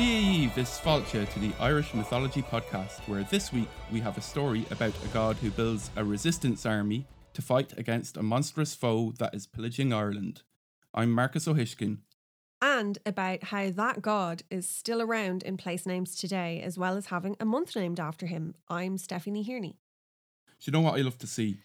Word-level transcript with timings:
Steve 0.00 0.56
is 0.56 0.80
Falcha 0.82 1.30
to 1.30 1.38
the 1.38 1.52
Irish 1.60 1.92
Mythology 1.92 2.40
Podcast, 2.40 3.06
where 3.06 3.22
this 3.24 3.52
week 3.52 3.68
we 3.92 4.00
have 4.00 4.16
a 4.16 4.22
story 4.22 4.64
about 4.70 4.94
a 5.04 5.08
god 5.08 5.36
who 5.36 5.50
builds 5.50 5.90
a 5.94 6.02
resistance 6.02 6.64
army 6.64 7.06
to 7.34 7.42
fight 7.42 7.76
against 7.76 8.16
a 8.16 8.22
monstrous 8.22 8.74
foe 8.74 9.12
that 9.18 9.34
is 9.34 9.46
pillaging 9.46 9.92
Ireland. 9.92 10.40
I'm 10.94 11.12
Marcus 11.12 11.46
O'Hishkin. 11.46 11.98
And 12.62 12.96
about 13.04 13.44
how 13.44 13.68
that 13.72 14.00
god 14.00 14.42
is 14.50 14.66
still 14.66 15.02
around 15.02 15.42
in 15.42 15.58
place 15.58 15.84
names 15.84 16.16
today, 16.16 16.62
as 16.62 16.78
well 16.78 16.96
as 16.96 17.08
having 17.08 17.36
a 17.38 17.44
month 17.44 17.76
named 17.76 18.00
after 18.00 18.24
him. 18.24 18.54
I'm 18.70 18.96
Stephanie 18.96 19.44
Hearney. 19.44 19.76
Do 20.46 20.62
you 20.64 20.72
know 20.72 20.80
what 20.80 20.98
I 20.98 21.02
love 21.02 21.18
to 21.18 21.26
see? 21.26 21.58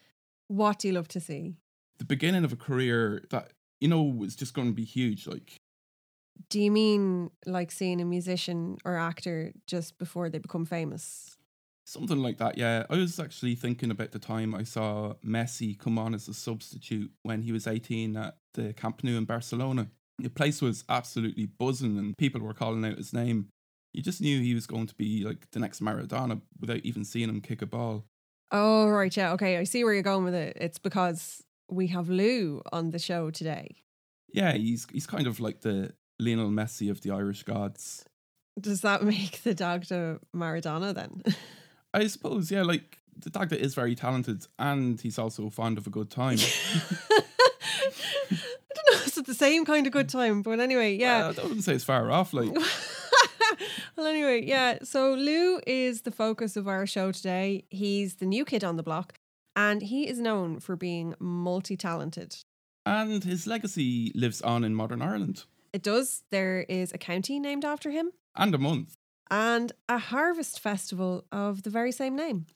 What 0.48 0.80
do 0.80 0.88
you 0.88 0.94
love 0.94 1.08
to 1.08 1.20
see? 1.20 1.54
The 1.96 2.04
beginning 2.04 2.44
of 2.44 2.52
a 2.52 2.56
career 2.56 3.24
that, 3.30 3.52
you 3.80 3.88
know, 3.88 4.22
is 4.24 4.36
just 4.36 4.52
going 4.52 4.68
to 4.68 4.74
be 4.74 4.84
huge. 4.84 5.26
Like, 5.26 5.56
Do 6.48 6.60
you 6.60 6.70
mean 6.70 7.30
like 7.44 7.70
seeing 7.70 8.00
a 8.00 8.04
musician 8.04 8.78
or 8.84 8.96
actor 8.96 9.52
just 9.66 9.98
before 9.98 10.28
they 10.28 10.38
become 10.38 10.64
famous? 10.64 11.36
Something 11.84 12.18
like 12.18 12.38
that, 12.38 12.58
yeah. 12.58 12.84
I 12.90 12.96
was 12.96 13.20
actually 13.20 13.54
thinking 13.54 13.92
about 13.92 14.10
the 14.10 14.18
time 14.18 14.54
I 14.54 14.64
saw 14.64 15.14
Messi 15.24 15.78
come 15.78 15.98
on 15.98 16.14
as 16.14 16.26
a 16.26 16.34
substitute 16.34 17.12
when 17.22 17.42
he 17.42 17.52
was 17.52 17.68
18 17.68 18.16
at 18.16 18.36
the 18.54 18.72
Camp 18.72 19.04
Nou 19.04 19.16
in 19.16 19.24
Barcelona. 19.24 19.88
The 20.18 20.28
place 20.28 20.60
was 20.60 20.82
absolutely 20.88 21.46
buzzing 21.46 21.96
and 21.96 22.16
people 22.18 22.40
were 22.40 22.54
calling 22.54 22.84
out 22.84 22.96
his 22.96 23.12
name. 23.12 23.50
You 23.92 24.02
just 24.02 24.20
knew 24.20 24.40
he 24.40 24.54
was 24.54 24.66
going 24.66 24.88
to 24.88 24.94
be 24.96 25.24
like 25.24 25.50
the 25.52 25.60
next 25.60 25.80
Maradona 25.80 26.40
without 26.60 26.80
even 26.80 27.04
seeing 27.04 27.28
him 27.28 27.40
kick 27.40 27.62
a 27.62 27.66
ball. 27.66 28.04
Oh, 28.50 28.88
right. 28.88 29.16
Yeah. 29.16 29.32
Okay. 29.32 29.56
I 29.56 29.64
see 29.64 29.84
where 29.84 29.94
you're 29.94 30.02
going 30.02 30.24
with 30.24 30.34
it. 30.34 30.56
It's 30.60 30.78
because 30.78 31.44
we 31.70 31.88
have 31.88 32.08
Lugh 32.08 32.62
on 32.72 32.90
the 32.90 32.98
show 32.98 33.30
today. 33.30 33.76
Yeah, 34.32 34.52
he's 34.52 34.86
he's 34.92 35.06
kind 35.06 35.26
of 35.26 35.40
like 35.40 35.60
the 35.60 35.92
Lionel 36.18 36.50
Messi 36.50 36.90
of 36.90 37.00
the 37.02 37.10
Irish 37.10 37.42
gods. 37.42 38.04
Does 38.60 38.80
that 38.82 39.02
make 39.02 39.42
the 39.42 39.54
Dagda 39.54 40.18
Maradona 40.34 40.94
then? 40.94 41.22
I 41.92 42.06
suppose, 42.06 42.50
yeah, 42.50 42.62
like 42.62 42.98
the 43.18 43.30
Dagda 43.30 43.58
is 43.60 43.74
very 43.74 43.94
talented 43.94 44.46
and 44.58 45.00
he's 45.00 45.18
also 45.18 45.48
fond 45.50 45.78
of 45.78 45.86
a 45.86 45.90
good 45.90 46.10
time. 46.10 46.38
I 47.10 47.20
don't 48.30 48.92
know. 48.92 49.00
It's 49.06 49.14
the 49.22 49.34
same 49.34 49.64
kind 49.64 49.86
of 49.86 49.92
good 49.92 50.08
time. 50.08 50.42
But 50.42 50.60
anyway, 50.60 50.96
yeah. 50.96 51.28
Well, 51.28 51.34
I 51.38 51.42
wouldn't 51.44 51.64
say 51.64 51.74
it's 51.74 51.84
far 51.84 52.10
off. 52.10 52.32
Like, 52.32 52.52
well, 53.96 54.06
anyway, 54.06 54.44
yeah. 54.44 54.78
So 54.82 55.14
Lugh 55.14 55.62
is 55.66 56.02
the 56.02 56.10
focus 56.10 56.56
of 56.56 56.68
our 56.68 56.86
show 56.86 57.12
today. 57.12 57.64
He's 57.70 58.16
the 58.16 58.26
new 58.26 58.44
kid 58.44 58.64
on 58.64 58.76
the 58.76 58.82
block, 58.82 59.14
and 59.54 59.82
he 59.82 60.08
is 60.08 60.18
known 60.18 60.60
for 60.60 60.76
being 60.76 61.14
multi 61.18 61.76
talented. 61.76 62.36
and 62.84 63.24
his 63.24 63.46
legacy 63.46 64.12
lives 64.14 64.42
on 64.42 64.64
in 64.64 64.74
modern 64.74 65.02
Ireland. 65.02 65.44
It 65.76 65.82
does. 65.82 66.22
There 66.30 66.64
is 66.70 66.90
a 66.94 66.96
county 66.96 67.38
named 67.38 67.62
after 67.62 67.90
him 67.90 68.10
And 68.34 68.54
a 68.54 68.58
month. 68.58 68.94
and 69.30 69.72
a 69.90 69.98
harvest 69.98 70.58
festival 70.58 71.26
of 71.30 71.64
the 71.64 71.68
very 71.78 71.92
same 71.92 72.16
name. 72.16 72.46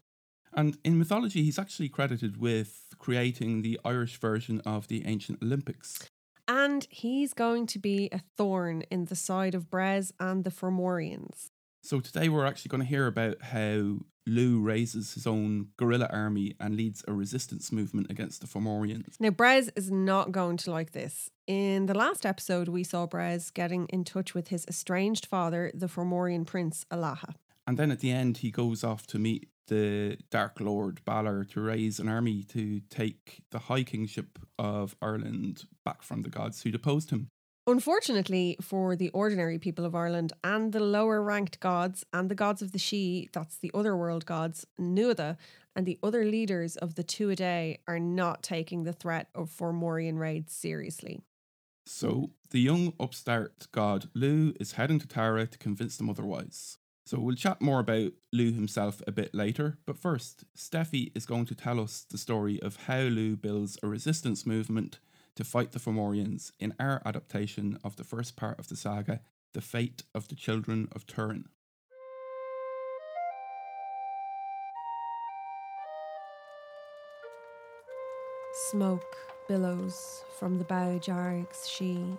And 0.55 0.79
in 0.85 0.99
mythology, 0.99 1.43
he's 1.43 1.59
actually 1.59 1.91
credited 1.91 2.39
with 2.39 2.95
creating 2.99 3.61
the 3.61 3.79
Irish 3.85 4.17
version 4.19 4.63
of 4.65 4.89
the 4.89 5.05
ancient 5.05 5.43
Olympics. 5.43 6.09
And 6.49 6.87
he's 6.89 7.35
going 7.35 7.67
to 7.67 7.79
be 7.79 8.09
a 8.11 8.23
thorn 8.39 8.85
in 8.91 9.05
the 9.05 9.17
side 9.17 9.55
of 9.55 9.69
Bres 9.69 10.13
and 10.19 10.43
the 10.45 10.51
Fomorians. 10.51 11.51
So 11.83 12.01
today 12.01 12.31
we're 12.31 12.47
actually 12.47 12.71
going 12.71 12.83
to 12.83 12.89
hear 12.89 13.07
about 13.07 13.43
how 13.43 13.99
Lugh 14.27 14.63
raises 14.63 15.15
his 15.15 15.27
own 15.27 15.69
guerrilla 15.77 16.09
army 16.13 16.55
and 16.61 16.77
leads 16.77 17.05
a 17.09 17.13
resistance 17.13 17.73
movement 17.73 18.11
against 18.11 18.41
the 18.41 18.47
Fomorians. 18.47 19.17
Now, 19.19 19.31
Bres 19.31 19.71
is 19.77 19.91
not 19.91 20.33
going 20.33 20.57
to 20.59 20.71
like 20.71 20.93
this. 20.93 21.31
In 21.47 21.87
the 21.87 21.95
last 21.95 22.25
episode, 22.25 22.69
we 22.69 22.85
saw 22.85 23.07
Bres 23.07 23.53
getting 23.53 23.87
in 23.87 24.05
touch 24.05 24.35
with 24.35 24.49
his 24.49 24.67
estranged 24.67 25.27
father, 25.27 25.71
the 25.75 25.89
Fomorian 25.89 26.47
prince 26.47 26.85
Elatha. 26.91 27.35
And 27.67 27.79
then 27.79 27.91
at 27.91 28.01
the 28.01 28.11
end, 28.11 28.39
he 28.39 28.51
goes 28.51 28.85
off 28.85 29.07
to 29.09 29.19
meet 29.19 29.49
the 29.69 30.19
Dark 30.31 30.61
Lord 30.61 31.05
Balor 31.05 31.45
to 31.45 31.61
raise 31.61 32.01
an 32.01 32.09
army 32.09 32.43
to 32.45 32.81
take 32.91 33.43
the 33.53 33.61
High 33.61 33.85
Kingship 33.85 34.39
of 34.59 34.97
Ireland 35.01 35.65
back 35.85 36.03
from 36.03 36.23
the 36.23 36.31
gods 36.31 36.63
who 36.63 36.71
deposed 36.71 37.11
him. 37.11 37.29
Unfortunately 37.67 38.57
for 38.61 38.97
the 38.97 39.11
ordinary 39.11 39.59
people 39.59 39.85
of 39.85 39.95
Ireland 39.95 40.33
and 40.43 40.73
the 40.73 40.81
lower 40.81 41.23
ranked 41.23 41.61
gods 41.61 42.05
and 42.13 42.29
the 42.29 42.35
gods 42.35 42.63
of 42.63 42.73
the 42.73 42.79
Sidhe, 42.79 43.31
that's 43.33 43.57
the 43.59 43.71
other 43.75 43.97
world 43.97 44.25
gods, 44.25 44.67
Nuada, 44.81 45.37
and 45.77 45.87
the 45.87 45.99
other 46.03 46.25
leaders 46.25 46.77
of 46.77 46.95
the 46.95 47.05
Tuatha 47.05 47.37
Dé 47.37 47.79
are 47.87 48.01
not 48.01 48.43
taking 48.43 48.83
the 48.83 48.93
threat 48.93 49.29
of 49.35 49.51
Fomorian 49.51 50.19
raids 50.19 50.53
seriously. 50.53 51.21
So 51.87 52.31
the 52.51 52.61
young 52.61 52.95
upstart 52.99 53.69
god 53.73 54.09
Lugh 54.15 54.55
is 54.59 54.73
heading 54.73 54.99
to 54.99 55.07
Tara 55.07 55.47
to 55.47 55.59
convince 55.59 55.97
them 55.97 56.11
otherwise. 56.11 56.79
So 57.05 57.19
we'll 57.19 57.35
chat 57.35 57.61
more 57.61 57.81
about 57.81 58.13
Lugh 58.33 58.55
himself 58.55 59.03
a 59.07 59.13
bit 59.13 59.35
later, 59.35 59.79
but 59.87 59.99
first, 59.99 60.45
Steffi 60.57 61.11
is 61.15 61.27
going 61.27 61.47
to 61.47 61.55
tell 61.55 61.81
us 61.81 62.07
the 62.09 62.19
story 62.19 62.61
of 62.63 62.85
how 62.87 63.03
Lugh 63.03 63.41
builds 63.41 63.79
a 63.83 63.89
resistance 63.89 64.47
movement 64.47 64.99
to 65.41 65.45
fight 65.47 65.73
the 65.73 65.79
Fomorians 65.79 66.53
in 66.61 66.75
our 66.79 67.01
adaptation 67.07 67.79
of 67.83 67.97
the 67.97 68.05
first 68.05 68.37
part 68.37 68.59
of 68.59 68.69
the 68.69 68.77
saga, 68.77 69.21
The 69.55 69.63
Fate 69.63 70.03
of 70.15 70.29
the 70.29 70.35
Children 70.35 70.89
of 70.93 71.07
Tuireann. 71.07 71.45
Smoke 78.71 79.17
billows 79.49 80.25
from 80.39 80.59
the 80.59 80.65
Bodb 80.65 81.03
Dearg's 81.03 81.57
Sidhe. 81.57 82.19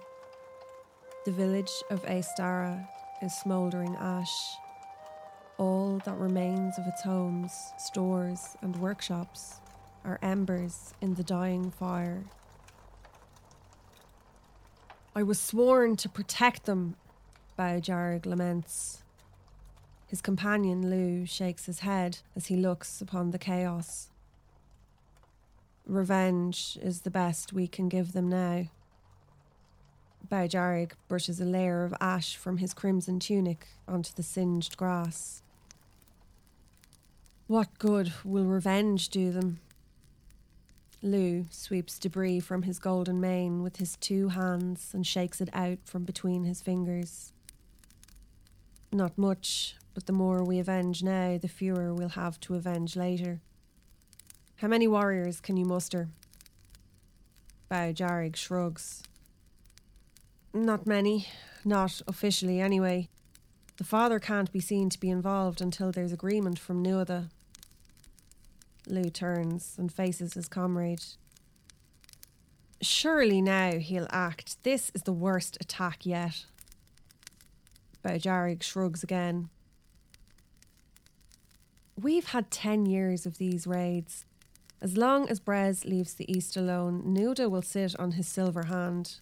The 1.25 1.31
village 1.31 1.71
of 1.91 2.03
Astara 2.05 2.89
is 3.21 3.35
smouldering 3.35 3.95
ash. 3.97 4.55
All 5.59 6.01
that 6.05 6.17
remains 6.17 6.79
of 6.79 6.87
its 6.87 7.03
homes, 7.03 7.53
stores, 7.77 8.57
and 8.63 8.75
workshops 8.77 9.61
are 10.03 10.17
embers 10.23 10.95
in 11.01 11.13
the 11.13 11.23
dying 11.23 11.69
fire. 11.69 12.23
I 15.13 15.23
was 15.23 15.41
sworn 15.41 15.97
to 15.97 16.07
protect 16.07 16.63
them, 16.63 16.95
Bodb 17.57 17.83
Dearg 17.83 18.25
laments. 18.25 19.03
His 20.07 20.21
companion 20.21 20.89
Lugh 20.89 21.27
shakes 21.27 21.65
his 21.65 21.79
head 21.79 22.19
as 22.33 22.47
he 22.47 22.55
looks 22.55 23.01
upon 23.01 23.31
the 23.31 23.37
chaos. 23.37 24.09
Revenge 25.85 26.77
is 26.81 27.01
the 27.01 27.11
best 27.11 27.51
we 27.51 27.67
can 27.67 27.89
give 27.89 28.13
them 28.13 28.29
now. 28.29 28.67
Bodb 30.29 30.51
Dearg 30.51 30.91
brushes 31.09 31.41
a 31.41 31.45
layer 31.45 31.83
of 31.83 31.93
ash 31.99 32.37
from 32.37 32.59
his 32.59 32.73
crimson 32.73 33.19
tunic 33.19 33.67
onto 33.89 34.13
the 34.13 34.23
singed 34.23 34.77
grass. 34.77 35.43
What 37.47 37.77
good 37.79 38.13
will 38.23 38.45
revenge 38.45 39.09
do 39.09 39.33
them? 39.33 39.59
Lugh 41.03 41.47
sweeps 41.49 41.97
debris 41.97 42.39
from 42.39 42.61
his 42.61 42.77
golden 42.77 43.19
mane 43.19 43.63
with 43.63 43.77
his 43.77 43.97
two 43.97 44.29
hands 44.29 44.91
and 44.93 45.05
shakes 45.05 45.41
it 45.41 45.49
out 45.51 45.79
from 45.83 46.03
between 46.03 46.43
his 46.43 46.61
fingers. 46.61 47.33
Not 48.91 49.17
much, 49.17 49.75
but 49.93 50.05
the 50.05 50.13
more 50.13 50.43
we 50.43 50.59
avenge 50.59 51.01
now, 51.01 51.37
the 51.37 51.47
fewer 51.47 51.93
we'll 51.93 52.09
have 52.09 52.39
to 52.41 52.55
avenge 52.55 52.95
later. 52.95 53.41
How 54.57 54.67
many 54.67 54.87
warriors 54.87 55.39
can 55.41 55.57
you 55.57 55.65
muster? 55.65 56.09
Bodb 57.69 57.95
Dearg 57.95 58.35
shrugs. 58.35 59.01
Not 60.53 60.85
many. 60.85 61.27
Not 61.65 62.01
officially, 62.07 62.59
anyway. 62.59 63.09
The 63.77 63.83
father 63.83 64.19
can't 64.19 64.51
be 64.51 64.59
seen 64.59 64.89
to 64.89 64.99
be 64.99 65.09
involved 65.09 65.61
until 65.61 65.91
there's 65.91 66.11
agreement 66.11 66.59
from 66.59 66.83
Nuada. 66.83 67.29
Lugh 68.91 69.13
turns 69.13 69.75
and 69.77 69.91
faces 69.91 70.33
his 70.33 70.47
comrade. 70.47 71.03
Surely 72.81 73.41
now 73.41 73.77
he'll 73.77 74.07
act. 74.11 74.61
This 74.63 74.91
is 74.93 75.03
the 75.03 75.13
worst 75.13 75.57
attack 75.61 76.05
yet. 76.05 76.45
Bodb 78.03 78.21
Dearg 78.21 78.63
shrugs 78.63 79.01
again. 79.01 79.49
We've 81.95 82.25
had 82.25 82.51
ten 82.51 82.85
years 82.85 83.25
of 83.25 83.37
these 83.37 83.65
raids. 83.65 84.25
As 84.81 84.97
long 84.97 85.29
as 85.29 85.39
Bres 85.39 85.85
leaves 85.85 86.15
the 86.15 86.29
East 86.31 86.57
alone, 86.57 87.03
Nuada 87.05 87.49
will 87.49 87.61
sit 87.61 87.95
on 87.99 88.13
his 88.13 88.27
silver 88.27 88.63
hand. 88.63 89.19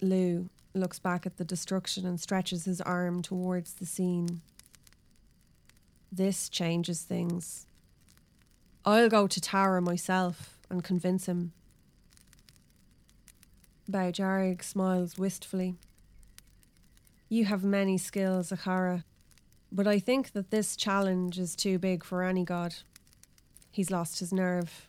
Lugh 0.00 0.48
looks 0.74 0.98
back 0.98 1.24
at 1.24 1.38
the 1.38 1.44
destruction 1.44 2.06
and 2.06 2.20
stretches 2.20 2.66
his 2.66 2.80
arm 2.82 3.22
towards 3.22 3.74
the 3.74 3.86
scene. 3.86 4.42
This 6.16 6.48
changes 6.48 7.02
things. 7.02 7.66
I'll 8.84 9.08
go 9.08 9.26
to 9.26 9.40
Tara 9.40 9.82
myself 9.82 10.60
and 10.70 10.84
convince 10.84 11.26
him. 11.26 11.52
Bodb 13.90 14.14
Dearg 14.14 14.62
smiles 14.62 15.18
wistfully. 15.18 15.74
You 17.28 17.46
have 17.46 17.64
many 17.64 17.98
skills, 17.98 18.50
Akara, 18.50 19.02
but 19.72 19.88
I 19.88 19.98
think 19.98 20.34
that 20.34 20.52
this 20.52 20.76
challenge 20.76 21.36
is 21.36 21.56
too 21.56 21.80
big 21.80 22.04
for 22.04 22.22
any 22.22 22.44
god. 22.44 22.76
He's 23.72 23.90
lost 23.90 24.20
his 24.20 24.32
nerve. 24.32 24.86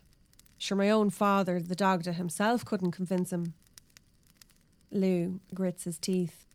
Sure, 0.60 0.78
my 0.78 0.92
own 0.92 1.10
father, 1.10 1.60
the 1.60 1.76
Dagda 1.76 2.14
himself, 2.14 2.64
couldn't 2.64 2.92
convince 2.92 3.34
him. 3.34 3.56
Lugh 4.92 5.40
grits 5.56 5.86
his 5.86 5.98
teeth. 5.98 6.46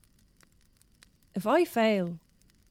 If 1.34 1.44
I 1.44 1.64
fail, 1.64 2.20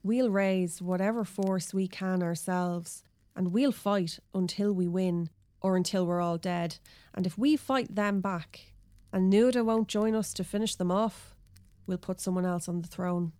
we'll 0.04 0.30
raise 0.30 0.82
whatever 0.82 1.24
force 1.24 1.74
we 1.74 1.88
can 1.88 2.24
ourselves, 2.24 3.04
and 3.36 3.52
we'll 3.52 3.72
fight 3.72 4.20
until 4.34 4.74
we 4.74 4.88
win 4.88 5.30
or 5.62 5.76
until 5.76 6.06
we're 6.06 6.22
all 6.22 6.38
dead. 6.38 6.78
And 7.14 7.26
if 7.26 7.38
we 7.38 7.58
fight 7.58 7.96
them 7.96 8.22
back, 8.22 8.74
and 9.12 9.32
Nuada 9.32 9.64
won't 9.64 9.88
join 9.88 10.16
us 10.16 10.34
to 10.36 10.44
finish 10.44 10.76
them 10.76 10.92
off, 10.92 11.36
we'll 11.86 11.98
put 11.98 12.22
someone 12.22 12.46
else 12.46 12.70
on 12.70 12.82
the 12.82 12.88
throne. 12.88 13.34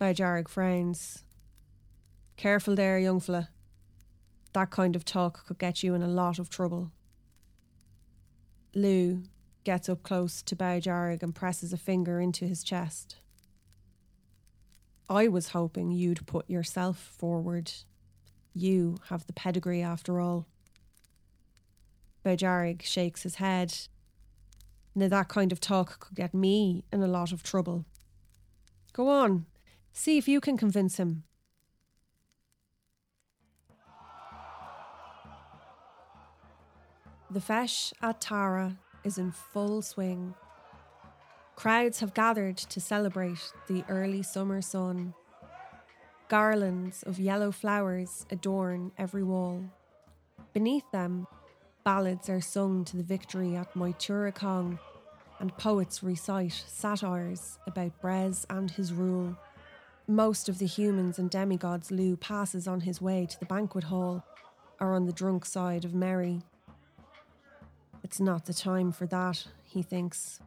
Bodb 0.00 0.16
Dearg 0.16 0.48
frowns. 0.48 1.24
Careful 2.36 2.74
there, 2.74 2.98
young 2.98 3.20
fella. 3.20 3.50
That 4.52 4.70
kind 4.70 4.96
of 4.96 5.04
talk 5.04 5.46
could 5.46 5.58
get 5.58 5.82
you 5.82 5.94
in 5.94 6.02
a 6.02 6.08
lot 6.08 6.38
of 6.38 6.50
trouble. 6.50 6.90
Lugh 8.74 9.24
gets 9.64 9.88
up 9.88 10.02
close 10.02 10.42
to 10.42 10.56
Bodb 10.56 10.82
Dearg 10.82 11.22
and 11.22 11.34
presses 11.34 11.72
a 11.72 11.76
finger 11.76 12.20
into 12.20 12.46
his 12.46 12.64
chest. 12.64 13.16
I 15.08 15.28
was 15.28 15.48
hoping 15.48 15.90
you'd 15.90 16.26
put 16.26 16.48
yourself 16.48 16.98
forward. 16.98 17.72
You 18.54 18.98
have 19.08 19.26
the 19.26 19.32
pedigree 19.32 19.82
after 19.82 20.20
all. 20.20 20.46
Bodb 22.24 22.38
Dearg 22.38 22.82
shakes 22.82 23.22
his 23.22 23.36
head. 23.36 23.74
Now 24.94 25.08
that 25.08 25.28
kind 25.28 25.52
of 25.52 25.60
talk 25.60 26.00
could 26.00 26.16
get 26.16 26.34
me 26.34 26.84
in 26.92 27.02
a 27.02 27.06
lot 27.08 27.32
of 27.32 27.42
trouble. 27.42 27.84
Go 28.92 29.08
on, 29.08 29.46
see 29.92 30.18
if 30.18 30.28
you 30.28 30.40
can 30.40 30.56
convince 30.56 30.98
him. 30.98 31.24
The 37.30 37.40
Feis 37.40 37.94
at 38.02 38.20
Tara 38.20 38.76
is 39.04 39.16
in 39.16 39.32
full 39.32 39.80
swing. 39.80 40.34
Crowds 41.54 42.00
have 42.00 42.14
gathered 42.14 42.56
to 42.56 42.80
celebrate 42.80 43.52
the 43.68 43.84
early 43.88 44.22
summer 44.22 44.60
sun. 44.60 45.14
Garlands 46.28 47.02
of 47.02 47.18
yellow 47.20 47.52
flowers 47.52 48.26
adorn 48.30 48.90
every 48.98 49.22
wall. 49.22 49.62
Beneath 50.52 50.90
them, 50.92 51.26
ballads 51.84 52.28
are 52.28 52.40
sung 52.40 52.84
to 52.86 52.96
the 52.96 53.02
victory 53.02 53.54
at 53.54 53.74
Moytura 53.74 54.34
Cong, 54.34 54.78
and 55.38 55.56
poets 55.56 56.02
recite 56.02 56.64
satires 56.66 57.58
about 57.66 58.00
Bres 58.00 58.46
and 58.48 58.70
his 58.70 58.92
rule. 58.92 59.36
Most 60.08 60.48
of 60.48 60.58
the 60.58 60.66
humans 60.66 61.18
and 61.18 61.30
demigods 61.30 61.90
Lugh 61.90 62.18
passes 62.18 62.66
on 62.66 62.80
his 62.80 63.00
way 63.00 63.26
to 63.26 63.38
the 63.38 63.46
banquet 63.46 63.84
hall 63.84 64.24
are 64.80 64.94
on 64.94 65.06
the 65.06 65.12
drunk 65.12 65.44
side 65.44 65.84
of 65.84 65.94
Merry. 65.94 66.42
It's 68.02 68.20
not 68.20 68.46
the 68.46 68.54
time 68.54 68.90
for 68.90 69.06
that, 69.06 69.46
he 69.64 69.82
thinks. 69.82 70.40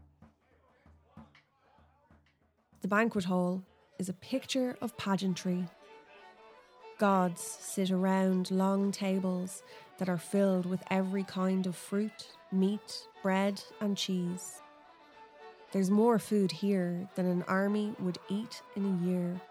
The 2.81 2.87
banquet 2.87 3.25
hall 3.25 3.63
is 3.97 4.09
a 4.09 4.13
picture 4.13 4.77
of 4.81 4.97
pageantry. 4.97 5.65
Gods 6.97 7.41
sit 7.41 7.91
around 7.91 8.51
long 8.51 8.91
tables 8.91 9.63
that 9.97 10.09
are 10.09 10.17
filled 10.17 10.65
with 10.65 10.83
every 10.91 11.23
kind 11.23 11.65
of 11.65 11.75
fruit, 11.75 12.27
meat, 12.51 13.07
bread, 13.23 13.61
and 13.81 13.97
cheese. 13.97 14.61
There's 15.71 15.89
more 15.89 16.19
food 16.19 16.51
here 16.51 17.09
than 17.15 17.25
an 17.25 17.43
army 17.47 17.93
would 17.99 18.17
eat 18.29 18.61
in 18.75 18.85
a 18.85 19.05
year. 19.05 19.41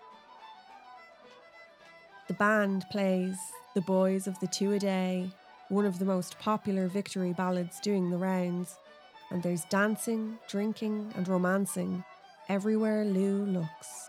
The 2.28 2.34
band 2.34 2.86
plays 2.90 3.36
The 3.74 3.82
Boys 3.82 4.26
of 4.26 4.38
the 4.40 4.46
Tuatha 4.46 4.80
Dé 4.80 5.32
one 5.68 5.86
of 5.86 5.98
the 5.98 6.04
most 6.04 6.38
popular 6.38 6.86
victory 6.88 7.32
ballads 7.32 7.80
doing 7.80 8.10
the 8.10 8.18
rounds, 8.18 8.76
and 9.30 9.42
there's 9.42 9.64
dancing, 9.64 10.38
drinking, 10.46 11.12
and 11.16 11.26
romancing 11.26 12.04
everywhere 12.48 13.04
Lugh 13.04 13.48
looks. 13.48 14.08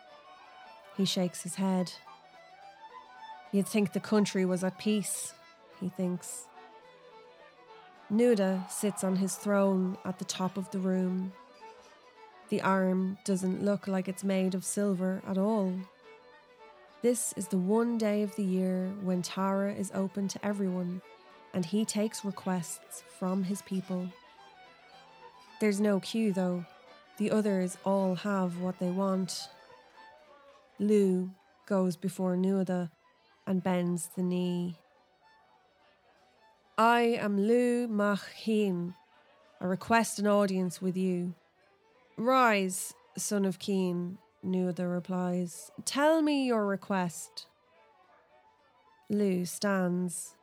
He 0.97 1.05
shakes 1.05 1.43
his 1.43 1.55
head. 1.55 1.91
You'd 3.51 3.67
think 3.67 3.93
the 3.93 3.99
country 3.99 4.45
was 4.45 4.63
at 4.63 4.77
peace, 4.77 5.33
he 5.79 5.89
thinks. 5.89 6.47
Nuada 8.11 8.69
sits 8.69 9.03
on 9.03 9.15
his 9.15 9.35
throne 9.35 9.97
at 10.05 10.19
the 10.19 10.25
top 10.25 10.57
of 10.57 10.69
the 10.71 10.79
room. 10.79 11.33
The 12.49 12.61
arm 12.61 13.17
doesn't 13.25 13.63
look 13.63 13.87
like 13.87 14.07
it's 14.07 14.23
made 14.23 14.53
of 14.53 14.63
silver 14.63 15.21
at 15.27 15.37
all. 15.37 15.73
This 17.01 17.33
is 17.35 17.47
the 17.47 17.57
one 17.57 17.97
day 17.97 18.21
of 18.21 18.35
the 18.35 18.43
year 18.43 18.91
when 19.01 19.21
Tara 19.21 19.73
is 19.73 19.91
open 19.93 20.27
to 20.29 20.45
everyone 20.45 21.01
and 21.53 21.65
he 21.65 21.85
takes 21.85 22.25
requests 22.25 23.03
from 23.17 23.43
his 23.43 23.61
people. 23.61 24.09
There's 25.59 25.79
no 25.79 25.99
queue 25.99 26.33
though, 26.33 26.65
the 27.17 27.31
others 27.31 27.77
all 27.85 28.15
have 28.15 28.59
what 28.59 28.79
they 28.79 28.89
want. 28.89 29.49
Lugh 30.79 31.29
goes 31.65 31.95
before 31.95 32.35
Nuada 32.35 32.89
and 33.47 33.63
bends 33.63 34.09
the 34.15 34.23
knee. 34.23 34.77
I 36.77 37.01
am 37.01 37.37
Lugh 37.37 37.89
Macheen. 37.89 38.93
I 39.61 39.65
request 39.65 40.19
an 40.19 40.27
audience 40.27 40.81
with 40.81 40.97
you. 40.97 41.33
Rise, 42.17 42.93
son 43.17 43.45
of 43.45 43.57
Cian, 43.59 44.17
Nuada 44.45 44.91
replies. 44.91 45.71
Tell 45.85 46.21
me 46.21 46.45
your 46.45 46.65
request. 46.65 47.47
Lugh 49.09 49.47
stands. 49.47 50.35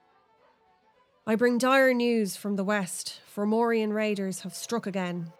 I 1.26 1.36
bring 1.36 1.58
dire 1.58 1.92
news 1.92 2.36
from 2.36 2.56
the 2.56 2.64
west. 2.64 3.20
Fomorian 3.36 3.92
raiders 3.92 4.40
have 4.40 4.54
struck 4.54 4.86
again. 4.86 5.32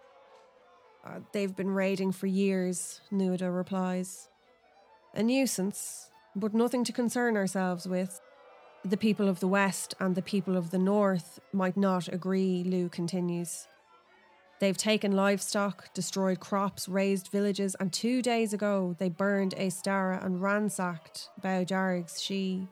Uh, 1.05 1.19
they've 1.33 1.55
been 1.55 1.71
raiding 1.71 2.11
for 2.11 2.27
years, 2.27 3.01
Nuada 3.11 3.53
replies. 3.53 4.29
A 5.13 5.21
nuisance, 5.21 6.09
but 6.35 6.53
nothing 6.53 6.83
to 6.85 6.93
concern 6.93 7.35
ourselves 7.35 7.87
with. 7.87 8.21
The 8.85 8.97
people 8.97 9.27
of 9.27 9.39
the 9.39 9.47
west 9.47 9.95
and 9.99 10.15
the 10.15 10.21
people 10.21 10.57
of 10.57 10.71
the 10.71 10.77
north 10.77 11.39
might 11.51 11.77
not 11.77 12.07
agree, 12.07 12.63
Lugh 12.63 12.91
continues. 12.91 13.67
They've 14.59 14.77
taken 14.77 15.11
livestock, 15.11 15.93
destroyed 15.93 16.39
crops, 16.39 16.87
razed 16.87 17.27
villages, 17.27 17.75
and 17.79 17.91
two 17.91 18.21
days 18.21 18.53
ago 18.53 18.95
they 18.97 19.09
burned 19.09 19.53
Astara 19.55 20.23
and 20.23 20.41
ransacked 20.41 21.29
Boujarg's 21.41 22.13
Sidhe. 22.13 22.67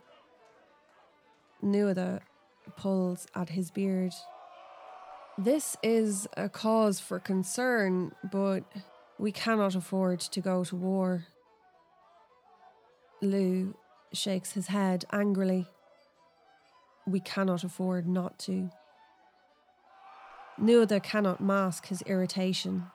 Nuada 1.62 2.22
pulls 2.78 3.28
at 3.36 3.50
his 3.50 3.72
beard. 3.72 4.14
This 5.38 5.78
is 5.82 6.28
a 6.36 6.50
cause 6.50 7.00
for 7.00 7.20
concern, 7.20 8.12
but 8.32 8.64
we 9.18 9.32
cannot 9.32 9.76
afford 9.76 10.20
to 10.20 10.42
go 10.42 10.64
to 10.66 10.76
war. 10.76 11.28
Lugh 13.22 13.74
shakes 14.14 14.52
his 14.52 14.68
head 14.68 15.06
angrily. 15.12 15.68
We 17.08 17.22
cannot 17.22 17.64
afford 17.64 18.08
not 18.08 18.38
to. 18.40 18.70
Nuada 20.60 21.02
cannot 21.02 21.42
mask 21.42 21.88
his 21.88 22.02
irritation. 22.04 22.88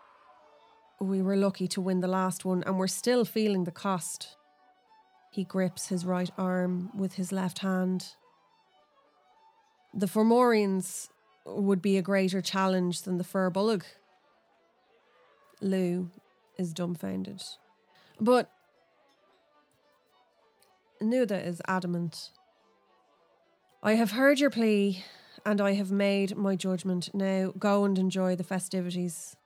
We 1.01 1.23
were 1.23 1.37
lucky 1.37 1.67
to 1.69 1.81
win 1.81 2.01
the 2.01 2.09
last 2.09 2.45
one, 2.45 2.63
and 2.65 2.79
we're 2.79 2.87
still 2.87 3.25
feeling 3.25 3.65
the 3.65 3.71
cost. 3.71 4.37
He 5.33 5.45
grips 5.45 5.89
his 5.89 6.05
right 6.05 6.31
arm 6.39 6.91
with 6.95 7.15
his 7.15 7.33
left 7.33 7.61
hand 7.61 8.15
the 9.97 10.07
Fomorians 10.07 11.09
would 11.47 11.81
be 11.81 11.97
a 11.97 12.03
greater 12.03 12.43
challenge 12.43 13.03
than 13.03 13.19
the 13.19 13.25
Fir 13.25 13.51
Lugh 15.61 16.11
is 16.59 16.73
dumbfounded. 16.75 17.43
But 18.21 18.51
Nuada 21.01 21.45
is 21.45 21.63
adamant. 21.69 22.31
I 23.83 23.93
have 23.93 24.13
heard 24.13 24.41
your 24.41 24.51
plea 24.51 25.05
and 25.45 25.61
I 25.61 25.75
have 25.75 25.93
made 25.93 26.37
my 26.37 26.57
judgment. 26.57 27.15
Now 27.15 27.53
go 27.59 27.85
and 27.85 27.99
enjoy 27.99 28.37
the 28.37 28.45
festivities. 28.45 29.37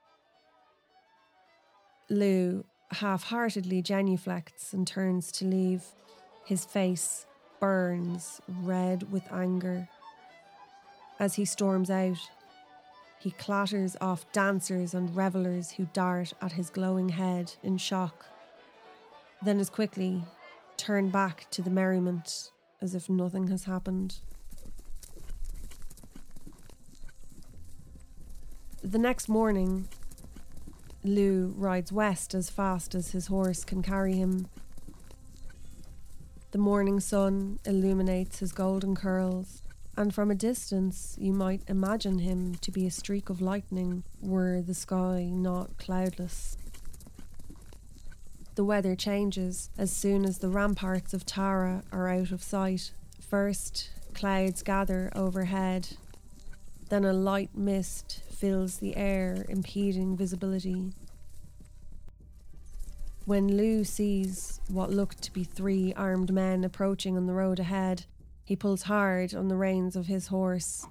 Lugh 2.09 2.65
half 2.91 3.23
heartedly 3.23 3.81
genuflects 3.81 4.73
and 4.73 4.85
turns 4.85 5.31
to 5.33 5.45
leave. 5.45 5.83
His 6.45 6.65
face 6.65 7.25
burns 7.59 8.41
red 8.47 9.11
with 9.11 9.23
anger 9.31 9.87
as 11.21 11.35
he 11.35 11.45
storms 11.45 11.91
out. 11.91 12.17
He 13.19 13.29
clatters 13.29 13.95
off 14.01 14.29
dancers 14.33 14.95
and 14.95 15.15
revellers 15.15 15.69
who 15.71 15.87
dart 15.93 16.33
at 16.41 16.53
his 16.53 16.71
glowing 16.71 17.09
head 17.09 17.53
in 17.61 17.77
shock, 17.77 18.25
then 19.43 19.59
as 19.59 19.69
quickly 19.69 20.23
turn 20.77 21.11
back 21.11 21.45
to 21.51 21.61
the 21.61 21.69
merriment 21.69 22.49
as 22.81 22.95
if 22.95 23.07
nothing 23.07 23.47
has 23.47 23.65
happened. 23.65 24.15
The 28.83 28.97
next 28.97 29.29
morning, 29.29 29.87
Lugh 31.03 31.53
rides 31.55 31.91
west 31.91 32.33
as 32.33 32.49
fast 32.49 32.95
as 32.95 33.11
his 33.11 33.27
horse 33.27 33.63
can 33.63 33.83
carry 33.83 34.13
him. 34.13 34.47
The 36.49 36.57
morning 36.57 36.99
sun 36.99 37.59
illuminates 37.63 38.39
his 38.39 38.51
golden 38.51 38.95
curls 38.95 39.61
and 39.97 40.13
from 40.13 40.31
a 40.31 40.35
distance 40.35 41.15
you 41.19 41.33
might 41.33 41.61
imagine 41.67 42.19
him 42.19 42.55
to 42.55 42.71
be 42.71 42.87
a 42.87 42.91
streak 42.91 43.29
of 43.29 43.41
lightning 43.41 44.03
were 44.21 44.61
the 44.61 44.73
sky 44.73 45.29
not 45.31 45.77
cloudless. 45.77 46.57
The 48.55 48.63
weather 48.63 48.95
changes 48.95 49.69
as 49.77 49.91
soon 49.91 50.25
as 50.25 50.37
the 50.37 50.49
ramparts 50.49 51.13
of 51.13 51.25
Tara 51.25 51.83
are 51.91 52.09
out 52.09 52.31
of 52.31 52.43
sight. 52.43 52.91
First, 53.19 53.89
clouds 54.13 54.61
gather 54.61 55.11
overhead. 55.15 55.89
Then 56.89 57.05
a 57.05 57.13
light 57.13 57.51
mist 57.55 58.21
fills 58.29 58.77
the 58.77 58.97
air, 58.97 59.45
impeding 59.47 60.17
visibility. 60.17 60.91
When 63.25 63.55
Lugh 63.55 63.85
sees 63.85 64.59
what 64.67 64.89
looked 64.89 65.21
to 65.21 65.31
be 65.31 65.43
three 65.43 65.93
armed 65.93 66.33
men 66.33 66.63
approaching 66.63 67.15
on 67.15 67.27
the 67.27 67.33
road 67.33 67.59
ahead, 67.59 68.05
he 68.51 68.55
pulls 68.57 68.81
hard 68.81 69.33
on 69.33 69.47
the 69.47 69.55
reins 69.55 69.95
of 69.95 70.07
his 70.07 70.27
horse. 70.27 70.85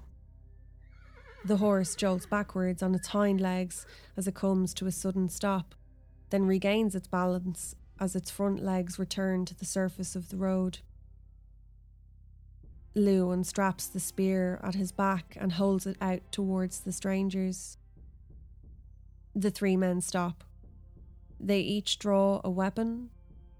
The 1.45 1.57
horse 1.57 1.93
jolts 1.93 2.25
backwards 2.25 2.81
on 2.81 2.95
its 2.95 3.09
hind 3.09 3.39
legs 3.39 3.85
as 4.17 4.27
it 4.27 4.33
comes 4.33 4.73
to 4.73 4.87
a 4.87 4.91
sudden 4.91 5.29
stop, 5.29 5.75
then 6.31 6.47
regains 6.47 6.95
its 6.95 7.07
balance 7.07 7.75
as 7.99 8.15
its 8.15 8.31
front 8.31 8.63
legs 8.63 8.97
return 8.97 9.45
to 9.45 9.53
the 9.53 9.65
surface 9.65 10.15
of 10.15 10.29
the 10.29 10.37
road. 10.37 10.79
Lugh 12.95 13.29
unstraps 13.29 13.93
the 13.93 13.99
spear 13.99 14.59
at 14.63 14.73
his 14.73 14.91
back 14.91 15.37
and 15.39 15.51
holds 15.51 15.85
it 15.85 15.97
out 16.01 16.23
towards 16.31 16.79
the 16.79 16.91
strangers. 16.91 17.77
The 19.35 19.51
three 19.51 19.77
men 19.77 20.01
stop. 20.01 20.43
They 21.39 21.59
each 21.59 21.99
draw 21.99 22.41
a 22.43 22.49
weapon. 22.49 23.11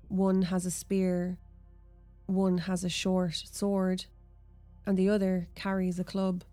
One 0.08 0.42
has 0.42 0.66
a 0.66 0.72
spear, 0.72 1.38
one 2.32 2.60
has 2.60 2.84
a 2.84 2.90
short 2.90 3.44
sword, 3.52 4.06
and 4.86 4.98
the 4.98 5.10
other 5.10 5.48
carries 5.56 6.00
a 6.00 6.04
club. 6.04 6.44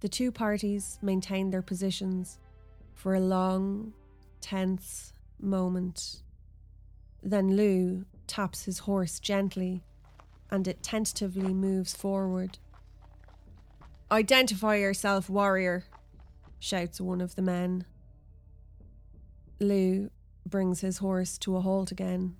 The 0.00 0.08
two 0.08 0.30
parties 0.30 0.98
maintain 1.02 1.50
their 1.50 1.62
positions 1.62 2.38
for 2.94 3.14
a 3.14 3.20
long, 3.20 3.92
tense 4.40 5.12
moment. 5.40 6.22
Then 7.22 7.56
Lugh 7.56 8.04
taps 8.26 8.64
his 8.64 8.80
horse 8.80 9.18
gently 9.18 9.82
and 10.50 10.66
it 10.68 10.82
tentatively 10.82 11.52
moves 11.52 11.94
forward. 11.94 12.58
Identify 14.10 14.76
yourself, 14.76 15.28
warrior, 15.28 15.84
shouts 16.58 17.00
one 17.00 17.20
of 17.20 17.34
the 17.34 17.42
men. 17.42 17.84
Lugh 19.60 20.10
brings 20.48 20.80
his 20.80 20.98
horse 20.98 21.38
to 21.38 21.56
a 21.56 21.60
halt 21.60 21.90
again. 21.90 22.36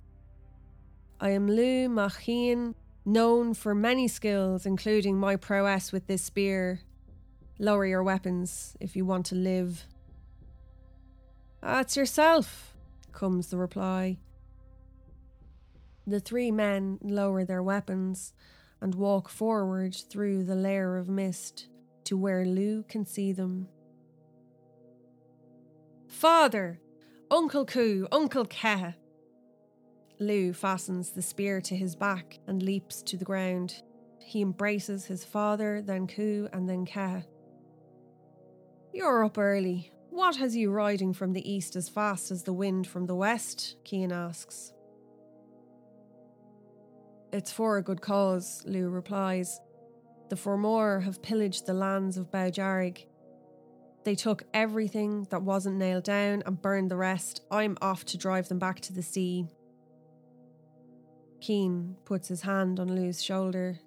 I 1.19 1.31
am 1.31 1.47
Lugh 1.47 1.89
Machin, 1.89 2.75
known 3.05 3.53
for 3.53 3.75
many 3.75 4.07
skills, 4.07 4.65
including 4.65 5.17
my 5.17 5.35
prowess 5.35 5.91
with 5.91 6.07
this 6.07 6.23
spear. 6.23 6.81
Lower 7.57 7.85
your 7.85 8.03
weapons 8.03 8.77
if 8.79 8.95
you 8.95 9.05
want 9.05 9.25
to 9.27 9.35
live. 9.35 9.85
That's 11.61 11.97
yourself, 11.97 12.73
comes 13.11 13.47
the 13.47 13.57
reply. 13.57 14.17
The 16.07 16.19
three 16.19 16.51
men 16.51 16.99
lower 17.01 17.43
their 17.43 17.61
weapons 17.61 18.33
and 18.81 18.95
walk 18.95 19.29
forward 19.29 19.95
through 20.09 20.45
the 20.45 20.55
layer 20.55 20.97
of 20.97 21.09
mist 21.09 21.67
to 22.05 22.17
where 22.17 22.45
Lugh 22.45 22.87
can 22.87 23.05
see 23.05 23.33
them. 23.33 23.67
Father! 26.07 26.79
Uncle 27.31 27.63
Coo! 27.63 28.07
Uncle 28.11 28.45
Keh! 28.45 28.93
Lugh 30.19 30.55
fastens 30.55 31.11
the 31.11 31.21
spear 31.21 31.61
to 31.61 31.75
his 31.75 31.95
back 31.95 32.39
and 32.47 32.63
leaps 32.63 33.03
to 33.03 33.17
the 33.17 33.25
ground. 33.25 33.83
He 34.19 34.41
embraces 34.41 35.05
his 35.05 35.23
father, 35.23 35.81
then 35.81 36.07
Coo, 36.07 36.49
and 36.51 36.67
then 36.67 36.85
Keh. 36.85 37.21
You're 38.93 39.23
up 39.23 39.37
early. 39.37 39.91
What 40.09 40.37
has 40.37 40.55
you 40.55 40.71
riding 40.71 41.13
from 41.13 41.33
the 41.33 41.49
east 41.49 41.75
as 41.75 41.87
fast 41.87 42.31
as 42.31 42.43
the 42.43 42.53
wind 42.53 42.87
from 42.87 43.05
the 43.05 43.15
west? 43.15 43.75
Cian 43.85 44.11
asks. 44.11 44.73
It's 47.31 47.51
for 47.51 47.77
a 47.77 47.83
good 47.83 48.01
cause, 48.01 48.63
Lugh 48.65 48.91
replies. 48.91 49.61
The 50.29 50.35
Fomor 50.35 51.03
have 51.03 51.21
pillaged 51.21 51.67
the 51.67 51.73
lands 51.73 52.17
of 52.17 52.31
Bodb 52.31 52.55
Dearg. 52.55 53.05
They 54.09 54.15
took 54.15 54.41
everything 54.55 55.27
that 55.29 55.43
wasn't 55.43 55.77
nailed 55.77 56.05
down 56.05 56.41
and 56.43 56.59
burned 56.59 56.89
the 56.89 56.95
rest. 56.95 57.41
I'm 57.51 57.77
off 57.79 58.05
to 58.05 58.17
drive 58.17 58.49
them 58.49 58.57
back 58.57 58.79
to 58.79 58.91
the 58.91 59.03
sea. 59.03 59.45
Cian 61.39 61.95
puts 62.05 62.27
his 62.27 62.41
hand 62.41 62.79
on 62.79 62.87
Lugh's 62.87 63.21
shoulder. 63.21 63.77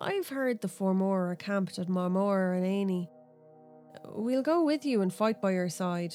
I've 0.00 0.28
heard 0.28 0.60
the 0.60 0.68
Fomor 0.68 1.32
are 1.32 1.34
camped 1.34 1.80
at 1.80 1.88
Marmor 1.88 2.56
and 2.56 2.64
Aini. 2.64 3.08
We'll 4.14 4.42
go 4.42 4.62
with 4.62 4.86
you 4.86 5.02
and 5.02 5.12
fight 5.12 5.40
by 5.42 5.50
your 5.50 5.68
side. 5.68 6.14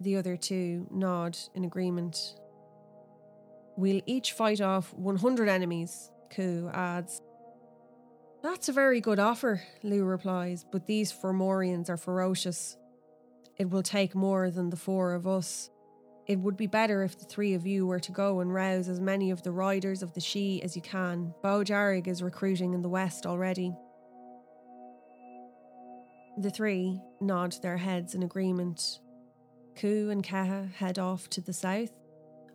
The 0.00 0.14
other 0.14 0.36
two 0.36 0.86
nod 0.92 1.36
in 1.56 1.64
agreement. 1.64 2.36
We'll 3.76 4.02
each 4.06 4.34
fight 4.34 4.60
off 4.60 4.94
100 4.94 5.48
enemies, 5.48 6.12
Coo 6.30 6.70
adds. 6.72 7.20
That's 8.42 8.68
a 8.68 8.72
very 8.72 9.00
good 9.00 9.20
offer, 9.20 9.62
Lugh 9.84 10.02
replies, 10.02 10.64
but 10.70 10.86
these 10.86 11.12
Fomorians 11.12 11.88
are 11.88 11.96
ferocious. 11.96 12.76
It 13.56 13.70
will 13.70 13.84
take 13.84 14.16
more 14.16 14.50
than 14.50 14.70
the 14.70 14.76
four 14.76 15.14
of 15.14 15.28
us. 15.28 15.70
It 16.26 16.40
would 16.40 16.56
be 16.56 16.66
better 16.66 17.04
if 17.04 17.16
the 17.16 17.24
three 17.24 17.54
of 17.54 17.66
you 17.66 17.86
were 17.86 18.00
to 18.00 18.10
go 18.10 18.40
and 18.40 18.52
rouse 18.52 18.88
as 18.88 19.00
many 19.00 19.30
of 19.30 19.44
the 19.44 19.52
riders 19.52 20.02
of 20.02 20.12
the 20.14 20.20
Sidhe 20.20 20.64
as 20.64 20.74
you 20.74 20.82
can. 20.82 21.34
Bodb 21.42 21.66
Dearg 21.66 22.08
is 22.08 22.22
recruiting 22.22 22.74
in 22.74 22.82
the 22.82 22.88
west 22.88 23.26
already. 23.26 23.72
The 26.38 26.50
three 26.50 27.00
nod 27.20 27.54
their 27.62 27.76
heads 27.76 28.14
in 28.14 28.24
agreement. 28.24 28.98
Ku 29.76 30.10
and 30.10 30.24
Keha 30.24 30.72
head 30.72 30.98
off 30.98 31.28
to 31.30 31.40
the 31.40 31.52
south, 31.52 31.92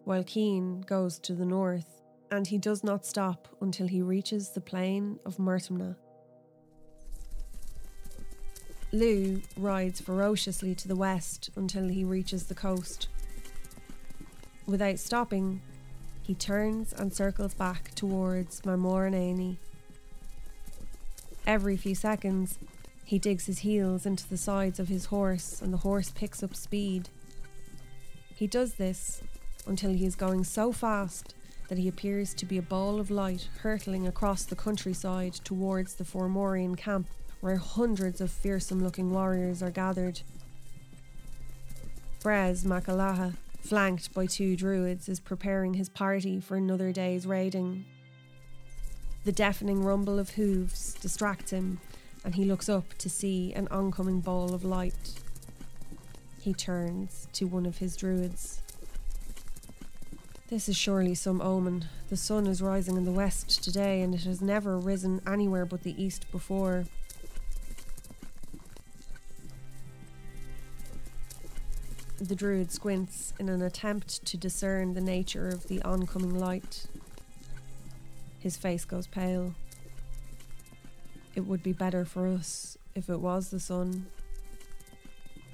while 0.04 0.24
Cian 0.24 0.82
goes 0.82 1.18
to 1.20 1.34
the 1.34 1.46
north, 1.46 1.97
and 2.32 2.48
he 2.48 2.58
does 2.58 2.84
not 2.84 3.06
stop 3.06 3.48
until 3.62 3.88
he 3.88 4.02
reaches 4.02 4.50
the 4.50 4.62
plain 4.62 5.20
of 5.26 5.38
Muirthemne. 5.38 5.96
Lugh 8.92 9.42
rides 9.58 10.02
ferociously 10.02 10.74
to 10.76 10.88
the 10.88 10.96
west 10.96 11.50
until 11.56 11.88
he 11.88 12.04
reaches 12.04 12.46
the 12.46 12.56
coast. 12.56 13.08
Without 14.66 15.00
stopping, 15.00 15.62
he 16.24 16.34
turns 16.34 16.94
and 16.94 17.14
circles 17.14 17.54
back 17.54 17.94
towards 17.96 18.62
Marmor 18.62 19.08
and 19.08 19.16
Aini. 19.16 19.58
Every 21.46 21.78
few 21.78 21.96
seconds, 21.96 22.60
he 23.06 23.20
digs 23.20 23.46
his 23.46 23.60
heels 23.60 24.06
into 24.06 24.28
the 24.28 24.38
sides 24.38 24.80
of 24.80 24.90
his 24.90 25.06
horse 25.06 25.62
and 25.62 25.72
the 25.72 25.78
horse 25.78 26.12
picks 26.12 26.44
up 26.44 26.56
speed. 26.56 27.08
He 28.36 28.48
does 28.48 28.74
this 28.74 29.22
until 29.66 29.92
he 29.92 30.06
is 30.06 30.16
going 30.16 30.44
so 30.44 30.74
fast 30.74 31.34
that 31.68 31.78
he 31.78 31.88
appears 31.88 32.34
to 32.34 32.46
be 32.46 32.58
a 32.58 32.62
ball 32.62 33.00
of 33.00 33.12
light 33.12 33.50
hurtling 33.62 34.08
across 34.08 34.44
the 34.44 34.56
countryside 34.56 35.34
towards 35.34 35.96
the 35.96 36.04
Fomorian 36.04 36.78
camp 36.78 37.08
where 37.42 37.58
hundreds 37.58 38.22
of 38.22 38.32
fearsome 38.32 38.84
looking 38.84 39.12
warriors 39.12 39.62
are 39.62 39.72
gathered. 39.72 40.22
Bres 42.22 42.66
mac 42.66 42.86
Elatha, 42.86 43.36
flanked 43.62 44.14
by 44.14 44.26
two 44.26 44.56
druids, 44.56 45.08
is 45.08 45.20
preparing 45.20 45.76
his 45.76 45.90
party 45.90 46.40
for 46.40 46.56
another 46.56 46.92
day's 46.92 47.28
raiding. 47.28 47.86
The 49.24 49.32
deafening 49.32 49.84
rumble 49.84 50.20
of 50.20 50.32
hooves 50.32 50.94
distracts 50.96 51.52
him 51.52 51.80
and 52.24 52.36
he 52.36 52.46
looks 52.46 52.68
up 52.68 52.94
to 52.98 53.10
see 53.10 53.54
an 53.54 53.68
oncoming 53.70 54.20
ball 54.20 54.54
of 54.54 54.66
light. 54.66 55.20
He 56.42 56.54
turns 56.54 57.28
to 57.34 57.46
one 57.46 57.66
of 57.66 57.78
his 57.78 57.96
druids. 57.96 58.62
This 60.50 60.70
is 60.70 60.78
surely 60.78 61.14
some 61.14 61.42
omen. 61.42 61.90
The 62.08 62.16
sun 62.16 62.48
is 62.48 62.62
rising 62.62 62.96
in 62.96 63.04
the 63.04 63.12
west 63.12 63.62
today, 63.62 64.02
and 64.02 64.16
it 64.16 64.24
has 64.24 64.42
never 64.42 64.78
risen 64.80 65.22
anywhere 65.28 65.66
but 65.66 65.84
the 65.84 66.02
east 66.02 66.32
before. 66.32 66.86
The 72.20 72.34
druid 72.34 72.72
squints 72.72 73.34
in 73.38 73.50
an 73.50 73.62
attempt 73.62 74.26
to 74.26 74.38
discern 74.38 74.94
the 74.94 75.02
nature 75.02 75.50
of 75.50 75.68
the 75.68 75.82
oncoming 75.82 76.40
light. 76.40 76.86
His 78.40 78.56
face 78.56 78.86
goes 78.86 79.06
pale. 79.06 79.54
It 81.36 81.42
would 81.42 81.62
be 81.62 81.74
better 81.74 82.06
for 82.06 82.26
us 82.26 82.78
if 82.96 83.10
it 83.10 83.20
was 83.20 83.50
the 83.50 83.60
sun. 83.60 84.06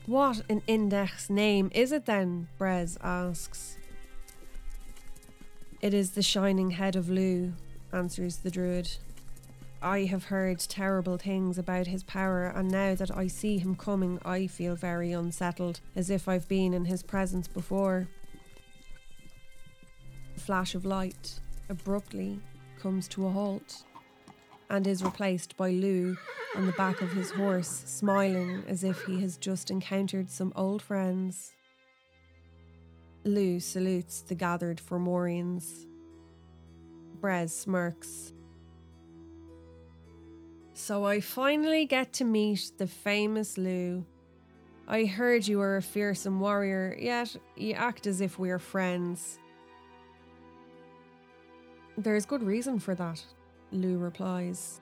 What 0.05 0.43
an 0.50 0.62
index 0.67 1.31
name 1.31 1.71
is 1.73 1.91
it 1.91 2.05
then? 2.05 2.47
Bres 2.59 2.95
asks. 3.01 3.77
It 5.83 5.93
is 5.93 6.11
the 6.11 6.21
shining 6.21 6.71
head 6.71 6.95
of 6.95 7.09
Lugh, 7.09 7.51
answers 7.91 8.37
the 8.37 8.49
druid. 8.49 8.89
I 9.81 10.05
have 10.05 10.23
heard 10.23 10.59
terrible 10.59 11.17
things 11.17 11.57
about 11.57 11.87
his 11.87 12.03
power, 12.03 12.47
and 12.47 12.71
now 12.71 12.95
that 12.95 13.13
I 13.13 13.27
see 13.27 13.57
him 13.57 13.75
coming, 13.75 14.17
I 14.23 14.47
feel 14.47 14.77
very 14.77 15.11
unsettled, 15.11 15.81
as 15.93 16.09
if 16.09 16.29
I've 16.29 16.47
been 16.47 16.73
in 16.73 16.85
his 16.85 17.03
presence 17.03 17.49
before. 17.49 18.07
A 20.37 20.39
flash 20.39 20.73
of 20.73 20.85
light 20.85 21.41
abruptly 21.67 22.39
comes 22.79 23.09
to 23.09 23.27
a 23.27 23.29
halt. 23.29 23.83
and 24.69 24.87
is 24.87 25.03
replaced 25.03 25.57
by 25.57 25.69
Lugh 25.69 26.17
on 26.55 26.65
the 26.65 26.71
back 26.77 27.01
of 27.01 27.11
his 27.11 27.29
horse, 27.31 27.83
smiling 27.85 28.63
as 28.69 28.85
if 28.85 29.03
he 29.03 29.19
has 29.19 29.35
just 29.35 29.69
encountered 29.69 30.29
some 30.29 30.53
old 30.55 30.81
friends. 30.81 31.51
Lugh 33.25 33.62
salutes 33.62 34.22
the 34.22 34.36
gathered 34.36 34.82
Fomorians. 34.82 35.86
Bres 37.22 37.51
smirks. 37.51 38.34
So 40.74 41.06
I 41.06 41.22
finally 41.22 41.86
get 41.86 42.12
to 42.13 42.25
meet 42.25 42.72
the 42.77 42.88
famous 42.88 43.58
Lugh. 43.58 44.03
I 44.88 45.06
heard 45.06 45.48
you 45.48 45.60
were 45.60 45.77
a 45.77 45.82
fearsome 45.82 46.42
warrior, 46.42 46.98
yet 47.00 47.34
you 47.56 47.74
act 47.74 48.08
as 48.08 48.20
if 48.20 48.38
we're 48.38 48.60
friends. 48.60 49.39
There's 51.98 52.25
good 52.25 52.44
reason 52.44 52.80
for 52.80 52.94
that, 52.96 53.24
Lugh 53.72 54.01
replies. 54.01 54.82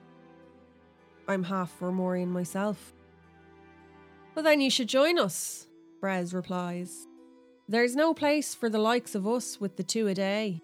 I'm 1.28 1.44
half 1.44 1.78
Fomorian 1.78 2.28
myself. 2.28 2.92
Well, 4.34 4.42
then 4.42 4.60
you 4.60 4.70
should 4.70 4.88
join 4.88 5.20
us, 5.20 5.68
Bres 6.00 6.34
replies. 6.34 7.06
There's 7.68 7.96
no 7.96 8.12
place 8.12 8.54
for 8.54 8.68
the 8.68 8.78
likes 8.78 9.14
of 9.14 9.26
us 9.26 9.60
with 9.60 9.76
the 9.76 9.82
two 9.82 10.08
a 10.08 10.14
day. 10.14 10.60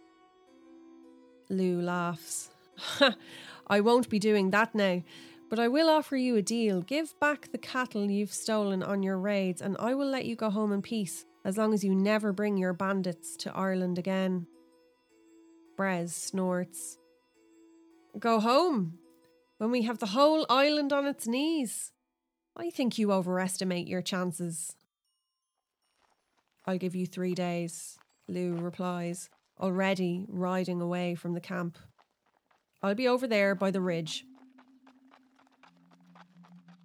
Lugh 1.49 1.83
laughs. 1.83 2.51
I 3.67 3.81
won't 3.81 4.09
be 4.09 4.19
doing 4.19 4.51
that 4.51 4.75
now, 4.75 5.03
but 5.49 5.59
I 5.59 5.69
will 5.69 5.89
offer 5.89 6.17
you 6.17 6.37
a 6.37 6.43
deal. 6.43 6.83
Give 6.83 7.19
back 7.21 7.51
the 7.51 7.59
cattle 7.59 8.11
you've 8.11 8.33
stolen 8.33 8.83
on 8.83 9.03
your 9.03 9.19
raids, 9.19 9.63
and 9.63 9.77
I 9.79 9.95
will 9.95 10.09
let 10.09 10.27
you 10.27 10.37
go 10.37 10.51
home 10.51 10.73
in 10.73 10.83
peace 10.83 11.25
as 11.45 11.57
long 11.57 11.73
as 11.73 11.83
you 11.83 11.95
never 11.95 12.33
bring 12.33 12.57
your 12.57 12.73
bandits 12.73 13.37
to 13.39 13.55
Ireland 13.55 13.99
again. 13.99 14.47
Bres 15.77 16.13
snorts. 16.13 16.99
Go 18.19 18.41
home 18.41 18.99
when 19.59 19.71
we 19.71 19.83
have 19.83 19.99
the 19.99 20.07
whole 20.07 20.45
island 20.51 20.93
on 20.93 21.07
its 21.07 21.27
knees. 21.27 21.93
I 22.57 22.71
think 22.71 22.99
you 22.99 23.13
overestimate 23.13 23.87
your 23.87 24.03
chances. 24.03 24.75
I'll 26.69 26.77
give 26.77 26.95
you 26.95 27.07
three 27.07 27.35
days, 27.35 27.99
Lugh 28.29 28.61
replies, 28.61 29.31
already 29.59 30.27
riding 30.29 30.83
away 30.83 31.15
from 31.15 31.33
the 31.33 31.41
camp. 31.41 31.79
I'll 32.83 32.95
be 32.95 33.09
over 33.09 33.27
there 33.27 33.55
by 33.55 33.71
the 33.71 33.81
ridge. 33.81 34.27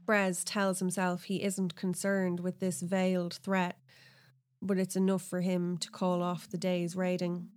Bres 0.06 0.44
tells 0.46 0.80
himself 0.80 1.24
he 1.24 1.44
isn't 1.44 1.76
concerned 1.76 2.40
with 2.40 2.62
this 2.62 2.80
veiled 2.82 3.34
threat, 3.44 3.78
but 4.62 4.78
it's 4.78 4.96
enough 4.96 5.22
for 5.22 5.42
him 5.42 5.78
to 5.80 5.92
call 5.92 6.24
off 6.24 6.50
the 6.50 6.58
day's 6.58 6.96
raiding. 6.96 7.50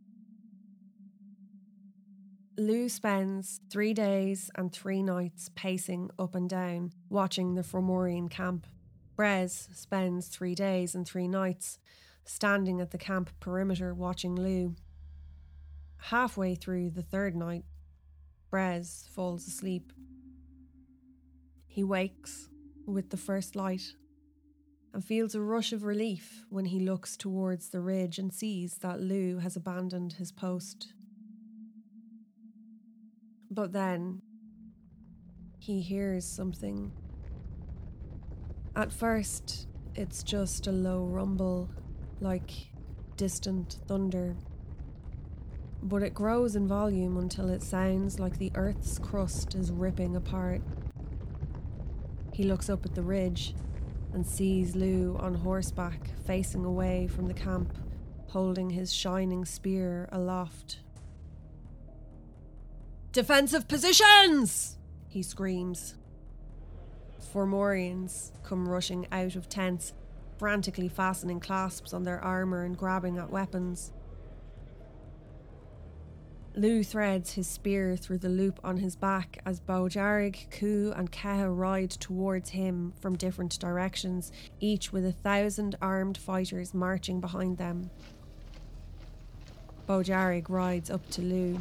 Lugh 2.58 2.90
spends 2.90 3.60
three 3.70 3.94
days 3.94 4.50
and 4.56 4.72
three 4.72 5.04
nights 5.04 5.48
pacing 5.54 6.10
up 6.18 6.34
and 6.34 6.50
down, 6.50 6.90
watching 7.08 7.54
the 7.54 7.62
Fomorian 7.62 8.28
camp. 8.28 8.66
Bres 9.16 9.68
spends 9.76 10.26
three 10.26 10.56
days 10.56 10.96
and 10.96 11.06
three 11.06 11.28
nights 11.28 11.78
standing 12.26 12.80
at 12.80 12.90
the 12.90 12.98
camp 12.98 13.30
perimeter 13.40 13.94
watching 13.94 14.34
Lugh. 14.34 14.76
Halfway 15.96 16.54
through 16.54 16.90
the 16.90 17.02
third 17.02 17.34
night, 17.34 17.64
Bres 18.52 19.08
falls 19.08 19.46
asleep. 19.46 19.92
He 21.66 21.82
wakes 21.82 22.48
with 22.86 23.10
the 23.10 23.16
first 23.16 23.56
light 23.56 23.94
and 24.92 25.04
feels 25.04 25.34
a 25.34 25.40
rush 25.40 25.72
of 25.72 25.84
relief 25.84 26.44
when 26.48 26.66
he 26.66 26.80
looks 26.80 27.16
towards 27.16 27.68
the 27.68 27.80
ridge 27.80 28.18
and 28.18 28.32
sees 28.32 28.78
that 28.78 29.00
Lugh 29.00 29.42
has 29.42 29.56
abandoned 29.56 30.14
his 30.14 30.32
post. 30.32 30.94
But 33.50 33.72
then 33.72 34.22
he 35.58 35.80
hears 35.80 36.24
something. 36.24 36.92
At 38.74 38.92
first, 38.92 39.68
it's 39.94 40.22
just 40.22 40.66
a 40.66 40.72
low 40.72 41.04
rumble, 41.04 41.70
like 42.20 42.50
distant 43.16 43.78
thunder. 43.86 44.36
But 45.82 46.02
it 46.02 46.14
grows 46.14 46.56
in 46.56 46.66
volume 46.66 47.16
until 47.16 47.48
it 47.50 47.62
sounds 47.62 48.18
like 48.18 48.38
the 48.38 48.52
earth's 48.54 48.98
crust 48.98 49.54
is 49.54 49.70
ripping 49.70 50.16
apart. 50.16 50.62
He 52.32 52.44
looks 52.44 52.68
up 52.68 52.84
at 52.84 52.94
the 52.94 53.02
ridge 53.02 53.54
and 54.12 54.26
sees 54.26 54.74
Lugh 54.74 55.16
on 55.20 55.34
horseback, 55.34 56.10
facing 56.26 56.64
away 56.64 57.06
from 57.06 57.26
the 57.26 57.34
camp, 57.34 57.76
holding 58.28 58.70
his 58.70 58.92
shining 58.92 59.44
spear 59.44 60.08
aloft. 60.12 60.80
Defensive 63.12 63.68
positions! 63.68 64.76
He 65.08 65.22
screams. 65.22 65.94
Fomorians 67.32 68.32
come 68.42 68.68
rushing 68.68 69.06
out 69.10 69.36
of 69.36 69.48
tents, 69.48 69.92
frantically 70.38 70.88
fastening 70.88 71.40
clasps 71.40 71.92
on 71.92 72.04
their 72.04 72.22
armour 72.22 72.64
and 72.64 72.76
grabbing 72.76 73.18
at 73.18 73.30
weapons. 73.30 73.92
Lugh 76.58 76.86
threads 76.86 77.32
his 77.32 77.46
spear 77.46 77.96
through 77.96 78.16
the 78.16 78.30
loop 78.30 78.58
on 78.64 78.78
his 78.78 78.96
back 78.96 79.42
as 79.44 79.60
Bodb 79.60 79.92
Dearg, 79.92 80.50
Ku, 80.50 80.90
and 80.96 81.12
Keha 81.12 81.50
ride 81.50 81.90
towards 81.90 82.50
him 82.50 82.94
from 82.98 83.14
different 83.14 83.58
directions, 83.60 84.32
each 84.58 84.90
with 84.90 85.04
a 85.04 85.12
thousand 85.12 85.76
armed 85.82 86.16
fighters 86.16 86.72
marching 86.72 87.20
behind 87.20 87.58
them. 87.58 87.90
Bodb 89.86 90.06
Dearg 90.06 90.48
rides 90.48 90.90
up 90.90 91.06
to 91.10 91.20
Lugh. 91.20 91.60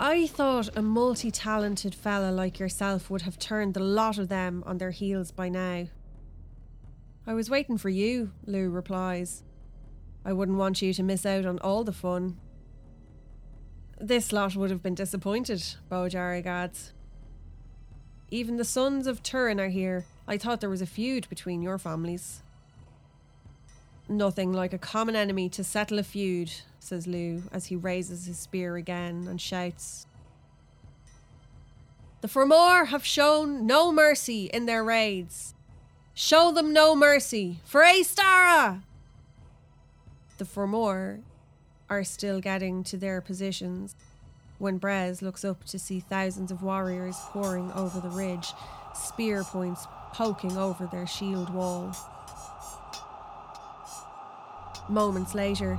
I 0.00 0.26
thought 0.26 0.76
a 0.76 0.82
multi 0.82 1.30
talented 1.30 1.94
fella 1.94 2.32
like 2.32 2.58
yourself 2.58 3.10
would 3.10 3.22
have 3.22 3.38
turned 3.38 3.74
the 3.74 3.80
lot 3.80 4.18
of 4.18 4.28
them 4.28 4.64
on 4.66 4.78
their 4.78 4.90
heels 4.90 5.30
by 5.30 5.48
now. 5.48 5.86
I 7.28 7.34
was 7.34 7.50
waiting 7.50 7.76
for 7.76 7.90
you, 7.90 8.30
Lugh 8.46 8.72
replies. 8.72 9.42
I 10.24 10.32
wouldn't 10.32 10.56
want 10.56 10.80
you 10.80 10.94
to 10.94 11.02
miss 11.02 11.26
out 11.26 11.44
on 11.44 11.58
all 11.58 11.84
the 11.84 11.92
fun. 11.92 12.38
This 14.00 14.32
lot 14.32 14.56
would 14.56 14.70
have 14.70 14.82
been 14.82 14.94
disappointed, 14.94 15.62
Bodb 15.90 16.12
Dearg 16.12 16.46
adds. 16.46 16.94
Even 18.30 18.56
the 18.56 18.64
sons 18.64 19.06
of 19.06 19.22
Tuireann 19.22 19.60
are 19.60 19.68
here. 19.68 20.06
I 20.26 20.38
thought 20.38 20.62
there 20.62 20.70
was 20.70 20.80
a 20.80 20.86
feud 20.86 21.28
between 21.28 21.60
your 21.60 21.76
families. 21.76 22.42
Nothing 24.08 24.54
like 24.54 24.72
a 24.72 24.78
common 24.78 25.14
enemy 25.14 25.50
to 25.50 25.62
settle 25.62 25.98
a 25.98 26.04
feud, 26.04 26.50
says 26.80 27.06
Lugh 27.06 27.42
as 27.52 27.66
he 27.66 27.76
raises 27.76 28.24
his 28.24 28.38
spear 28.38 28.76
again 28.76 29.26
and 29.28 29.38
shouts. 29.38 30.06
The 32.22 32.28
Fomor 32.28 32.86
have 32.86 33.04
shown 33.04 33.66
no 33.66 33.92
mercy 33.92 34.46
in 34.46 34.64
their 34.64 34.82
raids. 34.82 35.54
Show 36.20 36.50
them 36.50 36.72
no 36.72 36.96
mercy. 36.96 37.60
For 37.64 37.84
Astara! 37.84 38.82
The 40.38 40.44
Fomor 40.44 41.20
are 41.88 42.02
still 42.02 42.40
getting 42.40 42.82
to 42.84 42.96
their 42.96 43.20
positions 43.20 43.94
when 44.58 44.80
Bres 44.80 45.22
looks 45.22 45.44
up 45.44 45.62
to 45.66 45.78
see 45.78 46.00
thousands 46.00 46.50
of 46.50 46.60
warriors 46.60 47.16
pouring 47.26 47.70
over 47.70 48.00
the 48.00 48.08
ridge, 48.08 48.52
spear 48.96 49.44
points 49.44 49.86
poking 50.12 50.56
over 50.56 50.88
their 50.90 51.06
shield 51.06 51.54
wall. 51.54 51.94
Moments 54.88 55.36
later, 55.36 55.78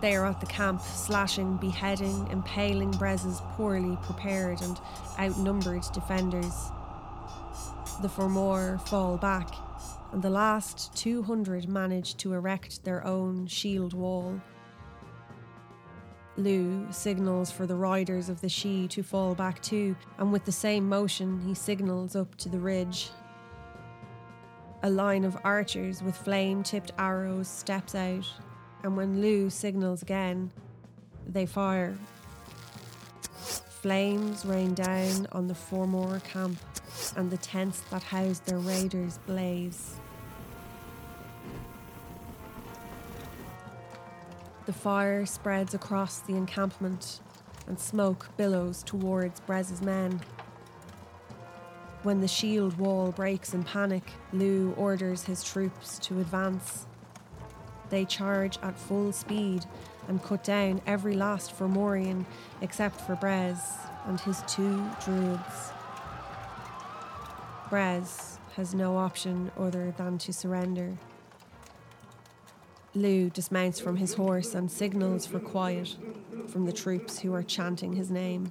they 0.00 0.16
are 0.16 0.26
at 0.26 0.40
the 0.40 0.46
camp, 0.46 0.80
slashing, 0.80 1.58
beheading, 1.58 2.26
impaling 2.32 2.90
Bres's 2.90 3.40
poorly 3.52 3.96
prepared 4.02 4.62
and 4.62 4.80
outnumbered 5.16 5.84
defenders. 5.94 6.72
The 8.02 8.08
Fomor 8.08 8.78
fall 8.88 9.16
back, 9.16 9.48
and 10.16 10.22
the 10.22 10.30
last 10.30 10.96
200 10.96 11.68
manage 11.68 12.16
to 12.16 12.32
erect 12.32 12.82
their 12.84 13.06
own 13.06 13.46
shield 13.46 13.92
wall. 13.92 14.40
Lugh 16.38 16.90
signals 16.90 17.50
for 17.50 17.66
the 17.66 17.76
riders 17.76 18.30
of 18.30 18.40
the 18.40 18.46
Sidhe 18.46 18.88
to 18.88 19.02
fall 19.02 19.34
back 19.34 19.60
too, 19.60 19.94
and 20.16 20.32
with 20.32 20.46
the 20.46 20.52
same 20.52 20.88
motion, 20.88 21.38
he 21.42 21.52
signals 21.52 22.16
up 22.16 22.34
to 22.36 22.48
the 22.48 22.58
ridge. 22.58 23.10
A 24.84 24.88
line 24.88 25.22
of 25.22 25.36
archers 25.44 26.02
with 26.02 26.16
flame 26.16 26.62
tipped 26.62 26.92
arrows 26.98 27.46
steps 27.46 27.94
out, 27.94 28.24
and 28.84 28.96
when 28.96 29.20
Lugh 29.20 29.52
signals 29.52 30.00
again, 30.00 30.50
they 31.28 31.44
fire. 31.44 31.94
Flames 33.82 34.46
rain 34.46 34.72
down 34.72 35.28
on 35.32 35.46
the 35.46 35.54
Fomor 35.54 36.24
camp, 36.24 36.56
and 37.16 37.30
the 37.30 37.36
tents 37.36 37.80
that 37.90 38.02
house 38.02 38.38
their 38.38 38.60
raiders 38.60 39.18
blaze. 39.26 39.96
The 44.66 44.72
fire 44.72 45.24
spreads 45.26 45.74
across 45.74 46.18
the 46.18 46.34
encampment, 46.34 47.20
and 47.68 47.78
smoke 47.78 48.30
billows 48.36 48.82
towards 48.82 49.38
Bres's 49.38 49.80
men. 49.80 50.20
When 52.02 52.20
the 52.20 52.26
shield 52.26 52.76
wall 52.76 53.12
breaks 53.12 53.54
in 53.54 53.62
panic, 53.62 54.10
Lugh 54.32 54.74
orders 54.76 55.24
his 55.24 55.44
troops 55.44 56.00
to 56.00 56.18
advance. 56.18 56.86
They 57.90 58.04
charge 58.04 58.58
at 58.60 58.76
full 58.76 59.12
speed 59.12 59.64
and 60.08 60.20
cut 60.20 60.42
down 60.42 60.82
every 60.84 61.14
last 61.14 61.56
Fomorian 61.56 62.26
except 62.60 63.00
for 63.00 63.14
Bres, 63.14 63.60
and 64.06 64.20
his 64.20 64.42
two 64.48 64.84
druids. 65.04 65.70
Bres 67.70 68.38
has 68.56 68.74
no 68.74 68.96
option 68.96 69.52
other 69.56 69.94
than 69.96 70.18
to 70.18 70.32
surrender. 70.32 70.96
Lugh 72.96 73.30
dismounts 73.30 73.78
from 73.78 73.96
his 73.96 74.14
horse 74.14 74.54
and 74.54 74.70
signals 74.70 75.26
for 75.26 75.38
quiet 75.38 75.96
from 76.48 76.64
the 76.64 76.72
troops 76.72 77.18
who 77.18 77.34
are 77.34 77.42
chanting 77.42 77.92
his 77.92 78.10
name. 78.10 78.50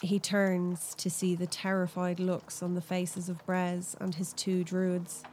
He 0.00 0.20
turns 0.20 0.94
to 0.96 1.10
see 1.10 1.34
the 1.34 1.48
terrified 1.48 2.20
looks 2.20 2.62
on 2.62 2.74
the 2.74 2.80
faces 2.80 3.28
of 3.28 3.44
Bres 3.44 3.96
and 4.00 4.14
his 4.14 4.32
two 4.34 4.62
druids. 4.62 5.24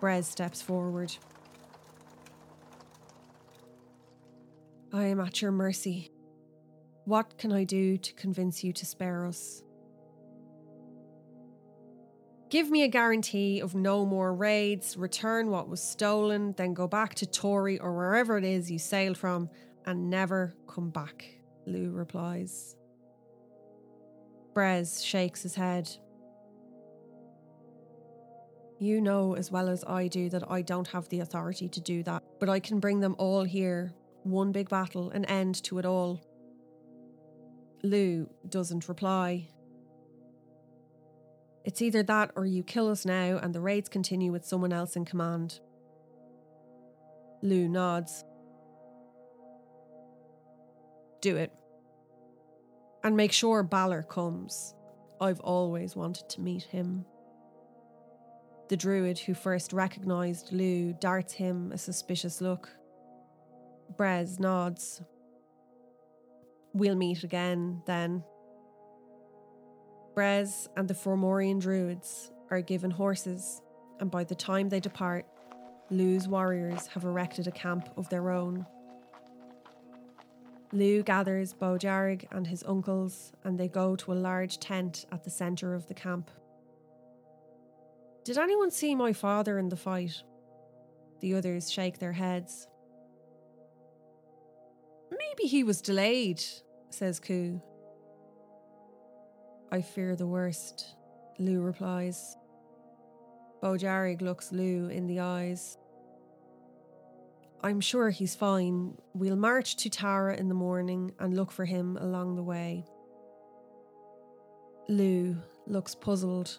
Bres 0.00 0.24
steps 0.24 0.62
forward. 0.62 1.14
I 4.90 5.04
am 5.04 5.20
at 5.20 5.42
your 5.42 5.52
mercy. 5.52 6.10
What 7.04 7.36
can 7.36 7.52
I 7.52 7.64
do 7.64 7.98
to 7.98 8.12
convince 8.14 8.64
you 8.64 8.72
to 8.72 8.86
spare 8.86 9.26
us? 9.26 9.62
Give 12.50 12.68
me 12.68 12.82
a 12.82 12.88
guarantee 12.88 13.60
of 13.60 13.76
no 13.76 14.04
more 14.04 14.34
raids, 14.34 14.96
return 14.96 15.50
what 15.50 15.68
was 15.68 15.80
stolen, 15.80 16.52
then 16.56 16.74
go 16.74 16.88
back 16.88 17.14
to 17.16 17.26
Tory 17.26 17.78
or 17.78 17.94
wherever 17.94 18.36
it 18.36 18.44
is 18.44 18.68
you 18.68 18.78
sailed 18.80 19.16
from 19.16 19.48
and 19.86 20.10
never 20.10 20.56
come 20.66 20.90
back, 20.90 21.24
Lugh 21.66 21.94
replies. 21.94 22.74
Bres 24.52 25.00
shakes 25.00 25.42
his 25.44 25.54
head. 25.54 25.88
You 28.80 29.00
know 29.00 29.36
as 29.36 29.52
well 29.52 29.68
as 29.68 29.84
I 29.84 30.08
do 30.08 30.28
that 30.30 30.50
I 30.50 30.62
don't 30.62 30.88
have 30.88 31.08
the 31.08 31.20
authority 31.20 31.68
to 31.68 31.80
do 31.80 32.02
that, 32.02 32.24
but 32.40 32.48
I 32.48 32.58
can 32.58 32.80
bring 32.80 32.98
them 32.98 33.14
all 33.18 33.44
here, 33.44 33.92
one 34.24 34.50
big 34.50 34.68
battle, 34.68 35.10
an 35.10 35.24
end 35.26 35.62
to 35.64 35.78
it 35.78 35.86
all. 35.86 36.20
Lugh 37.84 38.28
doesn't 38.48 38.88
reply. 38.88 39.50
It's 41.64 41.82
either 41.82 42.02
that 42.04 42.30
or 42.36 42.46
you 42.46 42.62
kill 42.62 42.88
us 42.88 43.04
now 43.04 43.38
and 43.42 43.54
the 43.54 43.60
raids 43.60 43.88
continue 43.88 44.32
with 44.32 44.46
someone 44.46 44.72
else 44.72 44.96
in 44.96 45.04
command. 45.04 45.60
Lugh 47.42 47.70
nods. 47.70 48.24
Do 51.20 51.36
it. 51.36 51.52
And 53.04 53.16
make 53.16 53.32
sure 53.32 53.62
Balor 53.62 54.04
comes. 54.04 54.74
I've 55.20 55.40
always 55.40 55.94
wanted 55.94 56.28
to 56.30 56.40
meet 56.40 56.62
him. 56.62 57.04
The 58.68 58.76
druid 58.76 59.18
who 59.18 59.34
first 59.34 59.72
recognised 59.72 60.52
Lugh 60.52 60.98
darts 61.00 61.32
him 61.32 61.72
a 61.72 61.78
suspicious 61.78 62.40
look. 62.40 62.70
Bres 63.96 64.38
nods. 64.38 65.02
We'll 66.72 66.94
meet 66.94 67.24
again, 67.24 67.82
then. 67.86 68.22
Bres 70.14 70.68
and 70.76 70.88
the 70.88 70.94
Fomorian 70.94 71.60
druids 71.60 72.32
are 72.50 72.60
given 72.60 72.90
horses, 72.90 73.62
and 74.00 74.10
by 74.10 74.24
the 74.24 74.34
time 74.34 74.68
they 74.68 74.80
depart, 74.80 75.26
Lugh's 75.90 76.28
warriors 76.28 76.86
have 76.88 77.04
erected 77.04 77.46
a 77.46 77.52
camp 77.52 77.88
of 77.96 78.08
their 78.08 78.30
own. 78.30 78.66
Lugh 80.72 81.04
gathers 81.04 81.52
Bodb 81.52 81.80
Dearg 81.80 82.24
and 82.30 82.46
his 82.46 82.62
uncles, 82.64 83.32
and 83.44 83.58
they 83.58 83.68
go 83.68 83.96
to 83.96 84.12
a 84.12 84.14
large 84.14 84.58
tent 84.58 85.06
at 85.10 85.24
the 85.24 85.30
centre 85.30 85.74
of 85.74 85.86
the 85.88 85.94
camp. 85.94 86.30
Did 88.24 88.38
anyone 88.38 88.70
see 88.70 88.94
my 88.94 89.12
father 89.12 89.58
in 89.58 89.68
the 89.68 89.76
fight? 89.76 90.22
The 91.20 91.34
others 91.34 91.70
shake 91.70 91.98
their 91.98 92.12
heads. 92.12 92.68
Maybe 95.10 95.48
he 95.48 95.64
was 95.64 95.80
delayed, 95.80 96.42
says 96.90 97.18
Ku. 97.18 97.60
I 99.72 99.82
fear 99.82 100.16
the 100.16 100.26
worst, 100.26 100.96
Lugh 101.38 101.62
replies. 101.62 102.36
Bodb 103.62 103.80
Dearg 103.80 104.20
looks 104.20 104.50
Lugh 104.50 104.90
in 104.90 105.06
the 105.06 105.20
eyes. 105.20 105.78
I'm 107.62 107.80
sure 107.80 108.10
he's 108.10 108.34
fine. 108.34 108.94
We'll 109.14 109.36
march 109.36 109.76
to 109.76 109.90
Tara 109.90 110.34
in 110.34 110.48
the 110.48 110.54
morning 110.54 111.12
and 111.20 111.36
look 111.36 111.52
for 111.52 111.64
him 111.64 111.96
along 111.98 112.34
the 112.34 112.42
way. 112.42 112.84
Lugh 114.88 115.36
looks 115.66 115.94
puzzled. 115.94 116.58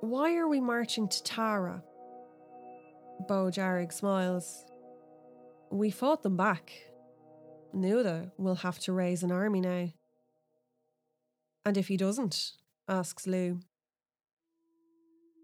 Why 0.00 0.36
are 0.36 0.48
we 0.48 0.60
marching 0.60 1.08
to 1.08 1.22
Tara? 1.22 1.82
Bodb 3.28 3.54
Dearg 3.54 3.92
smiles. 3.92 4.64
We 5.70 5.90
fought 5.90 6.22
them 6.22 6.36
back. 6.36 6.72
Nuada 7.74 8.30
will 8.38 8.54
have 8.54 8.78
to 8.80 8.92
raise 8.92 9.22
an 9.22 9.32
army 9.32 9.60
now. 9.60 9.88
And 11.64 11.76
if 11.76 11.88
he 11.88 11.96
doesn't? 11.96 12.52
asks 12.88 13.26
Lugh. 13.26 13.62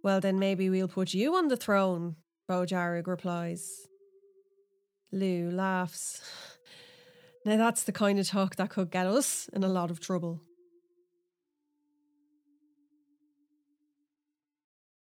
Well, 0.02 0.20
then 0.20 0.38
maybe 0.38 0.70
we'll 0.70 0.88
put 0.88 1.14
you 1.14 1.34
on 1.34 1.48
the 1.48 1.56
throne, 1.56 2.16
Bodb 2.48 2.68
Dearg 2.68 3.06
replies. 3.06 3.86
Lugh 5.12 5.52
laughs. 5.52 6.22
Now 7.42 7.56
that's 7.56 7.84
the 7.84 7.92
kind 7.92 8.18
of 8.18 8.28
talk 8.28 8.56
that 8.56 8.68
could 8.68 8.90
get 8.90 9.06
us 9.06 9.48
in 9.54 9.64
a 9.64 9.68
lot 9.68 9.90
of 9.90 9.98
trouble. 9.98 10.42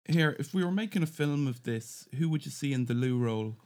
Here, 0.09 0.35
if 0.37 0.53
we 0.53 0.65
were 0.65 0.73
making 0.73 1.05
a 1.05 1.07
film 1.07 1.47
of 1.47 1.63
this, 1.63 2.09
who 2.19 2.29
would 2.31 2.45
you 2.45 2.51
see 2.51 2.73
in 2.73 2.87
the 2.87 2.95
Lugh 2.95 3.21
role? 3.21 3.57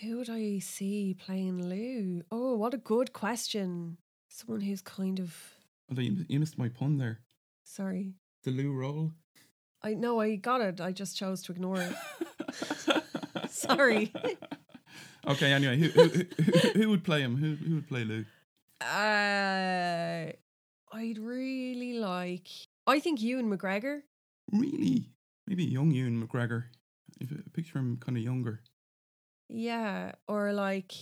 Who 0.00 0.18
would 0.18 0.28
I 0.28 0.58
see 0.58 1.14
playing 1.14 1.58
Lugh? 1.58 2.24
Oh, 2.32 2.56
what 2.56 2.74
a 2.74 2.78
good 2.78 3.12
question. 3.12 3.96
Someone 4.28 4.62
who's 4.62 4.82
kind 4.82 5.20
of 5.20 5.36
Although 5.90 6.02
you, 6.02 6.24
you 6.28 6.38
missed 6.40 6.56
my 6.58 6.68
pun 6.68 6.98
there. 6.98 7.20
sorry. 7.64 8.14
The 8.44 8.52
Lugh 8.52 8.74
role. 8.74 9.12
I 9.82 9.94
know 9.94 10.20
I 10.20 10.36
got 10.36 10.60
it. 10.60 10.80
I 10.80 10.92
just 10.92 11.16
chose 11.16 11.42
to 11.42 11.52
ignore 11.52 11.80
it. 11.80 11.94
Sorry. 13.50 14.12
okay. 15.26 15.52
Anyway, 15.52 15.76
who, 15.78 15.88
who, 15.88 16.08
who, 16.08 16.52
who 16.70 16.88
would 16.90 17.04
play 17.04 17.20
him? 17.20 17.36
Who 17.36 17.54
who 17.54 17.74
would 17.76 17.88
play 17.88 18.04
Lugh? 18.04 18.24
Uh, 18.80 20.32
I'd 20.92 21.18
really 21.18 21.94
like. 21.94 22.48
I 22.86 23.00
think 23.00 23.20
Ewan 23.22 23.50
McGregor. 23.50 24.00
Really? 24.52 25.10
Maybe 25.46 25.64
young 25.64 25.90
Ewan 25.90 26.26
McGregor. 26.26 26.64
If 27.20 27.32
I 27.32 27.36
picture 27.52 27.78
him 27.78 27.98
kind 27.98 28.16
of 28.16 28.24
younger. 28.24 28.62
Yeah, 29.48 30.12
or 30.28 30.52
like. 30.52 30.92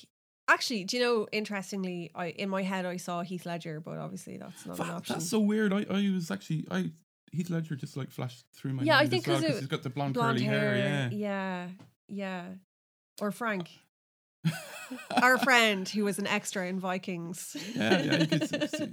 Actually, 0.48 0.84
do 0.84 0.96
you 0.96 1.02
know? 1.02 1.26
Interestingly, 1.30 2.10
I 2.14 2.26
in 2.30 2.48
my 2.48 2.62
head 2.62 2.86
I 2.86 2.96
saw 2.96 3.22
Heath 3.22 3.44
Ledger, 3.46 3.80
but 3.80 3.98
obviously 3.98 4.36
that's 4.38 4.64
not 4.66 4.78
an 4.80 4.90
option. 4.90 5.14
That's 5.16 5.28
so 5.28 5.38
weird. 5.40 5.72
I, 5.72 5.84
I 5.90 6.10
was 6.14 6.30
actually 6.30 6.66
I 6.70 6.90
Heath 7.32 7.50
Ledger 7.50 7.76
just 7.76 7.96
like 7.96 8.10
flashed 8.10 8.44
through 8.54 8.72
my 8.72 8.82
Yeah, 8.82 8.96
I 8.98 9.06
think 9.06 9.28
as 9.28 9.28
well 9.28 9.36
'cause 9.36 9.44
it- 9.44 9.48
'cause 9.52 9.58
he's 9.60 9.68
got 9.68 9.82
the 9.82 9.90
blonde, 9.90 10.14
Blonde 10.14 10.38
curly 10.38 10.46
hair. 10.48 10.74
hair. 10.74 11.10
yeah, 11.12 11.68
yeah. 12.08 12.44
Or 13.20 13.30
Frank, 13.30 13.68
our 15.22 15.38
friend 15.38 15.88
who 15.88 16.04
was 16.04 16.18
an 16.18 16.26
extra 16.26 16.66
in 16.66 16.78
Vikings. 16.80 17.56
Yeah, 17.74 18.00
yeah, 18.02 18.16
you 18.20 18.26
could 18.26 18.48
see, 18.48 18.66
see, 18.68 18.88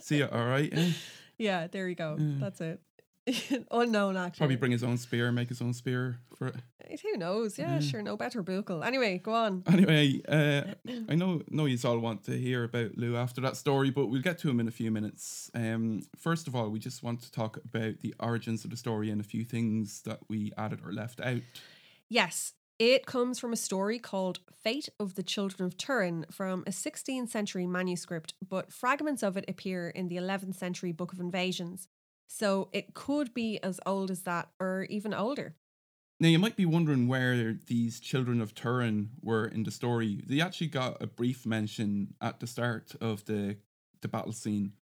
see 0.00 0.20
it. 0.20 0.32
All 0.32 0.44
right. 0.46 0.72
eh? 0.72 0.92
Yeah, 1.38 1.66
there 1.66 1.88
you 1.88 1.96
go. 1.96 2.16
Yeah. 2.20 2.34
That's 2.38 2.60
it. 2.60 2.80
Unknown 3.70 4.16
actor. 4.16 4.38
Probably 4.38 4.56
bring 4.56 4.72
his 4.72 4.82
own 4.82 4.96
spear, 4.98 5.30
make 5.30 5.48
his 5.48 5.62
own 5.62 5.72
spear 5.74 6.18
for 6.34 6.48
it. 6.48 6.56
Who 7.02 7.16
knows? 7.16 7.58
Yeah, 7.58 7.74
Yeah. 7.74 7.80
sure. 7.80 8.02
No 8.02 8.16
better 8.16 8.42
buckle. 8.42 8.82
Anyway, 8.82 9.18
go 9.18 9.32
on. 9.32 9.62
Anyway, 9.72 10.20
uh, 10.28 10.74
I 11.08 11.14
know 11.14 11.42
know 11.48 11.66
you 11.66 11.78
all 11.84 11.98
want 11.98 12.24
to 12.24 12.36
hear 12.36 12.64
about 12.64 12.98
Lugh 12.98 13.14
after 13.14 13.40
that 13.42 13.56
story, 13.56 13.90
but 13.90 14.06
we'll 14.06 14.22
get 14.22 14.38
to 14.40 14.50
him 14.50 14.58
in 14.60 14.68
a 14.68 14.72
few 14.72 14.90
minutes. 14.90 15.50
Um, 15.54 16.02
first 16.18 16.48
of 16.48 16.56
all, 16.56 16.68
we 16.68 16.78
just 16.78 17.02
want 17.02 17.22
to 17.22 17.30
talk 17.32 17.58
about 17.58 18.00
the 18.00 18.14
origins 18.18 18.64
of 18.64 18.70
the 18.70 18.76
story 18.76 19.10
and 19.10 19.20
a 19.20 19.24
few 19.24 19.44
things 19.44 20.02
that 20.02 20.18
we 20.28 20.52
added 20.58 20.80
or 20.84 20.92
left 20.92 21.20
out. 21.20 21.42
Yes, 22.08 22.52
it 22.78 23.06
comes 23.06 23.38
from 23.38 23.52
a 23.52 23.56
story 23.56 23.98
called 23.98 24.40
Fate 24.62 24.88
of 24.98 25.14
the 25.14 25.22
Children 25.22 25.64
of 25.66 25.76
Tuireann 25.76 26.32
from 26.32 26.64
a 26.66 26.70
16th 26.70 27.28
century 27.30 27.66
manuscript, 27.66 28.34
but 28.46 28.72
fragments 28.72 29.22
of 29.22 29.36
it 29.36 29.44
appear 29.48 29.88
in 29.88 30.08
the 30.08 30.16
11th 30.16 30.56
century 30.56 30.90
Book 30.92 31.12
of 31.12 31.20
Invasions. 31.20 31.88
So 32.34 32.70
it 32.72 32.94
could 32.94 33.34
be 33.34 33.62
as 33.62 33.78
old 33.84 34.10
as 34.10 34.22
that 34.22 34.48
or 34.58 34.86
even 34.88 35.12
older. 35.12 35.54
Now, 36.18 36.28
you 36.28 36.38
might 36.38 36.56
be 36.56 36.64
wondering 36.64 37.06
where 37.06 37.58
these 37.66 38.00
children 38.00 38.40
of 38.40 38.54
Tuireann 38.54 39.08
were 39.20 39.44
in 39.44 39.64
the 39.64 39.70
story. 39.70 40.22
They 40.26 40.40
actually 40.40 40.68
got 40.68 41.02
a 41.02 41.06
brief 41.06 41.44
mention 41.44 42.14
at 42.22 42.40
the 42.40 42.46
start 42.46 42.94
of 43.02 43.26
the, 43.26 43.58
the 44.00 44.08
battle 44.08 44.32
scene, 44.32 44.72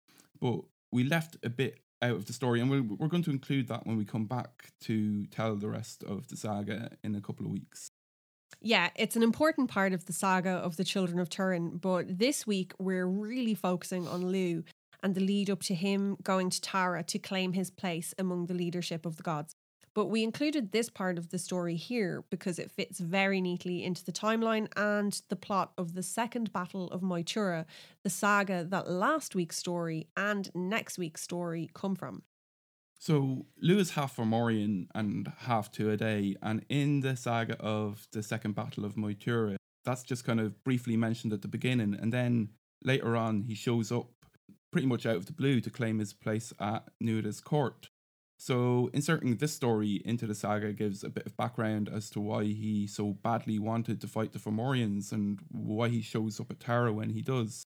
but 0.41 0.61
we 0.93 1.03
left 1.03 1.39
a 1.43 1.51
bit 1.51 1.81
out 2.01 2.13
of 2.13 2.27
the 2.27 2.33
story, 2.33 2.61
and 2.61 2.71
we're, 2.71 2.83
we're 2.83 3.09
going 3.09 3.25
to 3.25 3.31
include 3.31 3.67
that 3.67 3.85
when 3.85 3.97
we 3.97 4.05
come 4.05 4.27
back 4.27 4.71
to 4.83 5.27
tell 5.27 5.57
the 5.57 5.69
rest 5.69 6.05
of 6.05 6.29
the 6.29 6.37
saga 6.37 6.93
in 7.03 7.17
a 7.17 7.21
couple 7.21 7.47
of 7.47 7.53
weeks. 7.53 7.89
Yeah, 8.61 8.91
it's 8.95 9.17
an 9.17 9.23
important 9.25 9.71
part 9.71 9.93
of 9.93 10.07
the 10.07 10.13
saga 10.13 10.51
of 10.51 10.77
the 10.77 10.85
Children 10.85 11.19
of 11.19 11.31
Tuireann, 11.31 11.81
but 11.81 12.19
this 12.19 12.47
week 12.47 12.75
we're 12.79 13.07
really 13.07 13.55
focusing 13.55 14.07
on 14.07 14.31
Lugh 14.31 14.65
and 15.03 15.15
the 15.15 15.21
lead 15.21 15.51
up 15.51 15.63
to 15.65 15.75
him 15.75 16.17
going 16.23 16.51
to 16.51 16.61
Tara 16.61 17.03
to 17.05 17.19
claim 17.19 17.53
his 17.53 17.71
place 17.71 18.15
among 18.19 18.47
the 18.47 18.55
leadership 18.55 19.07
of 19.07 19.17
the 19.17 19.23
gods. 19.23 19.55
But 19.93 20.07
we 20.07 20.23
included 20.23 20.71
this 20.71 20.89
part 20.89 21.19
of 21.19 21.31
the 21.31 21.39
story 21.39 21.75
here 21.75 22.25
because 22.31 22.59
it 22.59 22.71
fits 22.71 23.01
very 23.01 23.41
neatly 23.41 23.83
into 23.83 24.05
the 24.05 24.13
timeline 24.13 24.69
and 24.77 25.21
the 25.29 25.37
plot 25.37 25.73
of 25.77 25.95
the 25.95 26.03
second 26.03 26.53
Battle 26.53 26.87
of 26.89 27.01
Moytura, 27.01 27.65
the 28.05 28.11
saga 28.11 28.65
that 28.65 28.89
last 28.89 29.35
week's 29.35 29.57
story 29.57 30.07
and 30.17 30.51
next 30.55 30.97
week's 30.97 31.23
story 31.23 31.71
come 31.75 31.97
from. 31.97 32.23
So 33.01 33.47
Lugh 33.61 33.79
is 33.79 33.93
half 33.93 34.17
Fomorian 34.17 34.87
and 34.95 35.33
half 35.39 35.73
Tuatha, 35.73 36.37
and 36.43 36.65
in 36.69 37.01
the 37.01 37.17
saga 37.17 37.57
of 37.59 38.07
the 38.13 38.23
Second 38.23 38.55
Battle 38.55 38.85
of 38.85 38.95
Moytura, 38.95 39.57
that's 39.85 40.03
just 40.03 40.25
kind 40.25 40.39
of 40.39 40.63
briefly 40.65 40.97
mentioned 40.97 41.33
at 41.33 41.41
the 41.41 41.49
beginning, 41.49 41.97
and 41.99 42.13
then 42.13 42.51
later 42.85 43.17
on 43.17 43.43
he 43.43 43.55
shows 43.55 43.91
up 43.91 44.11
pretty 44.71 44.87
much 44.87 45.07
out 45.07 45.17
of 45.17 45.27
the 45.27 45.33
blue 45.33 45.61
to 45.61 45.71
claim 45.71 45.99
his 45.99 46.13
place 46.13 46.53
at 46.61 46.85
Nuada's 47.01 47.41
court. 47.41 47.91
So 48.39 48.89
inserting 48.95 49.37
this 49.37 49.53
story 49.53 50.01
into 50.05 50.27
the 50.27 50.35
saga 50.35 50.73
gives 50.73 51.05
a 51.05 51.11
bit 51.11 51.27
of 51.27 51.37
background 51.37 51.91
as 51.93 52.09
to 52.11 52.21
why 52.21 52.45
he 52.45 52.87
so 52.87 53.13
badly 53.13 53.59
wanted 53.59 54.01
to 54.01 54.07
fight 54.07 54.33
the 54.33 54.39
Fomorians 54.39 55.13
and 55.13 55.41
why 55.51 55.89
he 55.89 56.01
shows 56.01 56.41
up 56.41 56.51
at 56.51 56.61
Tara 56.61 56.93
when 56.93 57.11
he 57.11 57.21
does. 57.21 57.67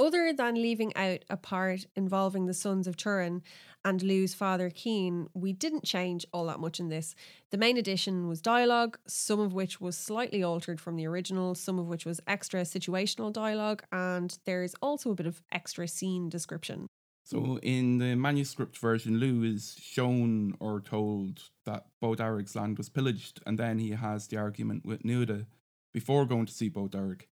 Other 0.00 0.32
than 0.32 0.54
leaving 0.54 0.96
out 0.96 1.26
a 1.28 1.36
part 1.36 1.84
involving 1.94 2.46
the 2.46 2.54
sons 2.54 2.86
of 2.86 2.96
Tuireann 2.96 3.42
and 3.84 4.02
Lugh's 4.02 4.32
father 4.32 4.70
Cian, 4.74 5.28
we 5.34 5.52
didn't 5.52 5.84
change 5.84 6.24
all 6.32 6.46
that 6.46 6.58
much 6.58 6.80
in 6.80 6.88
this. 6.88 7.14
The 7.50 7.58
main 7.58 7.76
addition 7.76 8.26
was 8.26 8.40
dialogue, 8.40 8.98
some 9.06 9.38
of 9.40 9.52
which 9.52 9.78
was 9.78 9.98
slightly 9.98 10.42
altered 10.42 10.80
from 10.80 10.96
the 10.96 11.06
original, 11.06 11.54
some 11.54 11.78
of 11.78 11.86
which 11.86 12.06
was 12.06 12.18
extra 12.26 12.62
situational 12.62 13.30
dialogue, 13.30 13.82
and 13.92 14.38
there's 14.46 14.74
also 14.80 15.10
a 15.10 15.14
bit 15.14 15.26
of 15.26 15.42
extra 15.52 15.86
scene 15.86 16.30
description. 16.30 16.86
So 17.26 17.58
in 17.62 17.98
the 17.98 18.16
manuscript 18.16 18.78
version, 18.78 19.20
Lugh 19.20 19.44
is 19.44 19.76
shown 19.78 20.56
or 20.60 20.80
told 20.80 21.50
that 21.66 21.84
Bodarig's 22.02 22.56
land 22.56 22.78
was 22.78 22.88
pillaged, 22.88 23.40
and 23.44 23.58
then 23.58 23.78
he 23.78 23.90
has 23.90 24.28
the 24.28 24.38
argument 24.38 24.86
with 24.86 25.02
Nuada 25.02 25.44
before 25.92 26.24
going 26.24 26.46
to 26.46 26.54
see 26.54 26.70
Bodarig. 26.70 27.26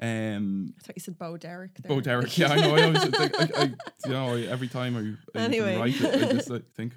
Um, 0.00 0.74
I 0.78 0.82
thought 0.82 0.96
you 0.96 1.00
said 1.00 1.18
Bo 1.18 1.36
Derek. 1.36 1.74
There. 1.74 1.88
Bo 1.88 2.00
Derek, 2.00 2.36
yeah, 2.38 2.52
I 2.52 2.56
know. 2.56 2.74
I 2.74 2.82
always 2.84 3.04
think, 3.04 3.34
I, 3.38 3.48
I, 3.56 3.64
you 4.06 4.12
know, 4.12 4.34
I, 4.34 4.40
every 4.42 4.68
time 4.68 4.96
I, 4.96 5.38
I 5.38 5.42
Anyway. 5.44 5.76
write 5.76 6.00
it, 6.00 6.22
I 6.22 6.32
just 6.32 6.48
like, 6.48 6.70
think. 6.72 6.94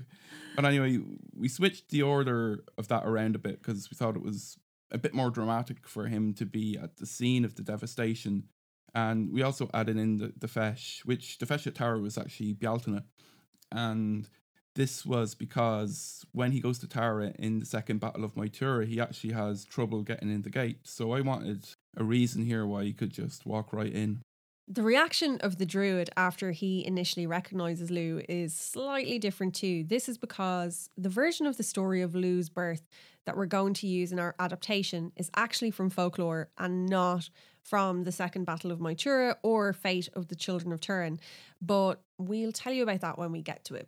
But 0.55 0.65
anyway, 0.65 0.99
we 1.35 1.49
switched 1.49 1.89
the 1.89 2.03
order 2.03 2.63
of 2.77 2.87
that 2.87 3.05
around 3.05 3.35
a 3.35 3.39
bit 3.39 3.61
because 3.61 3.89
we 3.91 3.95
thought 3.95 4.15
it 4.15 4.23
was 4.23 4.57
a 4.91 4.97
bit 4.97 5.13
more 5.13 5.31
dramatic 5.31 5.87
for 5.87 6.07
him 6.07 6.33
to 6.35 6.45
be 6.45 6.77
at 6.81 6.97
the 6.97 7.05
scene 7.05 7.43
of 7.43 7.55
the 7.55 7.63
devastation. 7.63 8.43
And 8.95 9.33
we 9.33 9.41
also 9.41 9.69
added 9.73 9.97
in 9.97 10.17
the, 10.17 10.33
the 10.37 10.47
Feis, 10.47 10.99
which 11.03 11.39
the 11.39 11.45
Feis 11.45 11.65
at 11.67 11.75
Tara 11.75 11.99
was 11.99 12.17
actually 12.17 12.53
Bealtaine. 12.53 13.03
And 13.71 14.29
this 14.75 15.05
was 15.05 15.33
because 15.35 16.23
when 16.31 16.51
he 16.51 16.59
goes 16.59 16.79
to 16.79 16.87
Tara 16.87 17.33
in 17.39 17.59
the 17.59 17.65
second 17.65 17.99
Battle 17.99 18.23
of 18.23 18.35
Moytura, 18.35 18.85
he 18.85 19.01
actually 19.01 19.33
has 19.33 19.65
trouble 19.65 20.03
getting 20.03 20.29
in 20.31 20.43
the 20.43 20.49
gate. 20.51 20.81
So 20.83 21.11
I 21.11 21.21
wanted 21.21 21.67
a 21.97 22.03
reason 22.03 22.45
here 22.45 22.65
why 22.65 22.84
you 22.84 22.93
could 22.93 23.12
just 23.12 23.45
walk 23.45 23.73
right 23.73 23.91
in. 23.91 24.21
The 24.67 24.84
reaction 24.84 25.39
of 25.41 25.58
the 25.58 25.65
druid 25.65 26.10
after 26.15 26.51
he 26.51 26.86
initially 26.86 27.27
recognizes 27.27 27.91
Lugh 27.91 28.23
is 28.29 28.56
slightly 28.56 29.19
different 29.19 29.56
too. 29.56 29.84
This 29.84 30.08
is 30.08 30.17
because 30.17 30.89
the 30.97 31.10
version 31.10 31.45
of 31.45 31.58
the 31.58 31.63
story 31.63 32.01
of 32.01 32.15
Lugh's 32.15 32.49
birth 32.49 32.88
that 33.25 33.36
we're 33.36 33.45
going 33.45 33.73
to 33.75 33.88
use 33.88 34.12
in 34.13 34.19
our 34.19 34.36
adaptation 34.39 35.12
is 35.17 35.29
actually 35.36 35.71
from 35.71 35.89
folklore 35.89 36.49
and 36.58 36.88
not 36.88 37.29
from 37.62 38.03
the 38.03 38.12
Second 38.12 38.45
Battle 38.45 38.71
of 38.71 38.79
Moytura 38.79 39.36
or 39.43 39.73
Fate 39.73 40.10
of 40.13 40.29
the 40.29 40.36
Children 40.36 40.71
of 40.71 40.79
Tuireann. 40.79 41.19
But 41.62 42.01
we'll 42.17 42.51
tell 42.51 42.73
you 42.73 42.84
about 42.84 43.01
that 43.01 43.17
when 43.17 43.32
we 43.32 43.41
get 43.41 43.65
to 43.65 43.75
it. 43.75 43.88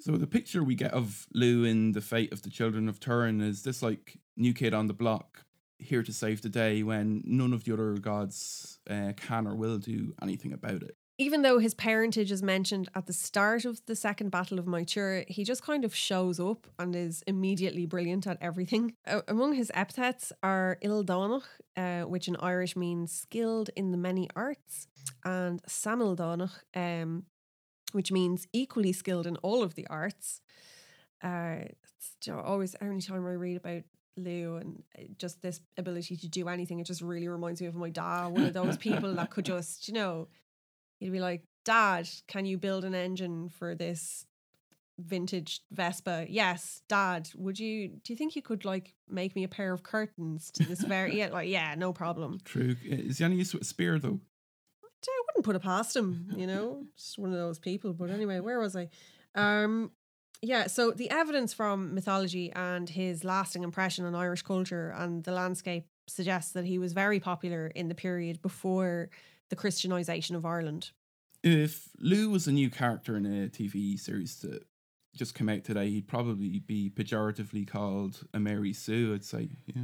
So 0.00 0.12
the 0.12 0.26
picture 0.26 0.64
we 0.64 0.74
get 0.74 0.92
of 0.92 1.26
Lugh 1.34 1.64
in 1.64 1.92
the 1.92 2.00
fate 2.00 2.32
of 2.32 2.42
the 2.42 2.50
children 2.50 2.88
of 2.88 2.98
Tuireann 2.98 3.40
is 3.42 3.62
this 3.62 3.82
like 3.82 4.18
new 4.36 4.52
kid 4.52 4.74
on 4.74 4.88
the 4.88 4.94
block, 4.94 5.44
here 5.82 6.02
to 6.02 6.12
save 6.12 6.42
the 6.42 6.48
day 6.48 6.82
when 6.82 7.22
none 7.24 7.52
of 7.52 7.64
the 7.64 7.72
other 7.72 7.94
gods 7.94 8.78
uh, 8.88 9.12
can 9.16 9.46
or 9.46 9.54
will 9.54 9.78
do 9.78 10.14
anything 10.22 10.52
about 10.52 10.82
it. 10.82 10.96
Even 11.18 11.42
though 11.42 11.58
his 11.58 11.74
parentage 11.74 12.32
is 12.32 12.42
mentioned 12.42 12.88
at 12.94 13.06
the 13.06 13.12
start 13.12 13.64
of 13.64 13.84
the 13.86 13.94
second 13.94 14.30
battle 14.30 14.58
of 14.58 14.64
Moytura, 14.64 15.28
he 15.28 15.44
just 15.44 15.62
kind 15.62 15.84
of 15.84 15.94
shows 15.94 16.40
up 16.40 16.66
and 16.78 16.96
is 16.96 17.22
immediately 17.26 17.86
brilliant 17.86 18.26
at 18.26 18.38
everything. 18.40 18.94
A- 19.06 19.22
among 19.28 19.52
his 19.52 19.70
epithets 19.74 20.32
are 20.42 20.78
Ildánach, 20.82 21.44
uh, 21.76 22.02
which 22.08 22.28
in 22.28 22.36
Irish 22.36 22.76
means 22.76 23.12
skilled 23.12 23.70
in 23.76 23.92
the 23.92 23.98
many 23.98 24.28
arts, 24.34 24.88
and 25.24 25.62
Samildánach, 25.64 26.62
um, 26.74 27.26
which 27.92 28.10
means 28.10 28.48
equally 28.52 28.92
skilled 28.92 29.26
in 29.26 29.36
all 29.36 29.62
of 29.62 29.74
the 29.74 29.86
arts. 29.88 30.40
Uh, 31.22 31.66
it's 31.98 32.28
always, 32.28 32.74
every 32.80 33.00
time 33.00 33.24
I 33.26 33.34
read 33.34 33.58
about 33.58 33.82
Lugh 34.16 34.60
and 34.60 34.82
uh, 34.98 35.02
just 35.18 35.42
this 35.42 35.60
ability 35.76 36.16
to 36.16 36.28
do 36.28 36.48
anything, 36.48 36.80
it 36.80 36.86
just 36.86 37.02
really 37.02 37.28
reminds 37.28 37.60
me 37.60 37.66
of 37.66 37.74
my 37.74 37.90
dad, 37.90 38.28
one 38.28 38.44
of 38.44 38.52
those 38.52 38.76
people 38.76 39.14
that 39.14 39.30
could 39.30 39.44
just, 39.54 39.88
you 39.88 39.94
know, 39.94 40.28
he'd 41.00 41.12
be 41.12 41.20
like, 41.20 41.42
Dad, 41.64 42.08
can 42.26 42.44
you 42.44 42.58
build 42.58 42.84
an 42.84 42.94
engine 42.94 43.48
for 43.48 43.74
this 43.74 44.26
vintage 44.98 45.60
Vespa? 45.70 46.26
Yes, 46.28 46.82
Dad, 46.88 47.30
would 47.36 47.58
you 47.58 47.88
do 47.88 48.12
you 48.12 48.16
think 48.16 48.34
you 48.34 48.42
could 48.42 48.64
like 48.64 48.94
make 49.08 49.36
me 49.36 49.44
a 49.44 49.48
pair 49.48 49.72
of 49.72 49.82
curtains 49.82 50.50
to 50.52 50.64
this 50.64 50.82
very 50.82 51.16
yeah, 51.18 51.28
like, 51.28 51.48
yeah, 51.48 51.74
no 51.76 51.92
problem. 51.92 52.40
True. 52.44 52.76
Is 52.84 53.18
he 53.18 53.24
any 53.24 53.36
use 53.36 53.52
with 53.52 53.62
a 53.62 53.66
spear 53.66 53.98
though? 53.98 54.20
I 55.04 55.22
wouldn't 55.26 55.44
put 55.44 55.56
it 55.56 55.62
past 55.62 55.96
him, 55.96 56.32
you 56.36 56.46
know, 56.46 56.84
just 56.96 57.18
one 57.18 57.32
of 57.32 57.38
those 57.38 57.58
people. 57.58 57.92
But 57.92 58.10
anyway, 58.10 58.40
where 58.40 58.60
was 58.60 58.76
I? 58.76 58.88
Um, 59.34 59.90
yeah, 60.42 60.66
so 60.66 60.90
the 60.90 61.08
evidence 61.08 61.52
from 61.52 61.94
mythology 61.94 62.52
and 62.52 62.88
his 62.88 63.22
lasting 63.22 63.62
impression 63.62 64.04
on 64.04 64.14
Irish 64.14 64.42
culture 64.42 64.92
and 64.96 65.22
the 65.22 65.32
landscape 65.32 65.86
suggests 66.08 66.52
that 66.52 66.64
he 66.64 66.78
was 66.78 66.92
very 66.92 67.20
popular 67.20 67.68
in 67.68 67.88
the 67.88 67.94
period 67.94 68.42
before 68.42 69.08
the 69.50 69.56
Christianization 69.56 70.34
of 70.34 70.44
Ireland. 70.44 70.90
If 71.44 71.88
Lugh 72.00 72.30
was 72.30 72.48
a 72.48 72.52
new 72.52 72.70
character 72.70 73.16
in 73.16 73.24
a 73.24 73.48
TV 73.48 73.98
series 73.98 74.40
that 74.40 74.64
just 75.14 75.34
came 75.34 75.48
out 75.48 75.62
today, 75.62 75.90
he'd 75.90 76.08
probably 76.08 76.58
be 76.58 76.90
pejoratively 76.90 77.66
called 77.66 78.22
a 78.34 78.40
Mary 78.40 78.72
Sue, 78.72 79.14
I'd 79.14 79.24
say. 79.24 79.50
Yeah. 79.66 79.82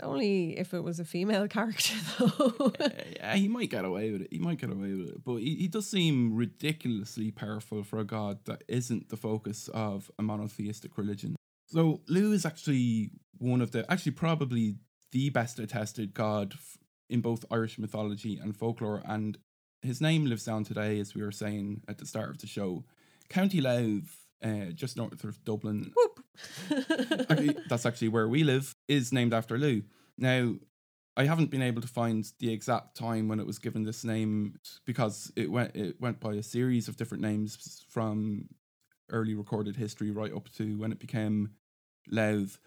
Only 0.00 0.58
if 0.58 0.72
it 0.74 0.82
was 0.82 0.98
a 1.00 1.04
female 1.04 1.46
character, 1.56 1.94
though. 2.18 2.72
yeah, 3.16 3.34
he 3.36 3.48
might 3.48 3.70
get 3.70 3.84
away 3.84 4.10
with 4.10 4.22
it. 4.22 4.28
He 4.32 4.38
might 4.38 4.58
get 4.58 4.70
away 4.70 4.94
with 4.94 5.08
it. 5.10 5.24
But 5.24 5.36
he, 5.36 5.54
he 5.56 5.68
does 5.68 5.86
seem 5.88 6.34
ridiculously 6.34 7.30
powerful 7.30 7.82
for 7.84 7.98
a 7.98 8.04
god 8.04 8.44
that 8.46 8.64
isn't 8.68 9.10
the 9.10 9.16
focus 9.16 9.68
of 9.72 10.10
a 10.18 10.22
monotheistic 10.22 10.96
religion. 10.98 11.36
So 11.66 12.00
Lugh 12.08 12.32
is 12.32 12.44
actually 12.46 13.10
one 13.38 13.60
of 13.60 13.70
the, 13.72 13.90
actually 13.90 14.12
probably 14.12 14.76
the 15.12 15.30
best 15.30 15.58
attested 15.58 16.14
god 16.14 16.54
f- 16.54 16.78
in 17.08 17.20
both 17.20 17.44
Irish 17.50 17.78
mythology 17.78 18.38
and 18.42 18.56
folklore. 18.56 19.02
And 19.04 19.38
his 19.82 20.00
name 20.00 20.24
lives 20.26 20.48
on 20.48 20.64
today, 20.64 20.98
as 21.00 21.14
we 21.14 21.22
were 21.22 21.32
saying 21.32 21.82
at 21.88 21.98
the 21.98 22.06
start 22.06 22.30
of 22.30 22.38
the 22.38 22.46
show. 22.46 22.84
County 23.28 23.60
Louth, 23.60 24.26
uh, 24.42 24.72
just 24.74 24.96
north 24.96 25.22
of 25.24 25.44
Dublin, 25.44 25.92
Whoop. 25.96 26.21
Actually, 26.70 27.56
that's 27.68 27.86
actually 27.86 28.08
where 28.08 28.28
we 28.28 28.44
live, 28.44 28.74
is 28.88 29.12
named 29.12 29.34
after 29.34 29.58
Lugh. 29.58 29.82
Now, 30.18 30.54
I 31.16 31.24
haven't 31.24 31.50
been 31.50 31.62
able 31.62 31.82
to 31.82 31.88
find 31.88 32.24
the 32.38 32.52
exact 32.52 32.96
time 32.96 33.28
when 33.28 33.38
it 33.38 33.46
was 33.46 33.58
given 33.58 33.84
this 33.84 34.04
name 34.04 34.58
because 34.86 35.30
it 35.36 35.50
went 35.50 35.76
it 35.76 36.00
went 36.00 36.20
by 36.20 36.34
a 36.34 36.42
series 36.42 36.88
of 36.88 36.96
different 36.96 37.22
names 37.22 37.84
from 37.90 38.48
early 39.10 39.34
recorded 39.34 39.76
history 39.76 40.10
right 40.10 40.32
up 40.32 40.48
to 40.54 40.78
when 40.78 40.90
it 40.92 40.98
became 40.98 41.50
Louth. 42.10 42.58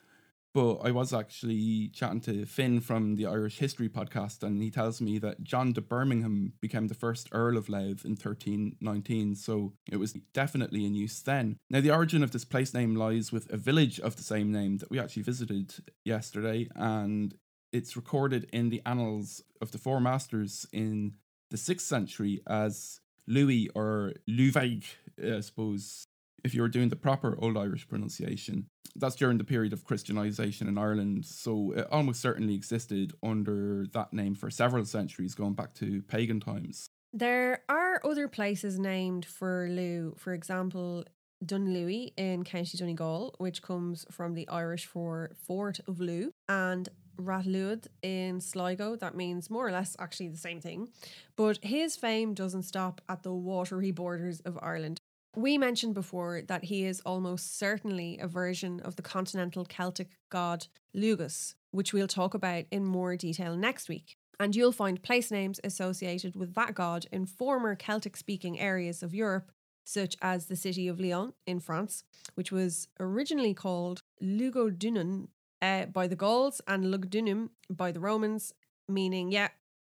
But 0.55 0.77
I 0.85 0.91
was 0.91 1.13
actually 1.13 1.89
chatting 1.89 2.21
to 2.21 2.45
Finn 2.45 2.79
from 2.79 3.17
the 3.17 3.25
Irish 3.25 3.57
History 3.57 3.89
podcast, 3.89 4.41
and 4.41 4.63
he 4.63 4.71
tells 4.71 5.01
me 5.01 5.19
that 5.19 5.43
John 5.43 5.73
de 5.73 5.81
Birmingham 5.81 6.53
became 6.61 6.87
the 6.87 6.93
first 6.93 7.27
Earl 7.33 7.57
of 7.57 7.67
Louth 7.67 8.05
in 8.05 8.11
1319, 8.11 9.35
so 9.35 9.73
it 9.91 9.97
was 9.97 10.13
definitely 10.33 10.85
in 10.85 10.95
use 10.95 11.21
then. 11.21 11.57
Now, 11.69 11.81
the 11.81 11.91
origin 11.91 12.23
of 12.23 12.31
this 12.31 12.45
place 12.45 12.73
name 12.73 12.95
lies 12.95 13.33
with 13.33 13.51
a 13.51 13.57
village 13.57 13.99
of 13.99 14.15
the 14.15 14.23
same 14.23 14.49
name 14.49 14.77
that 14.77 14.89
we 14.89 14.97
actually 14.97 15.23
visited 15.23 15.73
yesterday, 16.05 16.69
and 16.73 17.35
it's 17.73 17.97
recorded 17.97 18.47
in 18.53 18.69
the 18.69 18.81
annals 18.85 19.43
of 19.61 19.71
the 19.71 19.77
Four 19.77 19.99
Masters 19.99 20.65
in 20.71 21.17
the 21.51 21.57
6th 21.57 21.81
century 21.81 22.41
as 22.47 23.01
Louis 23.27 23.69
or 23.75 24.13
Luvaig, 24.29 24.85
I 25.21 25.41
suppose, 25.41 26.05
if 26.45 26.55
you 26.55 26.61
were 26.61 26.69
doing 26.69 26.87
the 26.87 26.95
proper 26.95 27.37
Old 27.41 27.57
Irish 27.57 27.89
pronunciation. 27.89 28.67
That's 28.95 29.15
during 29.15 29.37
the 29.37 29.43
period 29.43 29.73
of 29.73 29.83
Christianization 29.83 30.67
in 30.67 30.77
Ireland, 30.77 31.25
so 31.25 31.73
it 31.75 31.87
almost 31.91 32.21
certainly 32.21 32.55
existed 32.55 33.13
under 33.21 33.85
that 33.93 34.13
name 34.13 34.35
for 34.35 34.49
several 34.49 34.85
centuries, 34.85 35.35
going 35.35 35.53
back 35.53 35.73
to 35.75 36.01
pagan 36.03 36.39
times. 36.39 36.87
There 37.13 37.63
are 37.69 38.01
other 38.03 38.27
places 38.27 38.77
named 38.77 39.25
for 39.25 39.67
Lugh. 39.69 40.17
For 40.17 40.33
example, 40.33 41.05
Dunlewy 41.43 42.13
in 42.17 42.43
County 42.43 42.77
Donegal, 42.77 43.35
which 43.37 43.61
comes 43.61 44.05
from 44.11 44.33
the 44.33 44.47
Irish 44.49 44.85
for 44.85 45.31
Fort 45.45 45.79
of 45.87 45.99
Lugh, 45.99 46.31
and 46.49 46.89
Rathlud 47.17 47.87
in 48.01 48.41
Sligo. 48.41 48.95
That 48.95 49.15
means 49.15 49.49
more 49.49 49.67
or 49.67 49.71
less 49.71 49.95
actually 49.99 50.27
the 50.27 50.37
same 50.37 50.59
thing. 50.59 50.89
But 51.35 51.59
his 51.63 51.95
fame 51.95 52.33
doesn't 52.33 52.63
stop 52.63 53.01
at 53.07 53.23
the 53.23 53.33
watery 53.33 53.91
borders 53.91 54.41
of 54.41 54.59
Ireland. 54.61 54.99
We 55.35 55.57
mentioned 55.57 55.93
before 55.93 56.41
that 56.47 56.63
he 56.65 56.85
is 56.85 57.01
almost 57.05 57.59
certainly 57.59 58.17
a 58.19 58.27
version 58.27 58.79
of 58.79 58.95
the 58.95 59.01
continental 59.01 59.65
Celtic 59.65 60.11
god 60.29 60.67
Lugus, 60.95 61.55
which 61.71 61.91
we'll 61.91 62.07
talk 62.07 62.33
about 62.33 62.65
in 62.71 62.85
more 62.85 63.17
detail 63.17 63.57
next 63.57 63.89
week. 63.89 64.15
And 64.39 64.55
you'll 64.55 64.71
find 64.71 65.03
place 65.03 65.31
names 65.31 65.59
associated 65.63 66.35
with 66.35 66.53
that 66.55 66.73
god 66.73 67.05
in 67.11 67.25
former 67.25 67.75
Celtic 67.75 68.15
speaking 68.15 68.59
areas 68.59 69.03
of 69.03 69.13
Europe, 69.13 69.51
such 69.83 70.15
as 70.21 70.45
the 70.45 70.55
city 70.55 70.87
of 70.87 70.99
Lyon 70.99 71.33
in 71.45 71.59
France, 71.59 72.03
which 72.35 72.51
was 72.51 72.87
originally 72.99 73.53
called 73.53 74.01
Lugodunum 74.21 75.27
uh, 75.61 75.85
by 75.85 76.07
the 76.07 76.15
Gauls 76.15 76.61
and 76.67 76.85
Lugdunum 76.85 77.49
by 77.69 77.91
the 77.91 77.99
Romans, 77.99 78.53
meaning, 78.87 79.31
yeah, 79.31 79.49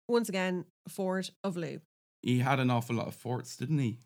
once 0.09 0.29
again, 0.29 0.65
fort 0.89 1.31
of 1.43 1.57
Lugh. 1.57 1.81
He 2.23 2.39
had 2.39 2.61
an 2.61 2.71
awful 2.71 2.97
lot 2.97 3.09
of 3.09 3.15
forts, 3.15 3.57
didn't 3.57 3.79
he? 3.79 3.99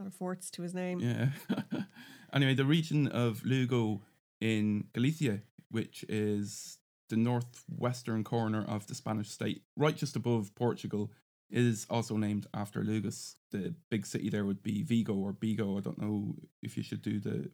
Of 0.00 0.14
forts 0.14 0.50
to 0.52 0.62
his 0.62 0.74
name. 0.74 1.00
Yeah. 1.00 1.28
anyway, 2.32 2.54
the 2.54 2.64
region 2.64 3.08
of 3.08 3.44
Lugo 3.44 4.02
in 4.40 4.84
Galicia, 4.92 5.40
which 5.70 6.04
is 6.08 6.78
the 7.08 7.16
northwestern 7.16 8.22
corner 8.22 8.64
of 8.68 8.86
the 8.86 8.94
Spanish 8.94 9.30
state, 9.30 9.62
right 9.76 9.96
just 9.96 10.14
above 10.14 10.54
Portugal, 10.54 11.10
is 11.50 11.86
also 11.90 12.16
named 12.16 12.46
after 12.54 12.82
Lugus. 12.82 13.36
The 13.50 13.74
big 13.90 14.06
city 14.06 14.28
there 14.28 14.44
would 14.44 14.62
be 14.62 14.82
Vigo 14.82 15.14
or 15.14 15.32
Bigo. 15.32 15.78
I 15.78 15.80
don't 15.80 16.00
know 16.00 16.36
if 16.62 16.76
you 16.76 16.82
should 16.82 17.02
do 17.02 17.18
the 17.18 17.50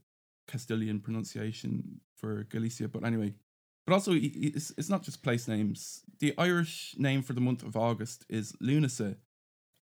Castilian 0.48 1.00
pronunciation 1.00 2.00
for 2.16 2.44
Galicia, 2.50 2.88
but 2.88 3.04
anyway. 3.04 3.34
But 3.86 3.94
also, 3.94 4.12
it's, 4.14 4.72
it's 4.76 4.88
not 4.88 5.02
just 5.02 5.22
place 5.22 5.46
names. 5.46 6.02
The 6.18 6.34
Irish 6.38 6.94
name 6.98 7.22
for 7.22 7.34
the 7.34 7.40
month 7.40 7.62
of 7.62 7.76
August 7.76 8.24
is 8.28 8.52
Lunasa, 8.62 9.16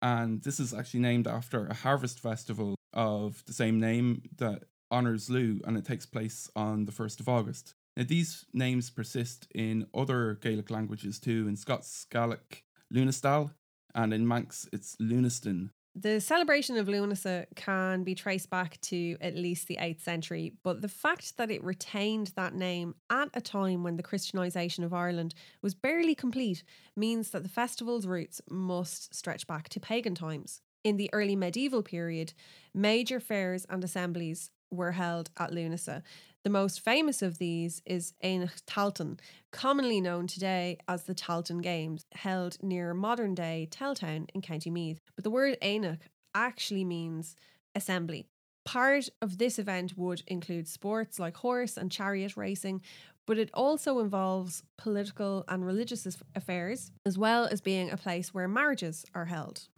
and 0.02 0.42
this 0.42 0.60
is 0.60 0.72
actually 0.72 1.00
named 1.00 1.26
after 1.26 1.66
a 1.66 1.74
harvest 1.74 2.20
festival 2.20 2.74
of 2.92 3.44
the 3.46 3.52
same 3.52 3.80
name 3.80 4.22
that 4.36 4.64
honours 4.90 5.28
Lugh, 5.28 5.60
and 5.64 5.76
it 5.76 5.84
takes 5.84 6.06
place 6.06 6.50
on 6.56 6.84
the 6.84 6.92
1st 6.92 7.20
of 7.20 7.28
August. 7.28 7.74
Now, 7.96 8.04
these 8.06 8.44
names 8.52 8.90
persist 8.90 9.48
in 9.54 9.86
other 9.94 10.38
Gaelic 10.40 10.70
languages 10.70 11.18
too. 11.18 11.48
In 11.48 11.56
Scots 11.56 12.06
Gaelic, 12.10 12.64
Lunastal, 12.94 13.50
and 13.94 14.14
in 14.14 14.26
Manx, 14.26 14.68
it's 14.72 14.96
Luanistyn. 15.00 15.70
The 16.00 16.20
celebration 16.20 16.76
of 16.76 16.86
Lunasa 16.86 17.46
can 17.56 18.04
be 18.04 18.14
traced 18.14 18.50
back 18.50 18.80
to 18.82 19.16
at 19.20 19.34
least 19.34 19.66
the 19.66 19.78
8th 19.80 20.00
century, 20.00 20.52
but 20.62 20.80
the 20.80 20.88
fact 20.88 21.36
that 21.38 21.50
it 21.50 21.64
retained 21.64 22.30
that 22.36 22.54
name 22.54 22.94
at 23.10 23.30
a 23.34 23.40
time 23.40 23.82
when 23.82 23.96
the 23.96 24.04
Christianisation 24.04 24.84
of 24.84 24.94
Ireland 24.94 25.34
was 25.60 25.74
barely 25.74 26.14
complete 26.14 26.62
means 26.94 27.30
that 27.30 27.42
the 27.42 27.48
festival's 27.48 28.06
roots 28.06 28.40
must 28.48 29.12
stretch 29.12 29.48
back 29.48 29.68
to 29.70 29.80
pagan 29.80 30.14
times. 30.14 30.60
In 30.84 30.98
the 30.98 31.10
early 31.12 31.34
medieval 31.34 31.82
period, 31.82 32.32
major 32.72 33.18
fairs 33.18 33.66
and 33.68 33.82
assemblies 33.82 34.52
were 34.70 34.92
held 34.92 35.30
at 35.36 35.50
Lunasa. 35.50 36.02
The 36.48 36.52
most 36.52 36.80
famous 36.80 37.20
of 37.20 37.36
these 37.36 37.82
is 37.84 38.14
Aonach 38.24 38.62
Tailteann, 38.66 39.18
commonly 39.50 40.00
known 40.00 40.26
today 40.26 40.78
as 40.88 41.02
the 41.02 41.14
Tailteann 41.14 41.62
Games, 41.62 42.06
held 42.12 42.56
near 42.62 42.94
modern 42.94 43.34
day 43.34 43.68
Teltown 43.70 44.30
in 44.32 44.40
County 44.40 44.70
Meath. 44.70 45.02
But 45.14 45.24
the 45.24 45.30
word 45.30 45.58
Aonach 45.60 45.98
actually 46.34 46.84
means 46.84 47.36
assembly. 47.74 48.28
Part 48.64 49.10
of 49.20 49.36
this 49.36 49.58
event 49.58 49.98
would 49.98 50.22
include 50.26 50.68
sports 50.68 51.18
like 51.18 51.36
horse 51.36 51.76
and 51.76 51.92
chariot 51.92 52.34
racing, 52.34 52.80
but 53.26 53.36
it 53.36 53.50
also 53.52 53.98
involves 53.98 54.62
political 54.78 55.44
and 55.48 55.66
religious 55.66 56.06
affairs, 56.34 56.92
as 57.04 57.18
well 57.18 57.44
as 57.44 57.60
being 57.60 57.90
a 57.90 57.98
place 57.98 58.32
where 58.32 58.48
marriages 58.48 59.04
are 59.14 59.26
held 59.26 59.68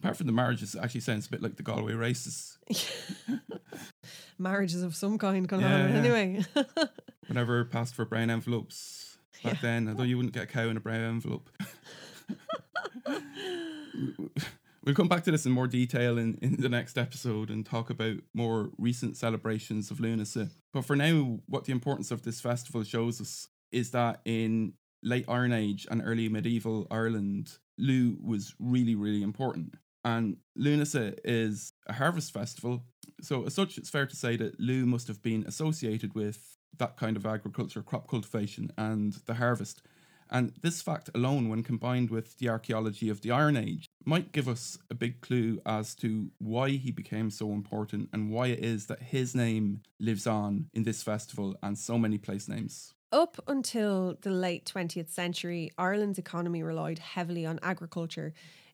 apart 0.00 0.16
from 0.16 0.26
the 0.26 0.32
marriages, 0.32 0.74
it 0.74 0.80
actually 0.82 1.00
sounds 1.00 1.26
a 1.26 1.30
bit 1.30 1.42
like 1.42 1.56
the 1.56 1.62
Galway 1.62 1.92
races. 1.92 2.58
marriages 4.40 4.82
of 4.82 4.96
some 4.96 5.18
kind 5.18 5.46
going 5.46 5.62
yeah, 5.62 5.82
on 5.82 5.90
yeah. 5.90 5.96
anyway. 5.96 6.44
Whenever 7.28 7.64
passed 7.64 7.94
for 7.94 8.04
brown 8.04 8.30
envelopes 8.30 9.18
back 9.44 9.54
yeah. 9.54 9.60
then, 9.62 9.88
although 9.88 10.02
you 10.02 10.16
wouldn't 10.16 10.34
get 10.34 10.44
a 10.44 10.46
cow 10.46 10.68
in 10.68 10.76
a 10.76 10.80
brown 10.80 11.00
envelope. 11.00 11.50
we'll 14.84 14.94
come 14.94 15.08
back 15.08 15.24
to 15.24 15.30
this 15.30 15.46
in 15.46 15.52
more 15.52 15.66
detail 15.66 16.18
in, 16.18 16.38
in 16.42 16.56
the 16.56 16.68
next 16.68 16.98
episode 16.98 17.50
and 17.50 17.64
talk 17.66 17.90
about 17.90 18.16
more 18.34 18.70
recent 18.78 19.16
celebrations 19.16 19.90
of 19.90 19.98
Lunasa. 19.98 20.50
But 20.72 20.84
for 20.84 20.96
now, 20.96 21.40
what 21.46 21.64
the 21.64 21.72
importance 21.72 22.10
of 22.10 22.22
this 22.22 22.40
festival 22.40 22.82
shows 22.84 23.20
us 23.20 23.48
is 23.72 23.90
that 23.92 24.20
in 24.24 24.74
late 25.02 25.24
Iron 25.28 25.52
Age 25.52 25.86
and 25.90 26.02
early 26.04 26.28
medieval 26.28 26.86
Ireland, 26.90 27.58
Lugh 27.78 28.16
was 28.22 28.54
really, 28.58 28.94
really 28.94 29.22
important. 29.22 29.74
And 30.04 30.38
Lunasa 30.58 31.18
is 31.24 31.72
a 31.86 31.92
harvest 31.92 32.32
festival. 32.32 32.82
So, 33.20 33.44
as 33.46 33.54
such, 33.54 33.76
it's 33.76 33.90
fair 33.90 34.06
to 34.06 34.16
say 34.16 34.36
that 34.36 34.58
Lugh 34.58 34.86
must 34.86 35.08
have 35.08 35.22
been 35.22 35.44
associated 35.46 36.14
with 36.14 36.56
that 36.78 36.96
kind 36.96 37.16
of 37.16 37.26
agriculture, 37.26 37.82
crop 37.82 38.08
cultivation, 38.08 38.72
and 38.78 39.12
the 39.26 39.34
harvest. 39.34 39.82
And 40.30 40.52
this 40.62 40.80
fact 40.80 41.10
alone, 41.14 41.48
when 41.48 41.62
combined 41.62 42.10
with 42.10 42.38
the 42.38 42.48
archaeology 42.48 43.08
of 43.08 43.20
the 43.20 43.32
Iron 43.32 43.56
Age, 43.56 43.86
might 44.04 44.32
give 44.32 44.48
us 44.48 44.78
a 44.88 44.94
big 44.94 45.20
clue 45.20 45.60
as 45.66 45.94
to 45.96 46.30
why 46.38 46.70
he 46.70 46.92
became 46.92 47.30
so 47.30 47.52
important 47.52 48.08
and 48.12 48.30
why 48.30 48.46
it 48.46 48.60
is 48.60 48.86
that 48.86 49.02
his 49.02 49.34
name 49.34 49.82
lives 49.98 50.26
on 50.26 50.66
in 50.72 50.84
this 50.84 51.02
festival 51.02 51.56
and 51.62 51.76
so 51.76 51.98
many 51.98 52.16
place 52.16 52.48
names. 52.48 52.94
Up 53.12 53.42
until 53.48 54.16
the 54.20 54.30
late 54.30 54.64
20th 54.72 55.10
century, 55.10 55.72
Ireland's 55.76 56.18
economy 56.18 56.62
relied 56.62 57.00
heavily 57.00 57.44
on 57.44 57.58
agriculture. 57.60 58.32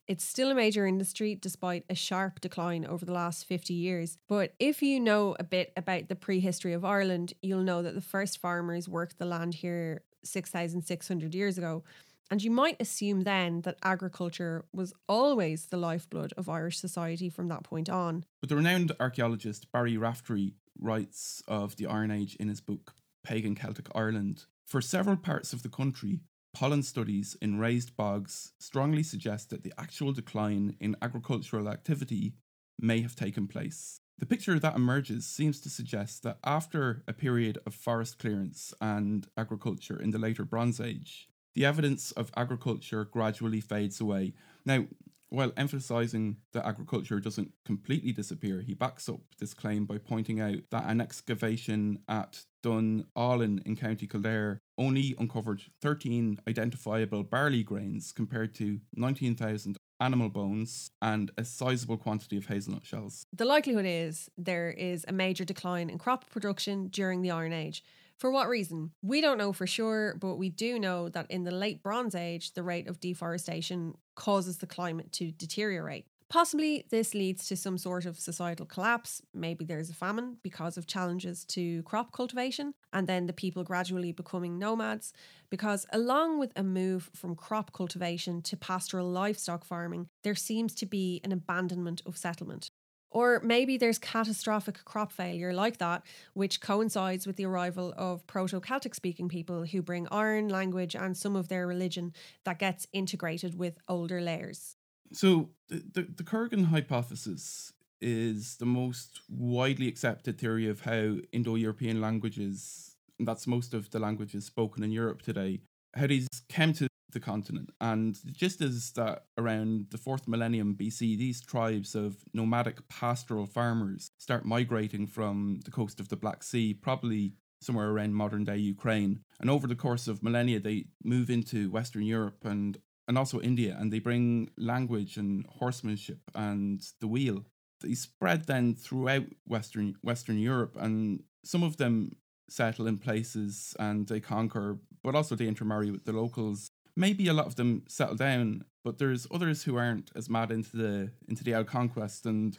It's 0.09 0.25
still 0.25 0.51
a 0.53 0.55
major 0.55 0.87
industry 0.87 1.35
despite 1.35 1.85
a 1.91 1.95
sharp 1.97 2.41
decline 2.41 2.85
over 2.85 3.05
the 3.05 3.13
last 3.13 3.45
50 3.47 3.75
years. 3.75 4.19
But 4.29 4.55
if 4.61 4.81
you 4.81 5.01
know 5.01 5.35
a 5.41 5.45
bit 5.45 5.73
about 5.77 6.09
the 6.09 6.15
prehistory 6.15 6.73
of 6.73 6.85
Ireland, 6.85 7.33
you'll 7.43 7.63
know 7.63 7.83
that 7.83 7.95
the 7.95 8.01
first 8.01 8.39
farmers 8.39 8.89
worked 8.89 9.19
the 9.19 9.27
land 9.27 9.55
here 9.55 10.03
6,600 10.23 11.35
years 11.35 11.59
ago. 11.59 11.83
And 12.31 12.43
you 12.43 12.51
might 12.51 12.81
assume 12.81 13.23
then 13.23 13.63
that 13.63 13.79
agriculture 13.83 14.65
was 14.73 14.93
always 15.09 15.67
the 15.67 15.77
lifeblood 15.77 16.33
of 16.37 16.49
Irish 16.49 16.79
society 16.79 17.29
from 17.29 17.49
that 17.49 17.65
point 17.65 17.89
on. 17.89 18.25
But 18.41 18.49
the 18.49 18.57
renowned 18.57 18.93
archaeologist 18.99 19.71
Barry 19.73 19.97
Raftery 19.97 20.55
writes 20.79 21.43
of 21.49 21.77
the 21.77 21.87
Iron 21.87 22.11
Age 22.11 22.37
in 22.37 22.49
his 22.49 22.61
book 22.61 22.95
Pagan 23.25 23.55
Celtic 23.55 23.89
Ireland. 23.95 24.45
For 24.65 24.81
several 24.81 25.17
parts 25.17 25.53
of 25.53 25.63
the 25.63 25.69
country, 25.69 26.21
pollen 26.57 26.83
studies 26.83 27.37
in 27.43 27.59
raised 27.59 27.95
bogs 27.99 28.55
strongly 28.59 29.03
suggest 29.03 29.51
that 29.51 29.63
the 29.63 29.75
actual 29.77 30.11
decline 30.11 30.75
in 30.81 30.97
agricultural 31.03 31.69
activity 31.69 32.33
may 32.81 33.03
have 33.03 33.15
taken 33.15 33.47
place. 33.47 34.01
The 34.19 34.25
picture 34.25 34.59
that 34.59 34.75
emerges 34.75 35.27
seems 35.27 35.61
to 35.61 35.69
suggest 35.69 36.23
that 36.23 36.39
after 36.43 37.03
a 37.07 37.13
period 37.13 37.59
of 37.67 37.75
forest 37.75 38.19
clearance 38.19 38.73
and 38.81 39.27
agriculture 39.37 40.01
in 40.01 40.13
the 40.13 40.19
later 40.19 40.47
Bronze 40.47 40.81
Age, 40.81 41.29
the 41.55 41.67
evidence 41.67 42.11
of 42.13 42.33
agriculture 42.35 43.05
gradually 43.05 43.61
fades 43.61 44.01
away. 44.01 44.33
Now, 44.65 44.87
while 45.29 45.53
emphasizing 45.57 46.37
that 46.53 46.67
agriculture 46.67 47.21
doesn't 47.21 47.53
completely 47.65 48.13
disappear, 48.13 48.61
he 48.61 48.75
backs 48.75 49.09
up 49.09 49.21
this 49.39 49.55
claim 49.55 49.85
by 49.85 49.99
pointing 49.99 50.41
out 50.41 50.59
that 50.71 50.85
an 50.89 51.01
excavation 51.01 51.99
at 52.09 52.45
Dún 52.65 53.05
Ailinne 53.17 53.65
in 53.67 53.77
County 53.77 54.07
Kildare 54.07 54.61
only 54.79 55.15
uncovered 55.19 55.63
13 55.83 56.41
identifiable 56.49 57.23
barley 57.23 57.63
grains 57.63 58.13
compared 58.13 58.55
to 58.55 58.81
19,000 58.95 59.77
animal 60.01 60.29
bones 60.29 60.91
and 61.01 61.31
a 61.39 61.45
sizable 61.45 61.97
quantity 61.97 62.37
of 62.37 62.47
hazelnut 62.47 62.85
shells. 62.85 63.27
The 63.33 63.45
likelihood 63.45 63.87
is 63.87 64.31
there 64.37 64.71
is 64.71 65.05
a 65.09 65.13
major 65.13 65.45
decline 65.45 65.89
in 65.89 65.99
crop 65.99 66.29
production 66.31 66.89
during 66.89 67.23
the 67.23 67.31
Iron 67.31 67.53
Age. 67.53 67.83
For 68.19 68.31
what 68.31 68.49
reason? 68.49 68.93
We 69.03 69.21
don't 69.21 69.37
know 69.37 69.53
for 69.53 69.67
sure, 69.67 70.17
but 70.19 70.37
we 70.37 70.49
do 70.49 70.79
know 70.79 71.09
that 71.11 71.31
in 71.31 71.45
the 71.45 71.51
late 71.51 71.83
Bronze 71.83 72.15
Age, 72.15 72.55
the 72.55 72.63
rate 72.63 72.89
of 72.89 72.99
deforestation 72.99 73.95
causes 74.15 74.59
the 74.59 74.67
climate 74.67 75.13
to 75.13 75.33
deteriorate. 75.33 76.07
Possibly 76.29 76.87
this 76.91 77.15
leads 77.15 77.47
to 77.47 77.57
some 77.57 77.79
sort 77.79 78.05
of 78.05 78.19
societal 78.19 78.67
collapse. 78.67 79.23
Maybe 79.33 79.65
there's 79.65 79.91
a 79.91 79.95
famine 79.95 80.39
because 80.43 80.77
of 80.77 80.87
challenges 80.87 81.45
to 81.47 81.83
crop 81.85 82.11
cultivation, 82.11 82.75
and 82.93 83.07
then 83.07 83.27
the 83.27 83.33
people 83.33 83.63
gradually 83.63 84.11
becoming 84.13 84.59
nomads. 84.59 85.13
Because 85.51 85.87
along 85.93 86.41
with 86.41 86.53
a 86.57 86.65
move 86.65 87.11
from 87.15 87.37
crop 87.37 87.73
cultivation 87.73 88.43
to 88.43 88.57
pastoral 88.57 89.09
livestock 89.09 89.65
farming, 89.65 90.09
there 90.25 90.35
seems 90.35 90.75
to 90.77 90.87
be 90.87 91.21
an 91.23 91.31
abandonment 91.31 92.03
of 92.05 92.17
settlement. 92.17 92.71
Or 93.11 93.41
maybe 93.43 93.79
there's 93.79 93.99
catastrophic 93.99 94.85
crop 94.85 95.13
failure 95.13 95.53
like 95.53 95.79
that, 95.79 96.03
which 96.35 96.61
coincides 96.61 97.27
with 97.27 97.37
the 97.37 97.47
arrival 97.47 97.95
of 97.97 98.27
Proto 98.27 98.61
Celtic 98.61 98.95
speaking 98.95 99.29
people 99.29 99.65
who 99.65 99.81
bring 99.81 100.07
iron, 100.11 100.49
language, 100.49 100.95
and 100.95 101.17
some 101.17 101.37
of 101.37 101.49
their 101.49 101.67
religion 101.67 102.13
that 102.45 102.59
gets 102.59 102.87
integrated 102.93 103.59
with 103.59 103.79
older 103.89 104.21
layers. 104.21 104.77
So 105.13 105.51
the, 105.69 105.83
the, 105.93 106.03
the 106.03 106.25
Kurgan 106.25 106.67
hypothesis 106.67 107.73
is 108.01 108.57
the 108.57 108.67
most 108.67 109.21
widely 109.31 109.89
accepted 109.89 110.39
theory 110.39 110.69
of 110.69 110.83
how 110.83 111.17
Indo-European 111.33 112.01
languages, 112.01 112.97
and 113.19 113.27
that's 113.27 113.47
most 113.47 113.73
of 113.73 113.91
the 113.91 113.99
languages 113.99 114.45
spoken 114.45 114.83
in 114.83 114.93
Europe 114.93 115.23
today, 115.23 115.61
how 115.95 116.07
these 116.07 116.29
came 116.49 116.73
to 116.75 116.89
the 117.13 117.21
continent. 117.21 117.71
And 117.81 118.19
gist 118.33 118.61
is 118.61 118.93
that 118.93 119.27
around 119.39 119.87
the 119.91 119.99
fourth 119.99 120.27
millennium 120.27 120.75
BC, 120.75 121.17
these 121.17 121.41
tribes 121.41 121.95
of 121.95 122.17
nomadic 122.33 122.89
pastoral 122.89 123.47
farmers 123.47 124.11
start 124.19 124.45
migrating 124.45 125.07
from 125.07 125.61
the 125.65 125.71
coast 125.71 126.01
of 126.01 126.09
the 126.09 126.17
Black 126.17 126.43
Sea, 126.43 126.75
probably 126.75 127.35
somewhere 127.63 127.91
around 127.91 128.15
modern 128.15 128.45
day 128.45 128.57
Ukraine. 128.57 129.21
And 129.41 129.51
over 129.51 129.67
the 129.67 129.75
course 129.75 130.09
of 130.09 130.23
millennia, 130.23 130.61
they 130.61 130.87
move 131.05 131.31
into 131.31 131.71
Western 131.71 132.03
Europe 132.03 132.45
and, 132.45 132.79
and 133.09 133.17
also 133.17 133.41
India, 133.41 133.77
and 133.79 133.93
they 133.93 133.99
bring 133.99 134.51
language 134.59 135.17
and 135.17 135.47
horsemanship 135.49 136.21
and 136.35 136.83
the 137.01 137.09
wheel. 137.09 137.45
They 137.81 137.95
spread 137.95 138.47
then 138.47 138.75
throughout 138.75 139.27
Western 139.47 139.97
Western 140.03 140.39
Europe, 140.39 140.77
and 140.79 141.23
some 141.45 141.63
of 141.63 141.77
them 141.77 142.17
settle 142.49 142.87
in 142.87 142.99
places 142.99 143.75
and 143.79 144.07
they 144.07 144.21
conquer, 144.21 144.79
but 145.03 145.15
also 145.15 145.35
they 145.35 145.49
intermarry 145.49 145.91
with 145.91 146.05
the 146.05 146.13
locals. 146.13 146.71
Maybe 146.97 147.29
a 147.29 147.35
lot 147.35 147.47
of 147.47 147.57
them 147.57 147.83
settle 147.89 148.17
down, 148.17 148.65
but 148.85 148.99
there's 148.99 149.27
others 149.31 149.65
who 149.65 149.77
aren't 149.77 150.11
as 150.17 150.31
mad 150.31 150.51
into 150.51 150.77
the 150.77 151.11
into 151.29 151.45
the 151.45 151.55
out 151.55 151.67
conquest 151.67 152.27
and 152.27 152.57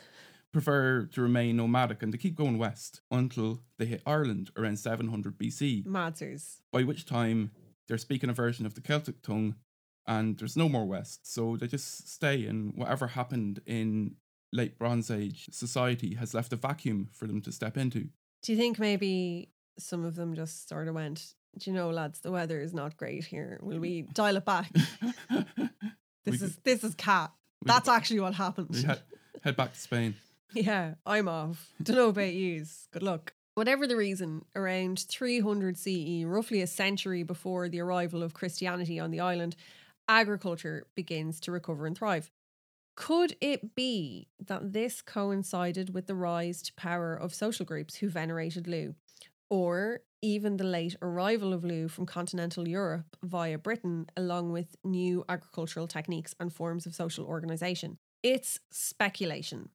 prefer 0.54 1.06
to 1.06 1.22
remain 1.22 1.58
nomadic 1.58 2.02
and 2.02 2.12
to 2.12 2.18
keep 2.18 2.36
going 2.36 2.58
west 2.58 3.02
until 3.12 3.62
they 3.78 3.86
hit 3.86 4.02
Ireland 4.06 4.52
around 4.58 4.78
700 4.78 5.38
BC. 5.38 5.86
Madsers. 5.86 6.62
By 6.72 6.84
which 6.84 7.06
time 7.06 7.52
they're 7.88 7.98
speaking 7.98 8.30
a 8.30 8.34
version 8.34 8.66
of 8.66 8.74
the 8.74 8.82
Celtic 8.82 9.22
tongue 9.22 9.56
and 10.08 10.38
there's 10.38 10.56
no 10.56 10.70
more 10.70 10.86
west. 10.86 11.32
So 11.32 11.58
they 11.58 11.68
just 11.68 12.10
stay 12.10 12.46
and 12.46 12.74
whatever 12.76 13.08
happened 13.08 13.62
in 13.66 14.16
late 14.54 14.80
Bronze 14.80 15.12
Age 15.12 15.50
society 15.52 16.16
has 16.16 16.34
left 16.34 16.54
a 16.54 16.56
vacuum 16.56 17.10
for 17.12 17.28
them 17.28 17.42
to 17.42 17.52
step 17.52 17.78
into. 17.78 18.10
Do 18.44 18.54
you 18.54 18.58
think 18.58 18.80
maybe 18.80 19.50
some 19.78 20.06
of 20.06 20.16
them 20.16 20.34
just 20.34 20.70
sort 20.70 20.88
of 20.88 20.96
went, 20.96 21.34
Do 21.58 21.70
you 21.70 21.76
know, 21.76 21.89
lads, 21.89 22.20
the 22.22 22.32
weather 22.32 22.60
is 22.60 22.74
not 22.74 22.97
great 22.97 23.26
here. 23.26 23.60
Will 23.62 23.80
we 23.80 24.01
dial 24.14 24.38
it 24.38 24.45
back? 24.45 24.72
This 26.26 26.41
We 26.41 26.47
is 26.47 26.58
this 26.58 26.84
is 26.84 26.93
cat. 26.95 27.32
That's 27.64 27.88
actually 27.88 28.20
what 28.20 28.34
happened. 28.34 28.76
Head, 28.76 28.99
head 29.43 29.55
back 29.55 29.74
to 29.74 29.80
Spain. 29.80 30.16
Yeah, 30.53 30.95
I'm 31.05 31.28
off. 31.28 31.74
Don't 31.84 31.97
know 31.97 32.08
about 32.10 32.34
yous. 32.34 32.88
Good 32.91 33.03
luck. 33.03 33.34
Whatever 33.55 33.86
the 33.86 33.97
reason, 33.97 34.45
around 34.55 34.99
300 34.99 35.78
CE, 35.78 36.24
roughly 36.26 36.62
a 36.62 36.68
century 36.68 37.24
before 37.24 37.68
the 37.68 37.82
arrival 37.82 38.24
of 38.24 38.34
Christianity 38.34 38.97
on 38.97 39.12
the 39.12 39.20
island, 39.20 39.58
agriculture 40.08 40.88
begins 40.95 41.41
to 41.41 41.51
recover 41.51 41.86
and 41.86 41.97
thrive. 41.97 42.32
Could 42.95 43.36
it 43.41 43.76
be 43.76 44.30
that 44.39 44.74
this 44.74 45.01
coincided 45.01 45.93
with 45.93 46.08
the 46.08 46.16
rise 46.16 46.62
to 46.64 46.74
power 46.74 47.14
of 47.14 47.36
social 47.36 47.66
groups 47.66 47.95
who 47.95 48.10
venerated 48.10 48.68
Lugh? 48.68 48.95
Or 49.49 49.99
even 50.22 50.57
the 50.57 50.63
late 50.63 50.95
arrival 51.01 51.53
of 51.53 51.63
Lugh 51.63 51.89
from 51.89 52.05
continental 52.05 52.68
Europe 52.68 53.18
via 53.24 53.57
Britain, 53.57 54.07
along 54.15 54.51
with 54.51 54.76
new 54.84 55.24
agricultural 55.30 55.88
techniques 55.88 56.36
and 56.39 56.53
forms 56.53 56.86
of 56.86 56.95
social 56.95 57.26
organisation? 57.26 57.97
It's 58.24 58.59
speculation. 58.72 59.70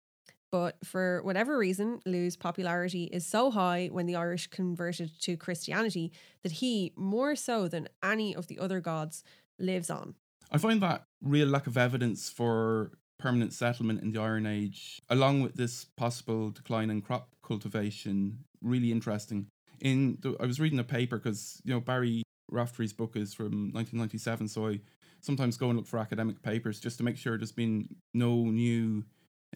But 0.51 0.77
for 0.85 1.23
whatever 1.23 1.57
reason, 1.57 2.01
Lugh's 2.05 2.37
popularity 2.37 3.05
is 3.05 3.25
so 3.27 3.51
high 3.51 3.89
when 3.91 4.05
the 4.05 4.17
Irish 4.17 4.49
converted 4.49 5.11
to 5.23 5.37
Christianity 5.37 6.13
that 6.43 6.53
he, 6.53 6.93
more 6.95 7.35
so 7.35 7.69
than 7.69 7.89
any 8.03 8.37
of 8.37 8.49
the 8.49 8.59
other 8.59 8.81
gods, 8.81 9.25
lives 9.59 9.89
on. 9.89 10.15
I 10.51 10.59
find 10.59 10.83
that 10.83 11.05
real 11.23 11.49
lack 11.49 11.67
of 11.67 11.79
evidence 11.79 12.29
for 12.29 12.93
permanent 13.19 13.55
settlement 13.55 14.03
in 14.03 14.13
the 14.13 14.21
Iron 14.21 14.45
Age, 14.45 15.01
along 15.09 15.41
with 15.41 15.55
this 15.55 15.87
possible 15.97 16.51
decline 16.51 16.91
in 16.91 17.01
crop 17.01 17.29
cultivation, 17.43 18.45
really 18.61 18.93
interesting. 18.93 19.47
In 19.83 20.17
the, 20.21 20.37
I 20.41 20.47
was 20.47 20.61
reading 20.61 20.79
a 20.79 20.85
paper 20.85 21.19
because 21.19 21.61
you 21.65 21.75
know 21.75 21.81
Barry 21.81 22.23
Raftery's 22.51 22.93
book 22.93 23.17
is 23.17 23.35
from 23.35 23.73
1997, 23.73 24.49
so 24.49 24.69
I 24.69 24.81
sometimes 25.21 25.57
go 25.57 25.69
and 25.71 25.77
look 25.77 25.87
for 25.87 25.99
academic 25.99 26.41
papers 26.43 26.81
just 26.81 26.99
to 26.99 27.05
make 27.05 27.17
sure 27.17 27.37
there's 27.37 27.53
been 27.53 27.89
no 28.15 28.45
new 28.45 29.05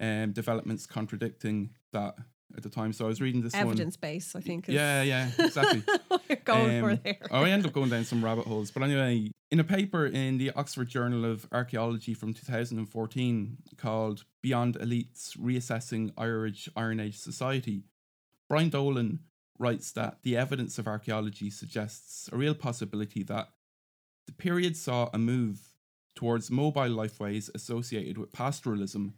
um, 0.01 0.33
developments 0.33 0.85
contradicting 0.85 1.70
that 1.93 2.16
at 2.57 2.62
the 2.62 2.68
time. 2.68 2.93
So 2.93 3.05
I 3.05 3.09
was 3.09 3.20
reading 3.20 3.43
this 3.43 3.53
one. 3.53 3.62
Evidence 3.62 3.97
base, 3.97 4.35
I 4.35 4.41
think. 4.41 4.68
Is 4.68 4.74
Yeah, 4.74 5.03
yeah, 5.03 5.31
exactly. 5.39 5.83
going 6.45 6.83
Um, 6.83 6.91
for 6.91 6.97
there. 6.97 7.18
oh, 7.31 7.45
I 7.45 7.51
end 7.51 7.66
up 7.66 7.72
going 7.72 7.91
down 7.91 8.05
some 8.05 8.24
rabbit 8.24 8.47
holes. 8.47 8.70
But 8.70 8.83
anyway, 8.83 9.31
in 9.51 9.61
a 9.61 9.64
paper 9.64 10.07
in 10.07 10.39
the 10.39 10.51
Oxford 10.53 10.89
Journal 10.89 11.24
of 11.24 11.47
Archaeology 11.53 12.14
from 12.14 12.35
2014 12.35 13.59
called 13.77 14.24
Beyond 14.43 14.79
Elites 14.79 15.37
Reassessing 15.37 16.12
Irish 16.16 16.68
Iron 16.77 17.01
Age 17.01 17.18
Society, 17.18 17.85
Brian 18.49 18.70
Dolan 18.70 19.20
writes 19.59 19.93
that 19.93 20.19
the 20.23 20.37
evidence 20.37 20.79
of 20.79 20.87
archaeology 20.87 21.51
suggests 21.51 22.29
a 22.33 22.37
real 22.37 22.55
possibility 22.55 23.23
that 23.25 23.49
the 24.27 24.33
period 24.33 24.77
saw 24.77 25.09
a 25.13 25.19
move 25.19 25.61
towards 26.15 26.51
mobile 26.51 26.89
lifeways 26.89 27.51
associated 27.55 28.19
with 28.19 28.33
pastoralism 28.33 29.15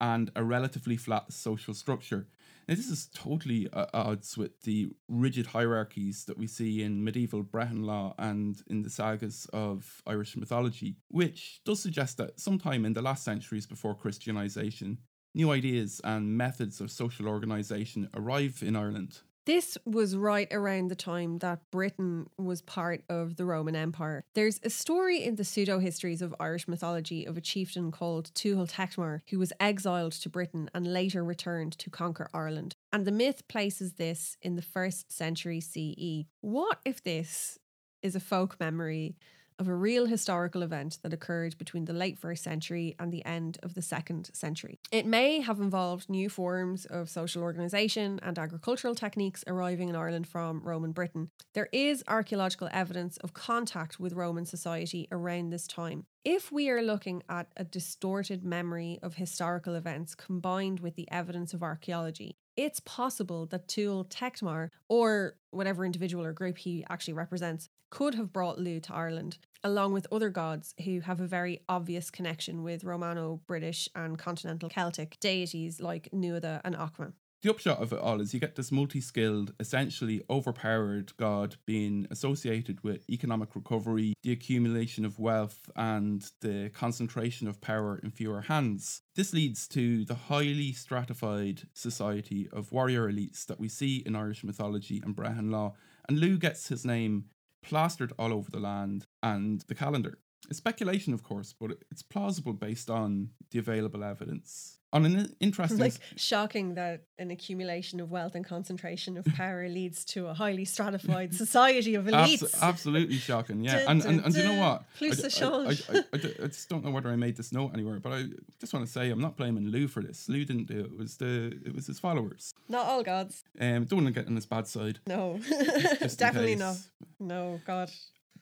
and 0.00 0.30
a 0.36 0.44
relatively 0.44 0.96
flat 0.96 1.32
social 1.32 1.74
structure. 1.74 2.28
Now, 2.68 2.74
this 2.74 2.88
is 2.88 3.08
totally 3.14 3.68
at 3.72 3.90
odds 3.92 4.38
with 4.38 4.62
the 4.62 4.90
rigid 5.08 5.46
hierarchies 5.46 6.24
that 6.24 6.38
we 6.38 6.46
see 6.46 6.82
in 6.82 7.04
medieval 7.04 7.42
Brehon 7.42 7.84
law 7.84 8.14
and 8.18 8.62
in 8.68 8.82
the 8.82 8.90
sagas 8.90 9.46
of 9.52 10.02
Irish 10.06 10.36
mythology, 10.36 10.96
which 11.08 11.60
does 11.64 11.80
suggest 11.80 12.16
that 12.18 12.40
sometime 12.40 12.84
in 12.84 12.94
the 12.94 13.02
last 13.02 13.24
centuries 13.24 13.66
before 13.66 13.94
Christianization, 13.94 14.98
new 15.34 15.50
ideas 15.50 16.00
and 16.04 16.36
methods 16.36 16.80
of 16.80 16.90
social 16.90 17.28
organisation 17.28 18.08
arrive 18.14 18.62
in 18.62 18.76
Ireland. 18.76 19.20
This 19.46 19.76
was 19.84 20.16
right 20.16 20.48
around 20.50 20.88
the 20.88 20.94
time 20.94 21.38
that 21.38 21.70
Britain 21.70 22.30
was 22.38 22.62
part 22.62 23.04
of 23.10 23.36
the 23.36 23.44
Roman 23.44 23.76
Empire. 23.76 24.24
There's 24.34 24.58
a 24.62 24.70
story 24.70 25.22
in 25.22 25.36
the 25.36 25.44
pseudo 25.44 25.80
histories 25.80 26.22
of 26.22 26.34
Irish 26.40 26.66
mythology 26.66 27.26
of 27.26 27.36
a 27.36 27.42
chieftain 27.42 27.92
called 27.92 28.32
Tuathal 28.34 28.70
Techtmar 28.70 29.20
who 29.28 29.38
was 29.38 29.52
exiled 29.60 30.12
to 30.12 30.30
Britain 30.30 30.70
and 30.74 30.90
later 30.90 31.22
returned 31.22 31.76
to 31.78 31.90
conquer 31.90 32.30
Ireland. 32.32 32.74
And 32.90 33.04
the 33.04 33.12
myth 33.12 33.46
places 33.46 33.94
this 33.94 34.38
in 34.40 34.56
the 34.56 34.62
first 34.62 35.12
century 35.12 35.60
CE. 35.60 36.26
What 36.40 36.80
if 36.86 37.02
this 37.02 37.58
is 38.02 38.16
a 38.16 38.20
folk 38.20 38.58
memory 38.58 39.16
of 39.58 39.68
a 39.68 39.74
real 39.74 40.06
historical 40.06 40.62
event 40.62 40.98
that 41.02 41.12
occurred 41.12 41.56
between 41.58 41.84
the 41.84 41.92
late 41.92 42.18
first 42.18 42.42
century 42.42 42.96
and 42.98 43.12
the 43.12 43.24
end 43.24 43.58
of 43.62 43.74
the 43.74 43.82
second 43.82 44.30
century. 44.32 44.78
It 44.90 45.06
may 45.06 45.40
have 45.40 45.60
involved 45.60 46.08
new 46.08 46.28
forms 46.28 46.86
of 46.86 47.08
social 47.08 47.42
organisation 47.42 48.18
and 48.22 48.38
agricultural 48.38 48.94
techniques 48.94 49.44
arriving 49.46 49.88
in 49.88 49.96
Ireland 49.96 50.26
from 50.26 50.60
Roman 50.62 50.92
Britain. 50.92 51.30
There 51.52 51.68
is 51.72 52.02
archaeological 52.08 52.68
evidence 52.72 53.16
of 53.18 53.32
contact 53.32 54.00
with 54.00 54.12
Roman 54.12 54.46
society 54.46 55.08
around 55.12 55.50
this 55.50 55.66
time. 55.66 56.06
If 56.24 56.50
we 56.50 56.70
are 56.70 56.82
looking 56.82 57.22
at 57.28 57.48
a 57.56 57.64
distorted 57.64 58.44
memory 58.44 58.98
of 59.02 59.16
historical 59.16 59.74
events 59.74 60.14
combined 60.14 60.80
with 60.80 60.96
the 60.96 61.10
evidence 61.10 61.52
of 61.52 61.62
archaeology, 61.62 62.36
it's 62.56 62.80
possible 62.80 63.46
that 63.46 63.68
Tuathal 63.68 64.08
Techtmar, 64.08 64.70
or 64.88 65.36
whatever 65.50 65.84
individual 65.84 66.24
or 66.24 66.32
group 66.32 66.56
he 66.56 66.84
actually 66.88 67.14
represents, 67.14 67.68
could 67.94 68.16
have 68.16 68.32
brought 68.32 68.58
Lugh 68.58 68.82
to 68.82 68.92
Ireland, 68.92 69.38
along 69.62 69.92
with 69.92 70.08
other 70.10 70.28
gods 70.28 70.74
who 70.84 70.98
have 70.98 71.20
a 71.20 71.28
very 71.28 71.60
obvious 71.68 72.10
connection 72.10 72.64
with 72.64 72.82
Romano, 72.82 73.40
British, 73.46 73.88
and 73.94 74.18
continental 74.18 74.68
Celtic 74.68 75.16
deities 75.20 75.80
like 75.80 76.08
Nuada 76.12 76.60
and 76.64 76.74
Ogma. 76.74 77.12
The 77.42 77.50
upshot 77.50 77.80
of 77.80 77.92
it 77.92 78.00
all 78.00 78.20
is 78.20 78.34
you 78.34 78.40
get 78.40 78.56
this 78.56 78.72
multi 78.72 79.00
skilled, 79.00 79.52
essentially 79.60 80.22
overpowered 80.28 81.16
god 81.18 81.54
being 81.66 82.08
associated 82.10 82.82
with 82.82 83.08
economic 83.08 83.54
recovery, 83.54 84.14
the 84.24 84.32
accumulation 84.32 85.04
of 85.04 85.20
wealth, 85.20 85.70
and 85.76 86.28
the 86.40 86.70
concentration 86.74 87.46
of 87.46 87.60
power 87.60 88.00
in 88.02 88.10
fewer 88.10 88.40
hands. 88.40 89.02
This 89.14 89.32
leads 89.32 89.68
to 89.68 90.04
the 90.04 90.16
highly 90.16 90.72
stratified 90.72 91.68
society 91.74 92.48
of 92.52 92.72
warrior 92.72 93.08
elites 93.08 93.46
that 93.46 93.60
we 93.60 93.68
see 93.68 93.98
in 94.04 94.16
Irish 94.16 94.42
mythology 94.42 95.00
and 95.04 95.14
Brehon 95.14 95.52
law, 95.52 95.74
and 96.08 96.18
Lugh 96.18 96.40
gets 96.40 96.68
his 96.68 96.84
name 96.84 97.26
plastered 97.64 98.12
all 98.18 98.32
over 98.32 98.50
the 98.50 98.60
land 98.60 99.06
and 99.22 99.62
the 99.68 99.74
calendar. 99.74 100.18
It's 100.48 100.58
speculation, 100.58 101.14
of 101.14 101.22
course, 101.22 101.54
but 101.58 101.72
it's 101.90 102.02
plausible 102.02 102.52
based 102.52 102.90
on 102.90 103.30
the 103.50 103.58
available 103.58 104.04
evidence. 104.04 104.78
On 104.92 105.04
an 105.04 105.34
interesting 105.40 105.78
Like 105.80 105.94
shocking 106.14 106.74
that 106.74 107.02
an 107.18 107.32
accumulation 107.32 107.98
of 107.98 108.12
wealth 108.12 108.36
and 108.36 108.44
concentration 108.44 109.16
of 109.16 109.24
power 109.24 109.66
leads 109.78 110.04
to 110.04 110.28
a 110.28 110.34
highly 110.34 110.64
stratified 110.64 111.34
society 111.34 111.96
of 111.96 112.06
Abs- 112.08 112.42
elites. 112.42 112.62
absolutely 112.62 113.16
shocking, 113.16 113.64
yeah. 113.64 113.84
And, 113.88 114.04
and, 114.04 114.20
and 114.24 114.32
do 114.32 114.40
you 114.40 114.48
know 114.52 114.60
what? 114.60 114.84
Plus 114.96 115.18
I, 115.18 115.28
the 115.28 115.56
I- 115.66 115.68
I-. 115.68 115.98
I- 115.98 116.04
I 116.12 116.16
d- 116.18 116.34
I 116.44 116.46
just 116.46 116.68
don't 116.68 116.84
know 116.84 116.92
whether 116.92 117.08
I 117.10 117.16
made 117.16 117.36
this 117.36 117.50
note 117.52 117.72
anywhere, 117.74 117.98
but 117.98 118.12
I 118.12 118.26
just 118.60 118.72
want 118.72 118.86
to 118.86 118.92
say 118.92 119.10
I'm 119.10 119.20
not 119.20 119.36
blaming 119.36 119.72
Lugh 119.72 119.90
for 119.90 120.00
this. 120.00 120.28
Lugh 120.28 120.46
didn't 120.46 120.66
do 120.68 120.78
it. 120.78 120.86
It 120.92 120.96
was 120.98 121.16
the 121.16 121.58
it 121.66 121.74
was 121.74 121.88
his 121.88 121.98
followers. 121.98 122.54
Not 122.68 122.86
all 122.86 123.02
gods. 123.02 123.42
Um, 123.58 123.86
don't 123.86 124.04
want 124.04 124.14
to 124.14 124.20
get 124.20 124.28
on 124.28 124.36
his 124.36 124.46
bad 124.46 124.68
side. 124.68 125.00
No, 125.08 125.40
definitely 126.16 126.54
not. 126.54 126.76
No, 127.18 127.60
God. 127.66 127.90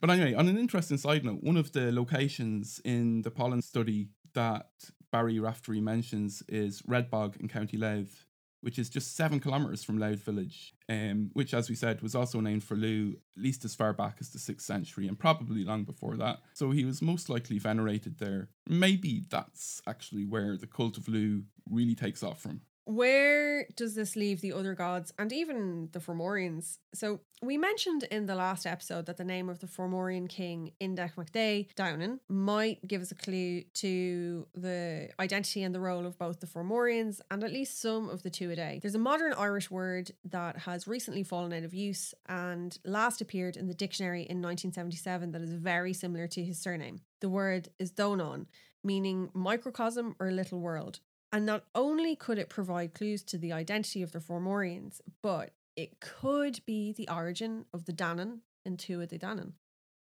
But 0.03 0.11
anyway, 0.11 0.35
on 0.35 0.49
an 0.49 0.59
interesting 0.59 0.99
side 0.99 1.25
note, 1.25 1.45
one 1.45 1.57
of 1.57 1.71
the 1.71 1.93
locations 1.93 2.81
in 2.85 3.23
the 3.23 3.31
pollen 3.31 3.63
study 3.63 4.09
that 4.35 4.67
Barry 5.13 5.39
Raftery 5.39 5.81
mentions 5.81 6.43
is 6.49 6.83
Redbog 6.83 7.41
in 7.41 7.47
County 7.49 7.77
Louth. 7.77 8.27
which 8.63 8.79
is 8.79 8.89
just 8.89 9.17
seven 9.17 9.41
kilometers 9.41 9.83
from 9.83 9.99
Louth 9.99 10.21
Village, 10.21 10.73
um, 10.89 11.31
which, 11.33 11.53
as 11.53 11.69
we 11.69 11.75
said, 11.75 12.01
was 12.01 12.15
also 12.15 12.39
named 12.41 12.63
for 12.63 12.77
Lugh 12.77 13.15
at 13.37 13.43
least 13.43 13.65
as 13.65 13.75
far 13.75 13.93
back 13.93 14.19
as 14.21 14.31
the 14.31 14.39
6th 14.39 14.61
century 14.61 15.09
and 15.09 15.19
probably 15.19 15.65
long 15.65 15.83
before 15.83 16.17
that. 16.17 16.39
So 16.55 16.71
he 16.71 16.85
was 16.85 17.03
most 17.03 17.29
likely 17.29 17.59
venerated 17.59 18.19
there. 18.19 18.51
Maybe 18.69 19.25
that's 19.29 19.83
actually 19.87 20.25
where 20.27 20.57
the 20.57 20.69
cult 20.69 20.97
of 20.97 21.09
Lugh 21.09 21.43
really 21.69 21.97
takes 21.97 22.23
off 22.23 22.41
from. 22.41 22.61
Where 22.85 23.67
does 23.77 23.95
this 23.95 24.17
leave 24.17 24.41
the 24.41 24.53
other 24.53 24.75
gods 24.75 25.13
and 25.19 25.33
even 25.33 25.89
the 25.93 26.01
Fomorians? 26.01 26.79
So, 26.95 27.21
we 27.41 27.57
mentioned 27.57 28.05
in 28.05 28.27
the 28.27 28.35
last 28.35 28.67
episode 28.67 29.07
that 29.07 29.17
the 29.17 29.25
name 29.25 29.49
of 29.49 29.61
the 29.61 29.67
Fomorian 29.67 30.29
king, 30.29 30.73
Indech 30.81 31.17
mac 31.17 31.33
Dé 31.33 31.69
Domnann, 31.75 32.19
might 32.29 32.87
give 32.87 33.03
us 33.03 33.11
a 33.11 33.17
clue 33.17 33.63
to 33.75 34.47
the 34.55 35.09
identity 35.19 35.63
and 35.63 35.75
the 35.75 35.81
role 35.81 36.07
of 36.07 36.19
both 36.19 36.41
the 36.41 36.47
Fomorians 36.47 37.21
and 37.31 37.43
at 37.43 37.53
least 37.53 37.81
some 37.81 38.09
of 38.09 38.23
the 38.23 38.31
Tuatha. 38.31 38.81
There's 38.81 38.95
a 38.95 38.99
modern 38.99 39.33
Irish 39.33 39.71
word 39.71 40.11
that 40.25 40.59
has 40.59 40.87
recently 40.87 41.23
fallen 41.23 41.53
out 41.53 41.65
of 41.65 41.75
use 41.75 42.15
and 42.29 42.77
last 42.85 43.21
appeared 43.21 43.57
in 43.57 43.67
the 43.67 43.75
dictionary 43.75 44.23
in 44.23 44.43
1977 44.43 45.33
that 45.33 45.43
is 45.43 45.53
very 45.53 45.93
similar 45.93 46.27
to 46.29 46.45
his 46.45 46.59
surname. 46.59 47.01
The 47.21 47.29
word 47.29 47.69
is 47.79 47.93
Donon, 47.93 48.47
meaning 48.85 49.31
microcosm 49.35 50.17
or 50.19 50.31
little 50.31 50.61
world. 50.61 51.01
And 51.33 51.47
not 51.47 51.65
only 51.75 52.15
could 52.15 52.39
it 52.39 52.51
provide 52.51 52.93
clues 52.95 53.23
to 53.25 53.39
the 53.39 53.53
identity 53.53 54.03
of 54.03 54.13
the 54.13 54.21
Fomorians, 54.21 55.01
but 55.23 55.53
it 55.77 56.01
could 56.01 56.61
be 56.67 56.93
the 56.93 57.09
origin 57.09 57.65
of 57.73 57.87
the 57.87 57.93
Danann 57.93 58.41
and 58.67 58.77
Tuatha 58.77 59.09
De 59.09 59.19
Danann. 59.19 59.53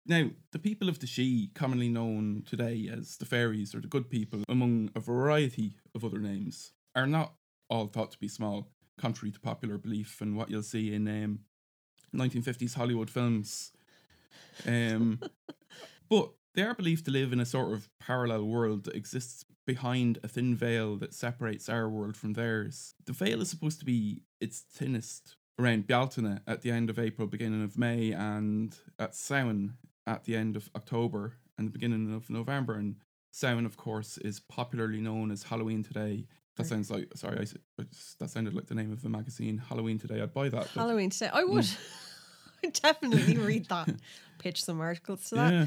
Now, 0.07 0.31
the 0.51 0.59
people 0.59 0.89
of 0.89 0.99
the 0.99 1.07
Sídhe, 1.07 1.55
commonly 1.55 1.89
known 1.89 2.43
today 2.49 2.91
as 2.93 3.17
the 3.19 3.27
fairies 3.27 3.75
or 3.75 3.81
the 3.81 3.87
good 3.87 4.11
people, 4.11 4.43
among 4.49 4.91
a 4.97 5.01
variety 5.01 5.77
of 5.95 6.05
other 6.05 6.19
names, 6.19 6.73
are 6.97 7.07
not 7.07 7.35
all 7.69 7.87
thought 7.87 8.11
to 8.11 8.19
be 8.19 8.27
small, 8.27 8.69
contrary 8.99 9.31
to 9.31 9.39
popular 9.39 9.79
belief 9.79 10.21
and 10.21 10.37
what 10.37 10.51
you'll 10.51 10.63
see 10.63 10.93
in 10.93 11.07
um, 11.07 11.41
1950s 12.15 12.75
Hollywood 12.75 13.11
films. 13.11 13.73
Um, 14.67 15.21
but 16.11 16.33
they 16.55 16.63
are 16.63 16.75
believed 16.75 17.05
to 17.05 17.11
live 17.11 17.33
in 17.33 17.41
a 17.41 17.47
sort 17.47 17.73
of 17.73 17.89
parallel 18.01 18.45
world 18.45 18.85
that 18.85 18.97
exists 18.97 19.45
behind 19.67 20.19
a 20.23 20.29
thin 20.29 20.55
veil 20.55 20.97
that 20.97 21.15
separates 21.15 21.69
our 21.69 21.89
world 21.89 22.17
from 22.17 22.33
theirs. 22.33 22.95
The 23.07 23.13
veil 23.13 23.41
is 23.41 23.51
supposed 23.51 23.79
to 23.81 23.85
be 23.85 24.23
its 24.41 24.61
thinnest 24.61 25.37
around 25.61 25.87
Bealtaine 25.87 26.41
at 26.47 26.63
the 26.63 26.71
end 26.71 26.91
of 26.91 26.99
April, 26.99 27.29
beginning 27.29 27.63
of 27.63 27.79
May, 27.79 28.13
and 28.13 28.77
at 28.99 29.15
Samhain 29.15 29.75
at 30.07 30.25
the 30.25 30.35
end 30.35 30.57
of 30.57 30.71
October 30.75 31.35
and 31.59 31.69
the 31.69 31.73
beginning 31.73 32.13
of 32.13 32.31
November. 32.31 32.75
And 32.75 32.97
Samhain, 33.31 33.67
of 33.67 33.77
course, 33.77 34.19
is 34.19 34.41
popularly 34.41 35.01
known 35.01 35.31
as 35.31 35.45
Halloween 35.45 35.83
Today. 35.83 36.27
That 36.57 36.67
sounds 36.67 36.91
like 36.91 37.09
sorry, 37.15 37.47
I, 37.79 37.85
that 38.19 38.29
sounded 38.29 38.55
like 38.55 38.67
the 38.67 38.75
name 38.75 38.93
of 38.93 39.05
a 39.05 39.09
magazine. 39.09 39.57
Halloween 39.57 39.99
Today. 39.99 40.21
I'd 40.21 40.35
buy 40.35 40.49
that. 40.49 40.67
Halloween 40.69 41.11
today. 41.11 41.31
I 41.33 41.43
hmm. 41.43 41.53
would. 41.55 41.69
I'd 42.65 42.73
definitely 42.75 43.39
read 43.39 43.67
that. 43.69 43.89
Pitch 44.39 44.63
some 44.65 44.81
articles 44.81 45.29
to 45.29 45.37
that. 45.37 45.53
yeah. 45.53 45.67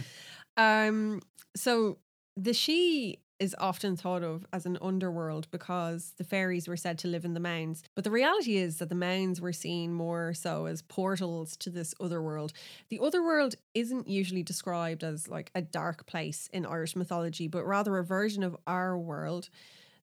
Um, 0.58 1.22
so 1.56 1.98
the 2.36 2.52
Sidhe 2.52 3.18
is 3.40 3.56
often 3.60 3.98
thought 3.98 4.24
of 4.24 4.46
as 4.54 4.66
an 4.66 4.78
underworld 4.82 5.50
because 5.52 6.14
the 6.18 6.24
fairies 6.24 6.68
were 6.68 6.78
said 6.78 6.98
to 7.00 7.08
live 7.08 7.26
in 7.26 7.34
the 7.34 7.40
mounds. 7.40 7.84
But 7.94 8.06
the 8.06 8.12
reality 8.12 8.58
is 8.58 8.78
that 8.78 8.90
the 8.90 8.96
mounds 8.96 9.42
were 9.42 9.52
seen 9.52 9.94
more 9.94 10.34
so 10.34 10.66
as 10.66 10.82
portals 10.82 11.58
to 11.58 11.70
this 11.70 11.94
other 12.00 12.22
world. 12.22 12.54
The 12.90 13.00
other 13.02 13.22
world 13.22 13.56
isn't 13.74 14.08
usually 14.08 14.44
described 14.44 15.04
as 15.04 15.28
like 15.28 15.52
a 15.54 15.62
dark 15.62 16.06
place 16.06 16.48
in 16.54 16.66
Irish 16.66 16.96
mythology, 16.96 17.48
but 17.48 17.66
rather 17.66 17.98
a 17.98 18.04
version 18.04 18.44
of 18.44 18.56
our 18.66 18.98
world 18.98 19.50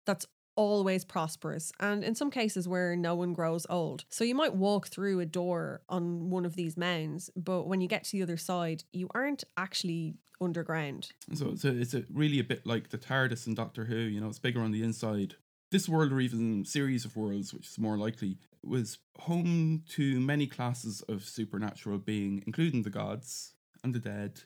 that's 0.05 0.27
always 0.57 1.05
prosperous 1.05 1.73
and 1.81 2.05
in 2.05 2.15
some 2.15 2.31
cases 2.31 2.69
where 2.69 2.97
no 2.97 3.15
one 3.15 3.33
grows 3.33 3.67
old. 3.71 4.05
So 4.09 4.25
you 4.25 4.35
might 4.35 4.55
walk 4.55 4.89
through 4.89 5.21
a 5.21 5.27
door 5.27 5.83
on 5.89 6.31
one 6.31 6.45
of 6.45 6.57
these 6.57 6.77
mounds, 6.77 7.31
but 7.37 7.67
when 7.67 7.81
you 7.81 7.89
get 7.89 8.05
to 8.05 8.13
the 8.13 8.23
other 8.23 8.37
side, 8.37 8.85
you 8.93 9.09
aren't 9.15 9.45
actually 9.57 10.17
underground. 10.41 11.13
So 11.35 11.55
a, 11.65 11.69
it's 11.69 11.95
a 11.95 12.05
really 12.13 12.39
a 12.39 12.45
bit 12.45 12.67
like 12.67 12.91
the 12.91 12.99
TARDIS 12.99 13.47
in 13.47 13.55
Doctor 13.55 13.85
Who. 13.85 13.97
You 13.97 14.21
know, 14.21 14.29
it's 14.29 14.39
bigger 14.39 14.61
on 14.61 14.73
the 14.73 14.83
inside. 14.83 15.35
This 15.71 15.89
world, 15.89 16.13
or 16.13 16.21
even 16.21 16.65
series 16.65 17.05
of 17.05 17.17
worlds, 17.17 17.55
which 17.55 17.69
is 17.69 17.79
more 17.79 17.97
likely, 17.97 18.39
was 18.65 18.99
home 19.21 19.85
to 19.91 20.19
many 20.19 20.47
classes 20.47 21.01
of 21.03 21.23
supernatural 21.23 21.99
being, 21.99 22.43
including 22.45 22.83
the 22.83 22.91
gods 22.91 23.55
and 23.85 23.95
the 23.95 24.01
dead, 24.01 24.43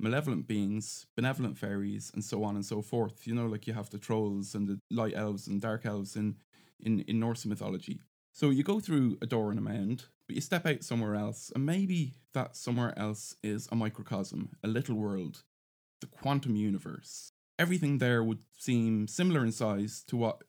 malevolent 0.00 0.46
beings, 0.46 1.06
benevolent 1.16 1.58
fairies, 1.58 2.10
and 2.14 2.24
so 2.24 2.42
on 2.44 2.54
and 2.54 2.64
so 2.64 2.82
forth. 2.82 3.26
You 3.26 3.34
know, 3.34 3.46
like 3.46 3.66
you 3.66 3.74
have 3.74 3.90
the 3.90 3.98
trolls 3.98 4.54
and 4.54 4.68
the 4.68 4.80
light 4.90 5.14
elves 5.14 5.46
and 5.46 5.60
dark 5.60 5.86
elves 5.86 6.16
in 6.16 6.36
in, 6.80 7.00
in 7.00 7.20
Norse 7.20 7.44
mythology. 7.44 8.00
So 8.32 8.50
you 8.50 8.62
go 8.62 8.80
through 8.80 9.18
a 9.20 9.26
door 9.26 9.52
in 9.52 9.58
a 9.58 9.60
mound, 9.60 10.06
but 10.26 10.34
you 10.36 10.40
step 10.40 10.66
out 10.66 10.82
somewhere 10.82 11.14
else, 11.14 11.50
and 11.54 11.66
maybe 11.66 12.14
that 12.32 12.56
somewhere 12.56 12.98
else 12.98 13.36
is 13.42 13.68
a 13.70 13.76
microcosm, 13.76 14.50
a 14.62 14.68
little 14.68 14.94
world, 14.94 15.42
the 16.00 16.06
quantum 16.06 16.56
universe. 16.56 17.32
Everything 17.58 17.98
there 17.98 18.24
would 18.24 18.38
seem 18.56 19.08
similar 19.08 19.44
in 19.44 19.52
size 19.52 20.02
to 20.06 20.16
what 20.16 20.44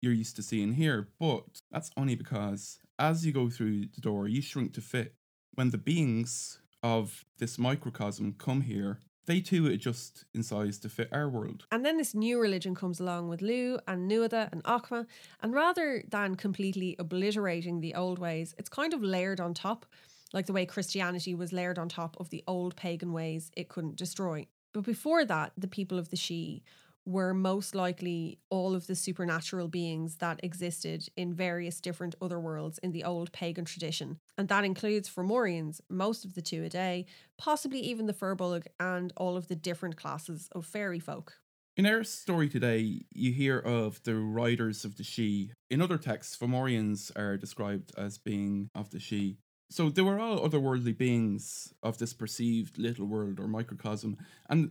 you're 0.00 0.12
used 0.12 0.36
to 0.36 0.42
seeing 0.42 0.72
here, 0.72 1.08
but 1.20 1.62
that's 1.70 1.90
only 1.96 2.14
because 2.14 2.78
as 2.98 3.24
you 3.24 3.32
go 3.32 3.48
through 3.50 3.86
the 3.94 4.00
door, 4.00 4.26
you 4.26 4.40
shrink 4.42 4.72
to 4.74 4.80
fit. 4.80 5.14
When 5.54 5.70
the 5.70 5.78
beings 5.78 6.58
of 6.82 7.24
this 7.38 7.58
microcosm 7.58 8.34
come 8.38 8.62
here, 8.62 9.00
they 9.26 9.40
too 9.40 9.66
adjust 9.66 10.24
in 10.34 10.42
size 10.42 10.78
to 10.78 10.88
fit 10.88 11.08
our 11.12 11.28
world. 11.28 11.66
And 11.72 11.84
then 11.84 11.96
this 11.96 12.14
new 12.14 12.40
religion 12.40 12.74
comes 12.74 13.00
along 13.00 13.28
with 13.28 13.42
Lugh 13.42 13.80
and 13.86 14.10
Nuada 14.10 14.48
and 14.52 14.62
Ogma, 14.64 15.06
and 15.42 15.52
rather 15.52 16.04
than 16.08 16.36
completely 16.36 16.96
obliterating 16.98 17.80
the 17.80 17.94
old 17.94 18.18
ways, 18.18 18.54
it's 18.56 18.68
kind 18.68 18.94
of 18.94 19.02
layered 19.02 19.40
on 19.40 19.52
top, 19.52 19.84
like 20.32 20.46
the 20.46 20.52
way 20.52 20.64
Christianity 20.64 21.34
was 21.34 21.52
layered 21.52 21.78
on 21.78 21.88
top 21.88 22.16
of 22.20 22.30
the 22.30 22.44
old 22.46 22.76
pagan 22.76 23.12
ways 23.12 23.50
it 23.56 23.68
couldn't 23.68 23.96
destroy. 23.96 24.46
But 24.72 24.84
before 24.84 25.24
that, 25.24 25.52
the 25.56 25.68
people 25.68 25.98
of 25.98 26.10
the 26.10 26.16
Sidhe 26.16 26.62
were 27.06 27.32
most 27.32 27.74
likely 27.74 28.38
all 28.50 28.74
of 28.74 28.88
the 28.88 28.96
supernatural 28.96 29.68
beings 29.68 30.16
that 30.16 30.40
existed 30.42 31.08
in 31.16 31.32
various 31.32 31.80
different 31.80 32.16
other 32.20 32.40
worlds 32.40 32.78
in 32.78 32.90
the 32.90 33.04
old 33.04 33.32
pagan 33.32 33.64
tradition. 33.64 34.18
And 34.36 34.48
that 34.48 34.64
includes 34.64 35.08
Fomorians, 35.08 35.80
most 35.88 36.24
of 36.24 36.34
the 36.34 36.42
Tuatha 36.42 36.70
Dé, 36.70 37.04
possibly 37.38 37.80
even 37.80 38.06
the 38.06 38.12
Fir 38.12 38.34
Bolg, 38.34 38.66
and 38.80 39.12
all 39.16 39.36
of 39.36 39.46
the 39.46 39.54
different 39.54 39.96
classes 39.96 40.48
of 40.52 40.66
fairy 40.66 40.98
folk. 40.98 41.34
In 41.76 41.86
our 41.86 42.04
story 42.04 42.48
today, 42.48 43.02
you 43.12 43.32
hear 43.32 43.58
of 43.58 44.02
the 44.02 44.16
riders 44.16 44.84
of 44.84 44.96
the 44.96 45.02
Sidhe. 45.02 45.50
In 45.70 45.82
other 45.82 45.98
texts, 45.98 46.36
Fomorians 46.36 47.12
are 47.16 47.36
described 47.36 47.92
as 47.96 48.18
being 48.18 48.70
of 48.74 48.90
the 48.90 48.98
Sidhe. 48.98 49.36
So 49.70 49.90
they 49.90 50.02
were 50.02 50.18
all 50.18 50.48
otherworldly 50.48 50.96
beings 50.96 51.74
of 51.82 51.98
this 51.98 52.14
perceived 52.14 52.78
little 52.78 53.06
world 53.06 53.38
or 53.40 53.46
microcosm, 53.46 54.16
and 54.48 54.70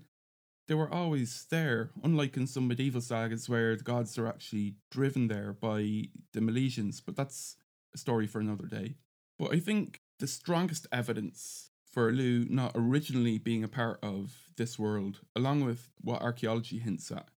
they 0.68 0.74
were 0.74 0.92
always 0.92 1.46
there, 1.50 1.92
unlike 2.04 2.38
in 2.38 2.48
some 2.48 2.68
medieval 2.68 3.02
sagas 3.02 3.48
where 3.48 3.76
the 3.76 3.84
gods 3.84 4.18
are 4.18 4.28
actually 4.28 4.76
driven 4.90 5.28
there 5.28 5.54
by 5.54 6.10
the 6.34 6.40
Milesians, 6.40 7.02
but 7.06 7.16
that's 7.16 7.56
a 7.94 7.98
story 7.98 8.28
for 8.28 8.40
another 8.40 8.66
day. 8.66 8.96
But 9.38 9.54
I 9.54 9.60
think 9.60 10.02
the 10.20 10.28
strongest 10.28 10.88
evidence 10.92 11.70
for 11.86 12.12
Lugh 12.12 12.50
not 12.50 12.72
originally 12.76 13.38
being 13.38 13.64
a 13.64 13.70
part 13.70 14.00
of 14.04 14.50
this 14.58 14.80
world, 14.80 15.22
along 15.36 15.64
with 15.64 15.92
what 16.02 16.22
archaeology 16.22 16.80
hints 16.80 17.12
at, 17.12 17.28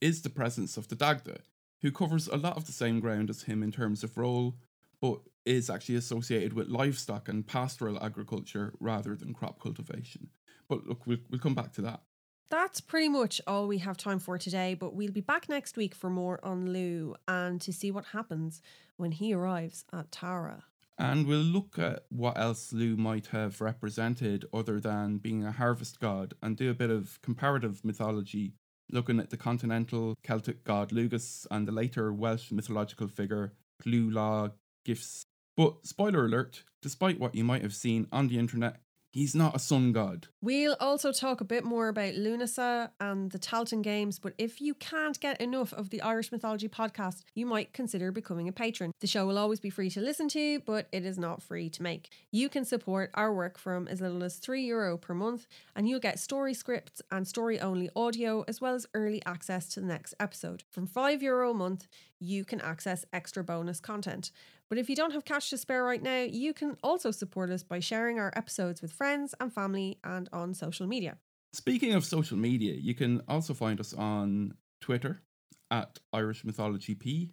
is 0.00 0.22
the 0.22 0.30
presence 0.30 0.76
of 0.76 0.88
the 0.88 0.94
Dagda, 0.94 1.38
who 1.82 1.90
covers 1.90 2.28
a 2.28 2.36
lot 2.36 2.56
of 2.56 2.66
the 2.66 2.72
same 2.72 3.00
ground 3.00 3.30
as 3.30 3.42
him 3.42 3.62
in 3.62 3.72
terms 3.72 4.04
of 4.04 4.16
role, 4.16 4.56
but 5.00 5.20
is 5.44 5.70
actually 5.70 5.96
associated 5.96 6.52
with 6.52 6.68
livestock 6.68 7.28
and 7.28 7.46
pastoral 7.46 8.02
agriculture 8.02 8.74
rather 8.80 9.14
than 9.14 9.32
crop 9.32 9.60
cultivation. 9.60 10.28
But 10.68 10.86
look, 10.86 11.06
we'll, 11.06 11.18
we'll 11.30 11.40
come 11.40 11.54
back 11.54 11.72
to 11.74 11.82
that. 11.82 12.02
That's 12.48 12.80
pretty 12.80 13.08
much 13.08 13.40
all 13.46 13.66
we 13.66 13.78
have 13.78 13.96
time 13.96 14.20
for 14.20 14.38
today, 14.38 14.74
but 14.74 14.94
we'll 14.94 15.10
be 15.10 15.20
back 15.20 15.48
next 15.48 15.76
week 15.76 15.94
for 15.94 16.08
more 16.08 16.38
on 16.44 16.72
Lugh 16.72 17.16
and 17.26 17.60
to 17.60 17.72
see 17.72 17.90
what 17.90 18.06
happens 18.06 18.62
when 18.96 19.10
he 19.12 19.34
arrives 19.34 19.84
at 19.92 20.12
Tara. 20.12 20.62
And 20.96 21.26
we'll 21.26 21.40
look 21.40 21.76
at 21.78 22.04
what 22.08 22.38
else 22.38 22.72
Lugh 22.72 22.96
might 22.96 23.26
have 23.26 23.60
represented 23.60 24.46
other 24.54 24.78
than 24.78 25.18
being 25.18 25.44
a 25.44 25.52
harvest 25.52 25.98
god 25.98 26.34
and 26.40 26.56
do 26.56 26.70
a 26.70 26.74
bit 26.74 26.90
of 26.90 27.20
comparative 27.20 27.84
mythology, 27.84 28.54
looking 28.92 29.18
at 29.18 29.30
the 29.30 29.36
continental 29.36 30.14
Celtic 30.22 30.62
god 30.62 30.90
Lugus 30.92 31.48
and 31.50 31.66
the 31.66 31.72
later 31.72 32.12
Welsh 32.12 32.52
mythological 32.52 33.08
figure 33.08 33.54
Glula 33.82 34.52
Gifts. 34.84 35.24
But 35.56 35.84
spoiler 35.84 36.26
alert, 36.26 36.62
despite 36.80 37.18
what 37.18 37.34
you 37.34 37.42
might 37.42 37.62
have 37.62 37.74
seen 37.74 38.06
on 38.12 38.28
the 38.28 38.38
internet, 38.38 38.80
he's 39.16 39.34
not 39.34 39.56
a 39.56 39.58
sun 39.58 39.92
god. 39.92 40.28
We'll 40.42 40.76
also 40.78 41.10
talk 41.10 41.40
a 41.40 41.44
bit 41.44 41.64
more 41.64 41.88
about 41.88 42.12
Lunasa 42.14 42.90
and 43.00 43.32
the 43.32 43.38
Tailteann 43.38 43.80
Games, 43.82 44.18
but 44.18 44.34
if 44.36 44.60
you 44.60 44.74
can't 44.74 45.18
get 45.18 45.40
enough 45.40 45.72
of 45.72 45.88
the 45.88 46.02
Irish 46.02 46.30
Mythology 46.30 46.68
podcast, 46.68 47.22
you 47.34 47.46
might 47.46 47.72
consider 47.72 48.12
becoming 48.12 48.46
a 48.46 48.52
patron. 48.52 48.92
The 49.00 49.06
show 49.06 49.26
will 49.26 49.38
always 49.38 49.58
be 49.58 49.70
free 49.70 49.88
to 49.90 50.02
listen 50.02 50.28
to, 50.28 50.60
but 50.60 50.86
it 50.92 51.06
is 51.06 51.18
not 51.18 51.42
free 51.42 51.70
to 51.70 51.82
make. 51.82 52.10
You 52.30 52.50
can 52.50 52.66
support 52.66 53.10
our 53.14 53.32
work 53.32 53.58
from 53.58 53.88
as 53.88 54.02
little 54.02 54.22
as 54.22 54.38
€3 54.38 54.66
Euro 54.66 54.98
per 54.98 55.14
month, 55.14 55.46
and 55.74 55.88
you'll 55.88 55.98
get 55.98 56.20
story 56.20 56.52
scripts 56.52 57.00
and 57.10 57.26
story 57.26 57.58
only 57.58 57.88
audio, 57.96 58.44
as 58.46 58.60
well 58.60 58.74
as 58.74 58.86
early 58.92 59.22
access 59.24 59.68
to 59.70 59.80
the 59.80 59.86
next 59.86 60.12
episode. 60.20 60.62
From 60.70 60.86
€5 60.86 61.22
Euro 61.22 61.52
a 61.52 61.54
month, 61.54 61.88
you 62.18 62.44
can 62.44 62.60
access 62.60 63.04
extra 63.12 63.42
bonus 63.42 63.80
content. 63.80 64.30
But 64.68 64.78
if 64.78 64.90
you 64.90 64.96
don't 64.96 65.12
have 65.12 65.24
cash 65.24 65.50
to 65.50 65.58
spare 65.58 65.84
right 65.84 66.02
now, 66.02 66.22
you 66.22 66.52
can 66.52 66.76
also 66.82 67.10
support 67.10 67.50
us 67.50 67.62
by 67.62 67.78
sharing 67.78 68.18
our 68.18 68.32
episodes 68.34 68.82
with 68.82 68.92
friends 68.92 69.34
and 69.40 69.52
family 69.52 69.98
and 70.02 70.28
on 70.32 70.54
social 70.54 70.86
media. 70.86 71.18
Speaking 71.52 71.94
of 71.94 72.04
social 72.04 72.36
media, 72.36 72.74
you 72.74 72.94
can 72.94 73.22
also 73.28 73.54
find 73.54 73.78
us 73.78 73.94
on 73.94 74.54
Twitter 74.80 75.22
at 75.70 75.98
Irish 76.12 76.44
Mythology 76.44 76.94
P, 76.94 77.30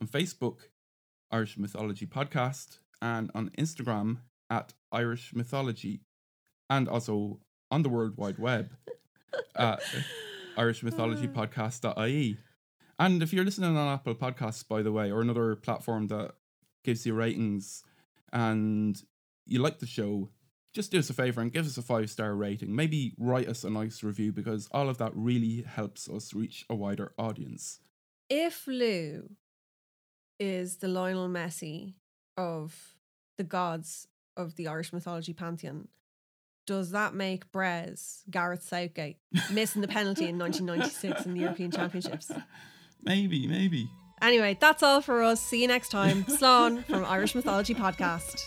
on 0.00 0.08
Facebook, 0.08 0.60
Irish 1.30 1.58
Mythology 1.58 2.06
Podcast, 2.06 2.78
and 3.02 3.30
on 3.34 3.50
Instagram 3.58 4.18
at 4.50 4.72
Irish 4.90 5.34
Mythology, 5.34 6.00
and 6.70 6.88
also 6.88 7.40
on 7.70 7.82
the 7.82 7.88
World 7.88 8.16
Wide 8.16 8.38
Web 8.38 8.70
at 9.56 9.82
Irish 10.56 10.82
Mythology 10.82 11.28
irishmythologypodcast.ie. 11.28 12.38
And 12.98 13.22
if 13.22 13.32
you're 13.32 13.44
listening 13.44 13.76
on 13.76 13.92
Apple 13.92 14.14
Podcasts, 14.14 14.66
by 14.66 14.82
the 14.82 14.92
way, 14.92 15.10
or 15.10 15.20
another 15.20 15.56
platform 15.56 16.06
that 16.08 16.32
gives 16.84 17.04
you 17.04 17.14
ratings 17.14 17.82
and 18.32 19.02
you 19.46 19.58
like 19.60 19.78
the 19.80 19.86
show, 19.86 20.28
just 20.72 20.90
do 20.90 20.98
us 20.98 21.10
a 21.10 21.14
favor 21.14 21.40
and 21.40 21.52
give 21.52 21.66
us 21.66 21.78
a 21.78 21.82
five 21.82 22.10
star 22.10 22.34
rating. 22.34 22.74
Maybe 22.74 23.14
write 23.18 23.48
us 23.48 23.64
a 23.64 23.70
nice 23.70 24.02
review 24.02 24.32
because 24.32 24.68
all 24.72 24.88
of 24.88 24.98
that 24.98 25.12
really 25.14 25.62
helps 25.62 26.08
us 26.08 26.34
reach 26.34 26.64
a 26.68 26.74
wider 26.74 27.12
audience. 27.18 27.80
If 28.28 28.66
Lugh 28.66 29.30
is 30.40 30.76
the 30.76 30.88
Lionel 30.88 31.28
Messi 31.28 31.94
of 32.36 32.96
the 33.38 33.44
gods 33.44 34.08
of 34.36 34.56
the 34.56 34.66
Irish 34.68 34.92
mythology 34.92 35.32
pantheon, 35.32 35.88
does 36.66 36.90
that 36.92 37.14
make 37.14 37.52
Bres 37.52 38.22
Gareth 38.30 38.62
Southgate 38.62 39.18
missing 39.52 39.82
the 39.82 39.88
penalty 39.88 40.28
in 40.28 40.38
1996 40.40 41.26
in 41.26 41.34
the 41.34 41.40
European 41.40 41.70
Championships? 41.70 42.32
Maybe, 43.02 43.46
maybe. 43.46 43.88
Anyway, 44.22 44.56
that's 44.58 44.82
all 44.82 45.00
for 45.00 45.22
us. 45.22 45.40
See 45.40 45.62
you 45.62 45.68
next 45.68 45.90
time. 45.90 46.24
Slán 46.28 46.84
from 46.84 47.04
Irish 47.04 47.34
Mythology 47.34 47.74
Podcast. 47.74 48.42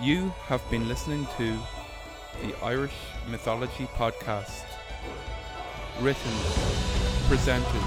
You 0.00 0.32
have 0.46 0.68
been 0.70 0.88
listening 0.88 1.26
to 1.36 1.56
the 2.42 2.64
Irish 2.64 2.94
Mythology 3.28 3.86
Podcast. 3.94 4.64
Written, 6.00 6.32
presented, 7.28 7.82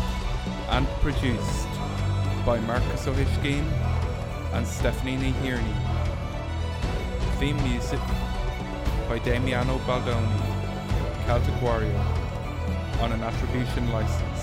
and 0.70 0.88
produced 1.02 1.68
by 2.46 2.60
Marcus 2.62 3.08
O'Hishkeen 3.08 3.66
and 4.54 4.66
Stephanie 4.66 5.18
Nihirny. 5.18 5.76
Theme 7.40 7.62
music 7.64 8.00
by 9.10 9.20
Damiano 9.20 9.80
Baldoni, 9.80 10.40
Celtic 11.26 11.62
Warrior, 11.62 12.25
on 13.02 13.12
an 13.12 13.22
attribution 13.24 13.92
license. 13.92 14.35